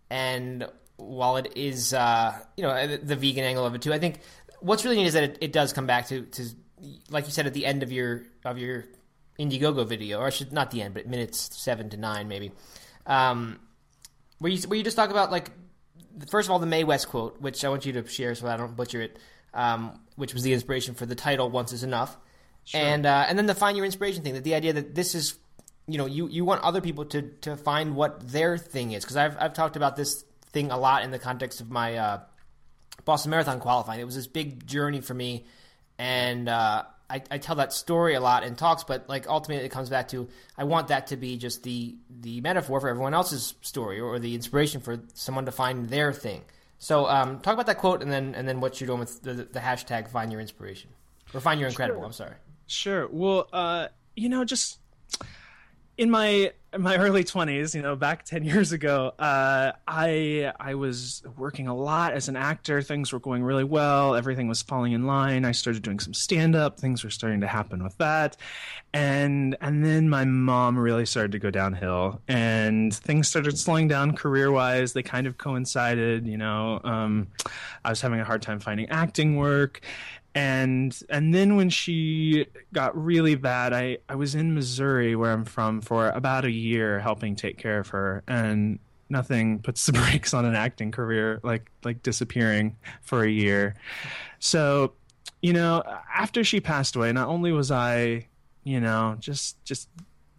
and 0.09 0.67
while 0.97 1.37
it 1.37 1.53
is 1.57 1.95
uh, 1.95 2.39
you 2.57 2.65
know 2.65 2.87
the, 2.87 2.99
the 2.99 3.17
vegan 3.17 3.45
angle 3.45 3.65
of 3.65 3.75
it 3.75 3.83
too, 3.83 3.93
I 3.93 3.99
think 3.99 4.21
what's 4.61 4.85
really 4.85 4.97
neat 4.97 5.07
is 5.07 5.15
that 5.15 5.25
it, 5.25 5.39
it 5.41 5.53
does 5.53 5.73
come 5.73 5.87
back 5.87 6.09
to 6.09 6.23
to 6.23 6.45
like 7.11 7.27
you 7.27 7.33
said 7.33 7.47
at 7.47 7.55
the 7.55 7.67
end 7.67 7.83
of 7.83 7.93
your 7.93 8.23
of 8.45 8.59
your 8.59 8.85
Indiegogo 9.41 9.87
video, 9.87 10.21
or 10.21 10.27
I 10.27 10.31
should 10.31 10.53
not 10.53 10.71
the 10.71 10.83
end, 10.83 10.95
but 10.95 11.07
minutes 11.07 11.57
seven 11.57 11.89
to 11.91 11.97
nine 11.97 12.29
maybe, 12.29 12.53
um, 13.07 13.59
where 14.39 14.53
you 14.53 14.61
where 14.69 14.77
you 14.77 14.85
just 14.85 14.97
talk 14.97 15.11
about 15.11 15.31
like 15.31 15.51
first 16.29 16.49
of 16.49 16.53
all 16.53 16.59
the 16.59 16.67
Mae 16.67 16.85
West 16.85 17.09
quote, 17.09 17.41
which 17.41 17.65
I 17.65 17.69
want 17.69 17.87
you 17.87 17.93
to 17.95 18.07
share 18.07 18.35
so 18.35 18.47
I 18.47 18.57
don't 18.57 18.77
butcher 18.77 19.01
it, 19.01 19.19
um, 19.55 19.99
which 20.17 20.35
was 20.35 20.43
the 20.43 20.53
inspiration 20.53 20.95
for 20.95 21.07
the 21.07 21.15
title 21.15 21.49
"Once 21.49 21.73
Is 21.73 21.83
Enough," 21.83 22.17
and 22.75 23.07
uh, 23.07 23.25
and 23.29 23.39
then 23.39 23.47
the 23.47 23.55
find 23.55 23.77
your 23.77 23.87
inspiration 23.87 24.23
thing, 24.23 24.35
that 24.35 24.45
the 24.45 24.55
idea 24.55 24.75
that 24.75 24.95
this 24.95 25.15
is 25.15 25.37
you 25.87 25.99
know 25.99 26.07
you 26.07 26.29
you 26.29 26.45
want 26.45 26.63
other 26.63 26.81
people 26.81 27.05
to 27.07 27.23
to 27.41 27.57
find 27.57 27.97
what 27.97 28.29
their 28.29 28.59
thing 28.59 28.93
is. 28.93 29.05
Because 29.05 29.17
I've 29.17 29.37
I've 29.39 29.55
talked 29.55 29.77
about 29.77 29.97
this 29.97 30.25
thing 30.53 30.71
a 30.71 30.79
lot 30.79 31.03
in 31.05 31.11
the 31.11 31.19
context 31.19 31.61
of 31.61 31.71
my 31.71 31.97
uh, 31.97 32.21
Boston 33.05 33.31
Marathon 33.31 33.61
qualifying. 33.61 34.01
It 34.01 34.05
was 34.05 34.17
this 34.17 34.27
big 34.27 34.67
journey 34.67 35.01
for 35.01 35.15
me, 35.15 35.47
and 35.99 36.49
uh, 36.49 36.85
I, 37.11 37.23
I 37.31 37.39
tell 37.39 37.57
that 37.57 37.73
story 37.73 38.15
a 38.15 38.21
lot 38.21 38.45
in 38.45 38.55
talks, 38.55 38.85
but 38.85 39.09
like 39.09 39.29
ultimately 39.29 39.67
it 39.67 39.71
comes 39.71 39.91
back 39.91 40.09
to 40.09 40.29
I 40.57 40.65
want 40.65 40.89
that 40.89 41.09
to 41.09 41.17
be 41.17 41.37
just 41.37 41.63
the 41.63 41.97
the 42.09 42.41
metaphor 42.41 42.81
for 42.81 42.89
everyone 42.89 43.15
else's 43.15 43.55
story 43.61 44.01
or 44.01 44.19
the 44.19 44.35
inspiration 44.35 44.81
for 44.81 45.01
someone 45.15 45.47
to 45.47 45.53
find 45.53 45.89
their 45.89 46.13
thing. 46.13 46.43
So 46.79 47.07
um, 47.07 47.41
talk 47.41 47.55
about 47.55 47.67
that 47.67 47.79
quote 47.79 48.03
and 48.03 48.11
then 48.11 48.35
and 48.35 48.49
then 48.49 48.61
what 48.61 48.81
you're 48.81 48.87
doing 48.87 49.01
with 49.01 49.23
the, 49.23 49.35
the 49.35 49.61
hashtag 49.61 50.09
find 50.09 50.33
your 50.33 50.41
inspiration 50.41 50.91
or 51.35 51.41
find 51.41 51.61
your 51.61 51.69
incredible. 51.69 52.01
Sure. 52.01 52.07
I'm 52.07 52.13
sorry. 52.13 52.35
Sure. 52.67 53.09
Well, 53.11 53.49
uh, 53.53 53.89
you 54.17 54.29
know, 54.29 54.45
just 54.45 54.79
in 56.01 56.11
my 56.11 56.51
in 56.73 56.83
my 56.83 56.97
early 56.97 57.25
20s, 57.25 57.75
you 57.75 57.83
know, 57.83 57.95
back 57.95 58.25
10 58.25 58.43
years 58.45 58.73
ago, 58.73 59.13
uh, 59.19 59.73
I 59.87 60.51
I 60.59 60.75
was 60.75 61.23
working 61.37 61.69
a 61.69 61.77
lot 61.77 62.15
as 62.15 62.29
an 62.29 62.37
actor. 62.37 62.81
Things 62.81 63.13
were 63.13 63.19
going 63.19 63.43
really 63.43 63.65
well. 63.65 64.15
Everything 64.15 64.49
was 64.49 64.63
falling 64.63 64.93
in 64.93 65.07
line. 65.07 65.45
I 65.45 65.53
started 65.53 65.83
doing 65.83 66.01
some 66.01 66.15
stand 66.15 66.57
up. 66.57 66.81
Things 66.81 67.05
were 67.05 67.11
starting 67.11 67.43
to 67.43 67.47
happen 67.47 67.85
with 67.85 67.99
that. 67.99 68.39
And 68.95 69.59
and 69.61 69.85
then 69.85 70.09
my 70.09 70.25
mom 70.25 70.79
really 70.79 71.05
started 71.05 71.33
to 71.33 71.39
go 71.39 71.51
downhill 71.51 72.23
and 72.29 72.95
things 72.95 73.29
started 73.29 73.59
slowing 73.59 73.87
down 73.87 74.17
career-wise. 74.17 74.95
They 74.95 75.03
kind 75.03 75.27
of 75.27 75.37
coincided, 75.37 76.27
you 76.27 76.39
know. 76.39 76.81
Um, 76.83 77.29
I 77.85 77.91
was 77.91 78.01
having 78.01 78.21
a 78.21 78.25
hard 78.25 78.41
time 78.41 78.59
finding 78.59 78.89
acting 78.89 79.37
work 79.37 79.83
and 80.41 81.03
and 81.11 81.35
then 81.35 81.57
when 81.57 81.69
she 81.69 82.47
got 82.73 82.97
really 82.97 83.35
bad 83.35 83.73
i 83.73 83.99
i 84.09 84.15
was 84.15 84.35
in 84.35 84.55
missouri 84.55 85.15
where 85.15 85.33
i'm 85.33 85.45
from 85.45 85.81
for 85.81 86.09
about 86.11 86.45
a 86.45 86.51
year 86.51 86.99
helping 86.99 87.37
take 87.37 87.59
care 87.59 87.79
of 87.79 87.89
her 87.89 88.23
and 88.27 88.79
nothing 89.11 89.59
puts 89.63 89.85
the 89.87 89.93
brakes 89.93 90.33
on 90.33 90.45
an 90.45 90.55
acting 90.55 90.91
career 90.91 91.41
like 91.43 91.71
like 91.85 92.03
disappearing 92.03 92.77
for 93.03 93.25
a 93.25 93.31
year. 93.31 93.75
So 94.39 94.93
you 95.43 95.53
know 95.53 95.83
after 96.15 96.45
she 96.45 96.61
passed 96.61 96.97
away 96.97 97.13
not 97.13 97.29
only 97.29 97.51
was 97.51 97.71
i 97.71 98.27
you 98.63 98.79
know 98.79 99.17
just 99.19 99.63
just 99.65 99.89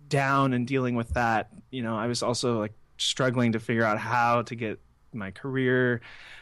down 0.10 0.54
and 0.54 0.68
dealing 0.68 0.96
with 0.96 1.10
that 1.16 1.50
you 1.72 1.82
know 1.82 1.98
i 1.98 2.06
was 2.06 2.22
also 2.22 2.60
like 2.60 2.74
struggling 2.98 3.52
to 3.52 3.60
figure 3.60 3.84
out 3.84 3.98
how 3.98 4.44
to 4.44 4.54
get 4.54 4.80
my 5.12 5.32
career 5.32 6.02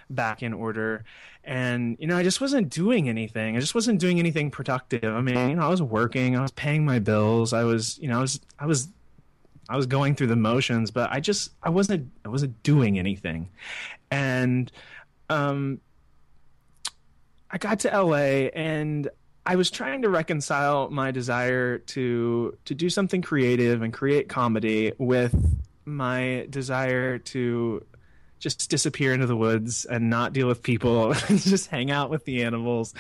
back 0.10 0.44
in 0.44 0.52
order 0.54 1.06
and 1.50 1.98
you 2.00 2.06
know 2.06 2.16
i 2.16 2.22
just 2.22 2.40
wasn't 2.40 2.70
doing 2.70 3.10
anything. 3.10 3.58
I 3.58 3.60
just 3.60 3.74
wasn't 3.74 4.00
doing 4.00 4.20
anything 4.20 4.52
productive. 4.52 5.04
I 5.04 5.20
mean 5.20 5.50
you 5.50 5.56
know 5.56 5.64
i 5.64 5.68
was 5.68 5.82
working. 5.82 6.38
I 6.38 6.42
was 6.42 6.52
paying 6.52 6.86
my 6.86 7.00
bills. 7.00 7.52
I 7.54 7.64
was 7.64 7.98
you 7.98 8.08
know 8.08 8.20
i 8.20 8.22
was 8.22 8.40
i 8.60 8.66
was 8.68 8.88
i 9.68 9.76
was 9.76 9.88
going 9.88 10.16
through 10.16 10.28
the 10.28 10.36
motions 10.36 10.92
but 10.92 11.12
i 11.12 11.20
just 11.20 11.52
i 11.64 11.70
wasn't 11.70 12.10
i 12.24 12.30
wasn't 12.30 12.62
doing 12.62 13.00
anything. 13.00 13.50
And 14.12 14.72
um 15.30 15.82
i 17.50 17.58
got 17.58 17.80
to 17.80 18.04
la 18.04 18.16
and 18.16 19.10
i 19.48 19.56
was 19.56 19.72
trying 19.72 20.04
to 20.04 20.10
reconcile 20.10 20.92
my 20.92 21.10
desire 21.10 21.80
to 21.80 22.56
to 22.66 22.76
do 22.76 22.92
something 22.92 23.24
creative 23.24 23.82
and 23.82 23.92
create 23.92 24.30
comedy 24.30 24.94
with 25.00 25.34
my 25.86 26.46
desire 26.52 27.18
to 27.18 27.84
just 28.40 28.70
disappear 28.70 29.14
into 29.14 29.26
the 29.26 29.36
woods 29.36 29.86
and 29.86 30.10
not 30.10 30.34
deal 30.34 30.48
with 30.48 30.64
people 30.64 31.12
and 31.28 31.40
just 31.40 31.68
hang 31.68 31.92
out 31.92 32.10
with 32.10 32.26
the 32.26 32.44
animals. 32.44 32.94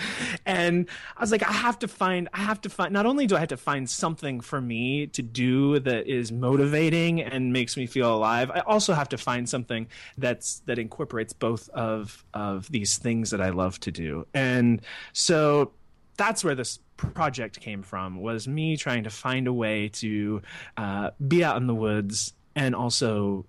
And 0.46 0.88
i 1.18 1.22
was 1.22 1.32
like 1.32 1.48
i 1.48 1.52
have 1.52 1.80
to 1.80 1.88
find 1.88 2.30
i 2.34 2.40
have 2.40 2.62
to 2.62 2.70
find 2.70 2.94
not 2.94 3.06
only 3.06 3.28
do 3.28 3.36
i 3.36 3.40
have 3.40 3.50
to 3.50 3.58
find 3.58 3.90
something 3.90 4.40
for 4.42 4.60
me 4.60 5.08
to 5.08 5.22
do 5.22 5.80
that 5.80 6.08
is 6.08 6.32
motivating 6.32 7.22
and 7.22 7.54
makes 7.54 7.78
me 7.78 7.86
feel 7.86 8.14
alive 8.14 8.52
i 8.52 8.60
also 8.62 8.94
have 8.94 9.10
to 9.10 9.18
find 9.18 9.48
something 9.48 9.88
that's 10.18 10.60
that 10.66 10.80
incorporates 10.80 11.34
both 11.34 11.70
of 11.70 12.24
of 12.34 12.70
these 12.72 12.98
things 12.98 13.32
that 13.32 13.42
i 13.42 13.50
love 13.50 13.80
to 13.82 13.92
do. 13.92 14.26
And 14.34 14.82
so 15.14 15.72
that's 16.18 16.44
where 16.44 16.56
this 16.56 16.80
project 16.98 17.60
came 17.60 17.82
from 17.82 18.20
was 18.20 18.48
me 18.48 18.76
trying 18.76 19.04
to 19.04 19.10
find 19.10 19.48
a 19.48 19.54
way 19.54 19.90
to 19.90 20.42
uh, 20.78 21.12
be 21.26 21.44
out 21.44 21.58
in 21.58 21.68
the 21.68 21.76
woods 21.76 22.34
and 22.56 22.76
also 22.76 23.46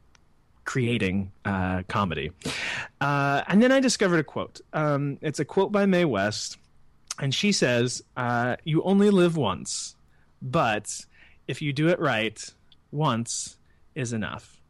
creating 0.70 1.33
uh, 1.44 1.83
comedy. 1.88 2.30
Uh, 3.00 3.42
and 3.48 3.61
then 3.61 3.72
I 3.72 3.80
discovered 3.80 4.20
a 4.20 4.22
quote. 4.22 4.61
Um, 4.72 5.18
it's 5.20 5.40
a 5.40 5.44
quote 5.44 5.72
by 5.72 5.85
Mae 5.85 6.04
West, 6.04 6.59
and 7.18 7.35
she 7.35 7.50
says, 7.50 8.04
uh, 8.16 8.54
"You 8.62 8.85
only 8.85 9.11
live 9.11 9.37
once, 9.37 9.96
but 10.40 11.04
if 11.48 11.61
you 11.61 11.72
do 11.72 11.88
it 11.88 11.98
right, 11.98 12.38
once 12.92 13.59
is 13.96 14.12
enough." 14.12 14.61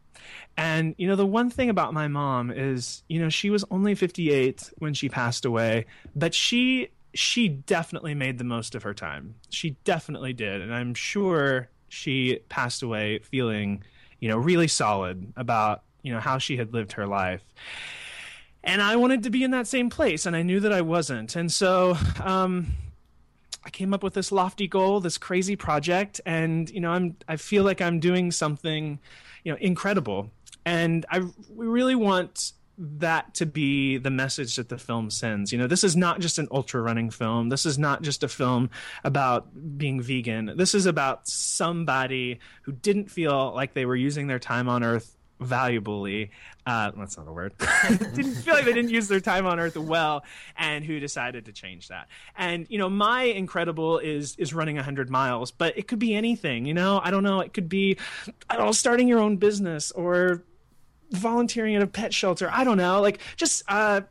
And 0.57 0.95
you 0.97 1.07
know, 1.07 1.17
the 1.17 1.27
one 1.27 1.51
thing 1.51 1.69
about 1.69 1.93
my 1.93 2.09
mom 2.09 2.51
is, 2.51 3.03
you 3.07 3.21
know, 3.21 3.29
she 3.29 3.51
was 3.51 3.63
only 3.71 3.95
58 3.95 4.73
when 4.79 4.95
she 4.95 5.11
passed 5.11 5.45
away, 5.45 5.85
but 6.17 6.33
she 6.33 6.89
she 7.13 7.47
definitely 7.47 8.15
made 8.15 8.39
the 8.39 8.45
most 8.45 8.75
of 8.75 8.85
her 8.85 8.95
time. 8.95 9.35
She 9.51 9.77
definitely 9.85 10.33
did, 10.33 10.63
and 10.63 10.73
I'm 10.73 10.95
sure 10.95 11.69
she 11.91 12.41
passed 12.49 12.83
away 12.83 13.19
feeling 13.19 13.83
you 14.21 14.29
know, 14.29 14.37
really 14.37 14.69
solid 14.69 15.33
about, 15.37 15.83
you 16.03 16.13
know, 16.13 16.21
how 16.21 16.39
she 16.39 16.57
had 16.57 16.73
lived 16.73 16.93
her 16.93 17.07
life. 17.07 17.43
And 18.63 18.83
I 18.83 18.97
wanted 18.97 19.23
to 19.23 19.31
be 19.31 19.43
in 19.43 19.53
that 19.53 19.67
same 19.67 19.89
place, 19.89 20.27
and 20.27 20.37
I 20.37 20.43
knew 20.43 20.61
that 20.61 20.73
I 20.73 20.83
wasn't. 20.83 21.35
And 21.35 21.51
so, 21.51 21.97
um, 22.23 22.75
I 23.65 23.71
came 23.71 23.93
up 23.93 24.03
with 24.03 24.15
this 24.15 24.33
lofty 24.33 24.67
goal, 24.67 25.01
this 25.01 25.19
crazy 25.19 25.57
project, 25.57 26.21
and 26.25 26.71
you 26.71 26.81
know, 26.81 26.91
I'm 26.91 27.17
I 27.29 27.37
feel 27.37 27.65
like 27.65 27.81
I'm 27.81 28.01
doing 28.01 28.31
something, 28.31 28.99
you 29.45 29.53
know, 29.53 29.59
incredible. 29.61 30.31
And 30.65 31.05
I 31.11 31.21
we 31.55 31.67
really 31.67 31.95
want 31.95 32.53
that 32.79 33.35
to 33.35 33.45
be 33.45 33.99
the 33.99 34.11
message 34.11 34.57
that 34.57 34.71
the 34.71 34.79
film 34.79 35.11
sends. 35.11 35.53
You 35.53 35.59
know, 35.59 35.67
this 35.67 35.85
is 35.85 35.97
not 35.97 36.21
just 36.21 36.39
an 36.39 36.49
ultra 36.51 36.81
running 36.81 37.11
film. 37.11 37.51
This 37.51 37.67
is 37.67 37.79
not 37.79 38.01
just 38.01 38.23
a 38.23 38.29
film 38.29 38.71
about 39.05 39.49
being 39.77 40.01
vegan. 40.01 40.55
This 40.57 40.75
is 40.75 40.87
about 40.87 41.29
somebody 41.29 42.41
who 42.63 42.73
didn't 42.73 43.11
feel 43.11 43.53
like 43.55 43.75
they 43.75 43.85
were 43.85 43.97
using 43.97 44.29
their 44.29 44.39
time 44.39 44.69
on 44.69 44.83
Earth 44.83 45.15
valuably. 45.41 46.31
Uh, 46.67 46.93
that's 46.97 47.17
not 47.17 47.27
a 47.27 47.33
word. 47.33 47.55
didn't 47.89 48.35
feel 48.35 48.55
like 48.55 48.65
they 48.65 48.73
didn't 48.73 48.91
use 48.91 49.09
their 49.09 49.21
time 49.21 49.47
on 49.47 49.59
Earth 49.59 49.77
well, 49.77 50.25
and 50.57 50.85
who 50.85 51.01
decided 51.01 51.47
to 51.47 51.53
change 51.53 51.89
that. 51.89 52.09
And 52.37 52.67
you 52.69 52.79
know, 52.79 52.89
my 52.89 53.23
incredible 53.23 53.99
is 53.99 54.37
is 54.37 54.55
running 54.55 54.77
hundred 54.77 55.11
miles, 55.11 55.51
but 55.51 55.77
it 55.77 55.89
could 55.89 55.99
be 55.99 56.15
anything. 56.15 56.67
You 56.67 56.75
know, 56.75 57.01
I 57.03 57.11
don't 57.11 57.23
know. 57.23 57.41
It 57.41 57.53
could 57.53 57.69
be, 57.69 57.97
I 58.49 58.57
don't 58.57 58.67
know, 58.67 58.73
starting 58.73 59.09
your 59.09 59.19
own 59.19 59.37
business 59.37 59.91
or 59.93 60.45
volunteering 61.11 61.75
at 61.75 61.83
a 61.83 61.87
pet 61.87 62.15
shelter. 62.15 62.49
I 62.51 62.65
don't 62.65 62.77
know, 62.77 63.01
like 63.01 63.21
just 63.37 63.63
uh, 63.69 64.03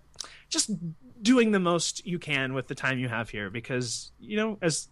just 0.49 0.71
doing 1.21 1.51
the 1.51 1.59
most 1.59 2.05
you 2.05 2.19
can 2.19 2.53
with 2.53 2.67
the 2.67 2.75
time 2.75 2.99
you 2.99 3.07
have 3.07 3.29
here, 3.29 3.49
because 3.49 4.11
you 4.19 4.37
know, 4.37 4.57
as 4.61 4.87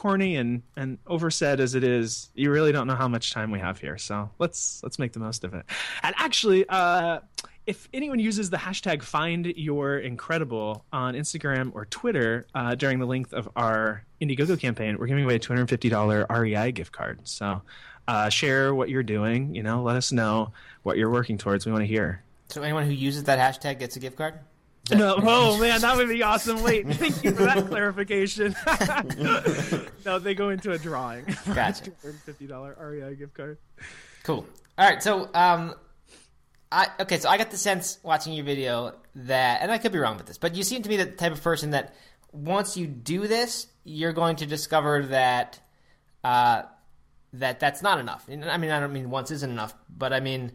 corny 0.00 0.36
and 0.36 0.62
and 0.76 0.96
oversaid 1.06 1.60
as 1.60 1.74
it 1.74 1.84
is, 1.84 2.30
you 2.34 2.50
really 2.50 2.72
don't 2.72 2.86
know 2.86 2.94
how 2.94 3.06
much 3.06 3.34
time 3.34 3.50
we 3.50 3.58
have 3.58 3.78
here. 3.78 3.98
So 3.98 4.30
let's 4.38 4.82
let's 4.82 4.98
make 4.98 5.12
the 5.12 5.18
most 5.18 5.44
of 5.44 5.52
it. 5.52 5.66
And 6.02 6.14
actually, 6.16 6.64
uh, 6.70 7.20
if 7.66 7.86
anyone 7.92 8.18
uses 8.18 8.48
the 8.48 8.56
hashtag 8.56 9.02
find 9.02 9.44
your 9.44 9.98
incredible 9.98 10.86
on 10.90 11.14
Instagram 11.14 11.70
or 11.74 11.84
Twitter 11.84 12.46
uh, 12.54 12.74
during 12.76 12.98
the 12.98 13.04
length 13.04 13.34
of 13.34 13.46
our 13.56 14.02
Indiegogo 14.22 14.58
campaign, 14.58 14.96
we're 14.98 15.06
giving 15.06 15.24
away 15.24 15.36
a 15.36 15.38
$250 15.38 16.26
REI 16.30 16.72
gift 16.72 16.92
card. 16.92 17.20
So 17.24 17.60
uh, 18.08 18.30
share 18.30 18.74
what 18.74 18.88
you're 18.88 19.02
doing. 19.02 19.54
You 19.54 19.62
know, 19.62 19.82
let 19.82 19.96
us 19.96 20.12
know 20.12 20.54
what 20.82 20.96
you're 20.96 21.10
working 21.10 21.36
towards. 21.36 21.66
We 21.66 21.72
want 21.72 21.82
to 21.82 21.86
hear. 21.86 22.22
So 22.48 22.62
anyone 22.62 22.86
who 22.86 22.92
uses 22.92 23.24
that 23.24 23.38
hashtag 23.38 23.78
gets 23.78 23.96
a 23.96 24.00
gift 24.00 24.16
card. 24.16 24.40
No, 24.90 25.16
oh 25.22 25.58
man, 25.58 25.80
that 25.80 25.96
would 25.96 26.08
be 26.08 26.22
awesome. 26.22 26.62
Wait, 26.62 26.86
thank 26.94 27.22
you 27.24 27.32
for 27.32 27.44
that 27.44 27.66
clarification. 27.68 28.54
no, 30.04 30.18
they 30.18 30.34
go 30.34 30.50
into 30.50 30.72
a 30.72 30.78
drawing. 30.78 31.24
Gotcha. 31.54 31.84
Two 31.84 31.92
hundred 32.02 32.20
fifty 32.20 32.46
dollar 32.46 32.76
REI 32.78 33.14
gift 33.16 33.34
card. 33.34 33.58
Cool. 34.22 34.46
All 34.78 34.88
right. 34.88 35.02
So, 35.02 35.28
um, 35.34 35.74
I 36.72 36.88
okay. 37.00 37.18
So 37.18 37.28
I 37.28 37.38
got 37.38 37.50
the 37.50 37.56
sense 37.56 37.98
watching 38.02 38.32
your 38.32 38.44
video 38.44 38.94
that, 39.14 39.62
and 39.62 39.70
I 39.70 39.78
could 39.78 39.92
be 39.92 39.98
wrong 39.98 40.16
with 40.16 40.26
this, 40.26 40.38
but 40.38 40.54
you 40.54 40.62
seem 40.62 40.82
to 40.82 40.88
be 40.88 40.96
the 40.96 41.06
type 41.06 41.32
of 41.32 41.42
person 41.42 41.70
that 41.70 41.94
once 42.32 42.76
you 42.76 42.86
do 42.86 43.26
this, 43.26 43.66
you're 43.84 44.12
going 44.12 44.36
to 44.36 44.46
discover 44.46 45.06
that 45.06 45.60
uh, 46.24 46.62
that 47.34 47.60
that's 47.60 47.82
not 47.82 47.98
enough. 47.98 48.26
I 48.28 48.56
mean, 48.56 48.70
I 48.70 48.80
don't 48.80 48.92
mean 48.92 49.10
once 49.10 49.30
isn't 49.30 49.50
enough, 49.50 49.74
but 49.88 50.12
I 50.12 50.20
mean 50.20 50.52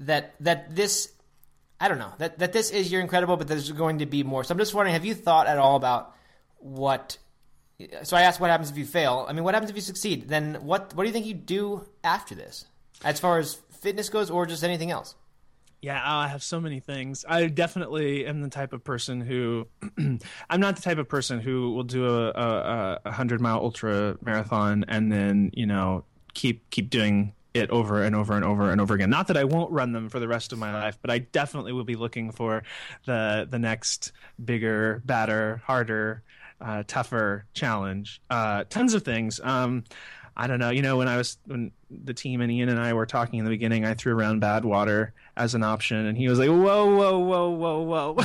that 0.00 0.34
that 0.40 0.74
this. 0.74 1.12
I 1.82 1.88
don't 1.88 1.98
know 1.98 2.12
that 2.18 2.38
that 2.38 2.52
this 2.52 2.70
is 2.70 2.92
your 2.92 3.00
incredible, 3.00 3.36
but 3.36 3.48
there's 3.48 3.72
going 3.72 3.98
to 3.98 4.06
be 4.06 4.22
more. 4.22 4.44
So 4.44 4.52
I'm 4.52 4.58
just 4.58 4.72
wondering, 4.72 4.92
have 4.94 5.04
you 5.04 5.14
thought 5.14 5.48
at 5.48 5.58
all 5.58 5.74
about 5.74 6.14
what? 6.58 7.18
So 8.04 8.16
I 8.16 8.22
asked, 8.22 8.38
what 8.38 8.50
happens 8.50 8.70
if 8.70 8.78
you 8.78 8.86
fail? 8.86 9.26
I 9.28 9.32
mean, 9.32 9.42
what 9.42 9.54
happens 9.54 9.68
if 9.68 9.74
you 9.74 9.82
succeed? 9.82 10.28
Then 10.28 10.54
what? 10.62 10.94
What 10.94 11.02
do 11.02 11.08
you 11.08 11.12
think 11.12 11.26
you 11.26 11.34
do 11.34 11.84
after 12.04 12.36
this, 12.36 12.66
as 13.02 13.18
far 13.18 13.40
as 13.40 13.54
fitness 13.80 14.10
goes, 14.10 14.30
or 14.30 14.46
just 14.46 14.62
anything 14.62 14.92
else? 14.92 15.16
Yeah, 15.80 16.00
oh, 16.00 16.18
I 16.18 16.28
have 16.28 16.44
so 16.44 16.60
many 16.60 16.78
things. 16.78 17.24
I 17.28 17.46
definitely 17.48 18.26
am 18.26 18.42
the 18.42 18.48
type 18.48 18.72
of 18.72 18.84
person 18.84 19.20
who 19.20 19.66
I'm 20.48 20.60
not 20.60 20.76
the 20.76 20.82
type 20.82 20.98
of 20.98 21.08
person 21.08 21.40
who 21.40 21.72
will 21.72 21.82
do 21.82 22.06
a, 22.06 22.28
a, 22.30 23.00
a 23.06 23.10
hundred 23.10 23.40
mile 23.40 23.58
ultra 23.58 24.16
marathon 24.22 24.84
and 24.86 25.10
then 25.10 25.50
you 25.52 25.66
know 25.66 26.04
keep 26.34 26.70
keep 26.70 26.90
doing 26.90 27.34
it 27.54 27.70
over 27.70 28.02
and 28.02 28.16
over 28.16 28.34
and 28.34 28.44
over 28.44 28.70
and 28.70 28.80
over 28.80 28.94
again. 28.94 29.10
Not 29.10 29.28
that 29.28 29.36
I 29.36 29.44
won't 29.44 29.70
run 29.70 29.92
them 29.92 30.08
for 30.08 30.18
the 30.20 30.28
rest 30.28 30.52
of 30.52 30.58
my 30.58 30.72
life, 30.72 30.98
but 31.00 31.10
I 31.10 31.18
definitely 31.18 31.72
will 31.72 31.84
be 31.84 31.96
looking 31.96 32.30
for 32.32 32.62
the 33.04 33.46
the 33.50 33.58
next 33.58 34.12
bigger, 34.42 35.02
badder, 35.04 35.62
harder 35.66 36.22
uh, 36.62 36.84
tougher 36.86 37.46
challenge. 37.54 38.22
Uh, 38.30 38.64
tons 38.70 38.94
of 38.94 39.02
things. 39.02 39.40
Um, 39.42 39.84
I 40.36 40.46
don't 40.46 40.58
know. 40.58 40.70
You 40.70 40.82
know, 40.82 40.96
when 40.96 41.08
I 41.08 41.16
was 41.16 41.38
when 41.46 41.72
the 42.04 42.14
team 42.14 42.40
and 42.40 42.50
Ian 42.50 42.68
and 42.68 42.80
I 42.80 42.92
were 42.92 43.06
talking 43.06 43.38
in 43.38 43.44
the 43.44 43.50
beginning, 43.50 43.84
I 43.84 43.94
threw 43.94 44.14
around 44.14 44.42
Badwater 44.42 45.12
as 45.36 45.54
an 45.54 45.62
option, 45.62 46.06
and 46.06 46.16
he 46.16 46.28
was 46.28 46.38
like, 46.38 46.48
"Whoa, 46.48 46.94
whoa, 46.94 47.18
whoa, 47.18 47.50
whoa, 47.50 47.80
whoa!" 47.82 48.16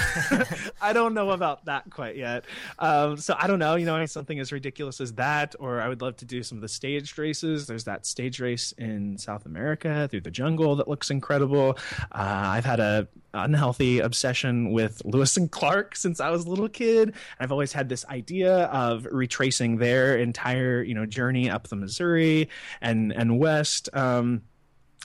I 0.81 0.93
don't 0.93 1.13
know 1.13 1.31
about 1.31 1.65
that 1.65 1.89
quite 1.89 2.15
yet. 2.15 2.45
Um, 2.79 3.17
so 3.17 3.35
I 3.37 3.47
don't 3.47 3.59
know. 3.59 3.75
You 3.75 3.85
know, 3.85 4.05
something 4.05 4.39
as 4.39 4.51
ridiculous 4.51 4.99
as 4.99 5.13
that, 5.13 5.55
or 5.59 5.81
I 5.81 5.87
would 5.87 6.01
love 6.01 6.17
to 6.17 6.25
do 6.25 6.43
some 6.43 6.57
of 6.57 6.61
the 6.61 6.67
staged 6.67 7.17
races. 7.17 7.67
There's 7.67 7.85
that 7.85 8.05
stage 8.05 8.39
race 8.39 8.73
in 8.73 9.17
South 9.17 9.45
America 9.45 10.07
through 10.09 10.21
the 10.21 10.31
jungle 10.31 10.75
that 10.77 10.87
looks 10.87 11.09
incredible. 11.09 11.77
Uh, 12.11 12.43
I've 12.47 12.65
had 12.65 12.79
a 12.79 13.07
unhealthy 13.33 13.99
obsession 13.99 14.71
with 14.71 15.01
Lewis 15.05 15.37
and 15.37 15.51
Clark 15.51 15.95
since 15.95 16.19
I 16.19 16.29
was 16.29 16.45
a 16.45 16.49
little 16.49 16.69
kid. 16.69 17.13
I've 17.39 17.51
always 17.51 17.71
had 17.71 17.89
this 17.89 18.05
idea 18.05 18.65
of 18.65 19.07
retracing 19.11 19.77
their 19.77 20.17
entire, 20.17 20.81
you 20.81 20.93
know, 20.93 21.05
journey 21.05 21.49
up 21.49 21.67
the 21.67 21.75
Missouri 21.75 22.49
and 22.81 23.11
and 23.13 23.39
west. 23.39 23.56
Um, 23.93 24.43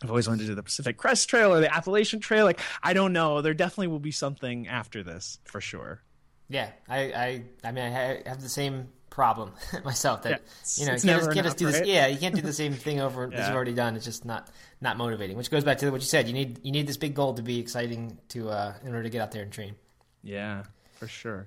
I've 0.02 0.10
always 0.10 0.26
wanted 0.26 0.42
to 0.42 0.46
do 0.48 0.54
the 0.54 0.62
Pacific 0.62 0.96
Crest 0.96 1.28
Trail 1.28 1.52
or 1.52 1.60
the 1.60 1.72
Appalachian 1.72 2.20
Trail. 2.20 2.44
Like, 2.44 2.60
I 2.82 2.92
don't 2.92 3.12
know. 3.12 3.40
There 3.40 3.54
definitely 3.54 3.88
will 3.88 4.00
be 4.00 4.10
something 4.10 4.66
after 4.66 5.02
this 5.02 5.38
for 5.44 5.60
sure. 5.60 6.02
Yeah, 6.48 6.70
I, 6.88 6.98
I, 6.98 7.44
I 7.64 7.72
mean, 7.72 7.84
I 7.84 8.22
have 8.26 8.42
the 8.42 8.48
same 8.48 8.88
problem 9.10 9.52
myself. 9.84 10.22
That 10.22 10.42
Yeah, 10.76 10.84
you 10.84 10.86
know, 10.86 10.92
you 10.94 11.00
can't, 11.00 11.20
just, 11.20 11.32
can't 11.32 11.46
just 11.46 11.56
do 11.58 11.70
this. 11.70 11.86
Yeah, 11.86 12.06
you 12.08 12.18
can't 12.18 12.34
do 12.34 12.42
the 12.42 12.52
same 12.52 12.72
thing 12.72 13.00
over 13.00 13.28
Yeah. 13.32 13.46
you've 13.46 13.54
already 13.54 13.74
done. 13.74 13.94
It's 13.94 14.04
just 14.04 14.24
not 14.24 14.50
not 14.80 14.96
motivating. 14.96 15.36
Which 15.36 15.50
goes 15.50 15.64
back 15.64 15.78
to 15.78 15.90
what 15.90 16.00
you 16.00 16.06
said. 16.06 16.26
You 16.26 16.34
need 16.34 16.58
you 16.62 16.72
need 16.72 16.86
this 16.86 16.96
big 16.96 17.14
goal 17.14 17.34
to 17.34 17.42
be 17.42 17.60
exciting 17.60 18.18
to 18.30 18.50
uh, 18.50 18.74
in 18.82 18.88
order 18.88 19.04
to 19.04 19.10
get 19.10 19.20
out 19.20 19.30
there 19.30 19.42
and 19.42 19.52
train. 19.52 19.76
Yeah, 20.22 20.64
for 20.94 21.06
sure. 21.06 21.46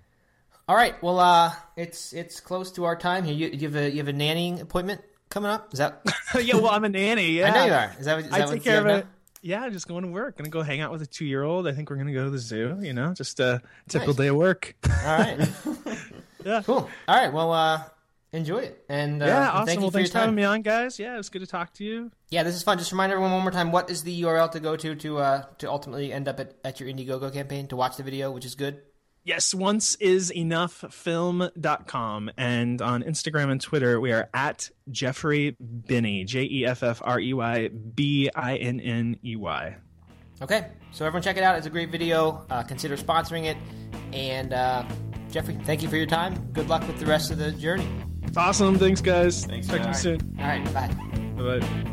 All 0.67 0.75
right. 0.75 1.01
Well, 1.03 1.19
uh, 1.19 1.53
it's 1.75 2.13
it's 2.13 2.39
close 2.39 2.71
to 2.73 2.85
our 2.85 2.95
time 2.95 3.25
here. 3.25 3.33
You, 3.35 3.49
you 3.49 3.67
have 3.67 3.75
a 3.75 3.89
you 3.89 3.97
have 3.97 4.07
a 4.07 4.13
nannying 4.13 4.61
appointment 4.61 5.01
coming 5.35 5.51
up. 5.51 5.71
Is 5.73 5.79
that? 5.79 6.01
yeah, 6.41 6.55
well, 6.55 6.69
I'm 6.69 6.85
a 6.85 6.89
nanny. 6.89 7.31
Yeah, 7.31 7.51
I 7.51 7.53
know 7.53 7.65
you 7.65 7.73
are. 7.73 7.95
Is 7.99 8.05
that, 8.05 8.15
what- 8.15 8.25
is 8.25 8.31
I 8.31 8.39
that 8.39 8.49
take 8.49 8.63
care 8.63 8.79
of 8.79 8.87
it. 8.87 9.05
Yeah, 9.41 9.69
just 9.69 9.87
going 9.87 10.01
to 10.01 10.09
work. 10.09 10.37
Gonna 10.37 10.49
go 10.49 10.63
hang 10.63 10.81
out 10.81 10.91
with 10.91 11.03
a 11.03 11.05
two 11.05 11.25
year 11.25 11.43
old. 11.43 11.67
I 11.67 11.71
think 11.73 11.91
we're 11.91 11.97
gonna 11.97 12.13
go 12.13 12.23
to 12.23 12.31
the 12.31 12.39
zoo. 12.39 12.79
You 12.81 12.93
know, 12.93 13.13
just 13.13 13.39
a 13.39 13.61
typical 13.87 14.15
Nice. 14.15 14.17
day 14.17 14.27
of 14.29 14.35
work. 14.37 14.75
All 14.89 15.17
right. 15.19 15.47
Yeah. 16.45 16.61
Cool. 16.63 16.87
All 17.07 17.15
right. 17.15 17.33
Well, 17.33 17.51
uh, 17.51 17.81
enjoy 18.31 18.59
it. 18.59 18.85
And 18.87 19.21
uh, 19.23 19.25
yeah, 19.25 19.49
awesome. 19.49 19.65
Thank 19.65 19.77
you 19.77 19.81
well, 19.81 19.89
for 19.89 19.97
thanks 19.97 20.11
for 20.11 20.19
having 20.19 20.35
me 20.35 20.43
on, 20.43 20.61
guys. 20.61 20.99
Yeah, 20.99 21.15
it 21.15 21.17
was 21.17 21.29
good 21.29 21.39
to 21.39 21.47
talk 21.47 21.73
to 21.73 21.83
you. 21.83 22.11
Yeah, 22.29 22.43
this 22.43 22.53
is 22.53 22.61
fun. 22.61 22.77
Just 22.77 22.91
remind 22.91 23.11
everyone 23.11 23.31
one 23.31 23.41
more 23.41 23.49
time. 23.51 23.71
What 23.71 23.89
is 23.89 24.03
the 24.03 24.21
URL 24.21 24.51
to 24.51 24.59
go 24.59 24.75
to 24.75 24.93
to 24.93 25.17
uh, 25.17 25.43
to 25.57 25.69
ultimately 25.71 26.13
end 26.13 26.27
up 26.27 26.39
at, 26.39 26.53
at 26.63 26.79
your 26.79 26.87
Indiegogo 26.87 27.33
campaign 27.33 27.67
to 27.69 27.75
watch 27.75 27.97
the 27.97 28.03
video, 28.03 28.29
which 28.31 28.45
is 28.45 28.53
good. 28.53 28.81
Yes, 29.25 29.55
once 29.55 29.95
is 29.95 30.31
enoughfilm.com. 30.31 32.31
And 32.37 32.81
on 32.81 33.01
Instagram 33.01 33.51
and 33.51 33.59
Twitter, 33.59 33.99
we 33.99 34.11
are 34.11 34.29
at 34.35 34.69
Jeffrey 34.91 35.57
Binney, 35.59 36.25
J 36.25 36.43
E 36.43 36.65
F 36.65 36.83
F 36.83 37.01
R 37.03 37.19
E 37.19 37.33
Y 37.33 37.69
B 37.69 38.29
I 38.35 38.57
N 38.57 38.79
N 38.79 39.17
E 39.25 39.35
Y. 39.35 39.75
Okay, 40.43 40.67
so 40.91 41.05
everyone 41.05 41.23
check 41.23 41.37
it 41.37 41.43
out. 41.43 41.57
It's 41.57 41.65
a 41.65 41.71
great 41.71 41.89
video. 41.89 42.45
Uh, 42.51 42.61
consider 42.61 42.95
sponsoring 42.97 43.45
it. 43.45 43.57
And 44.13 44.53
uh, 44.53 44.85
Jeffrey, 45.31 45.57
thank 45.63 45.81
you 45.81 45.89
for 45.89 45.97
your 45.97 46.05
time. 46.05 46.51
Good 46.53 46.69
luck 46.69 46.87
with 46.87 46.99
the 46.99 47.07
rest 47.07 47.31
of 47.31 47.39
the 47.39 47.51
journey. 47.51 47.87
Awesome. 48.37 48.77
Thanks, 48.77 49.01
guys. 49.01 49.43
Thanks, 49.45 49.67
Talk 49.67 49.81
to 49.81 49.87
you 49.87 49.93
soon. 49.95 50.37
All 50.39 50.45
right, 50.45 50.63
bye. 50.73 50.87
Bye 51.35 51.59
bye. 51.59 51.91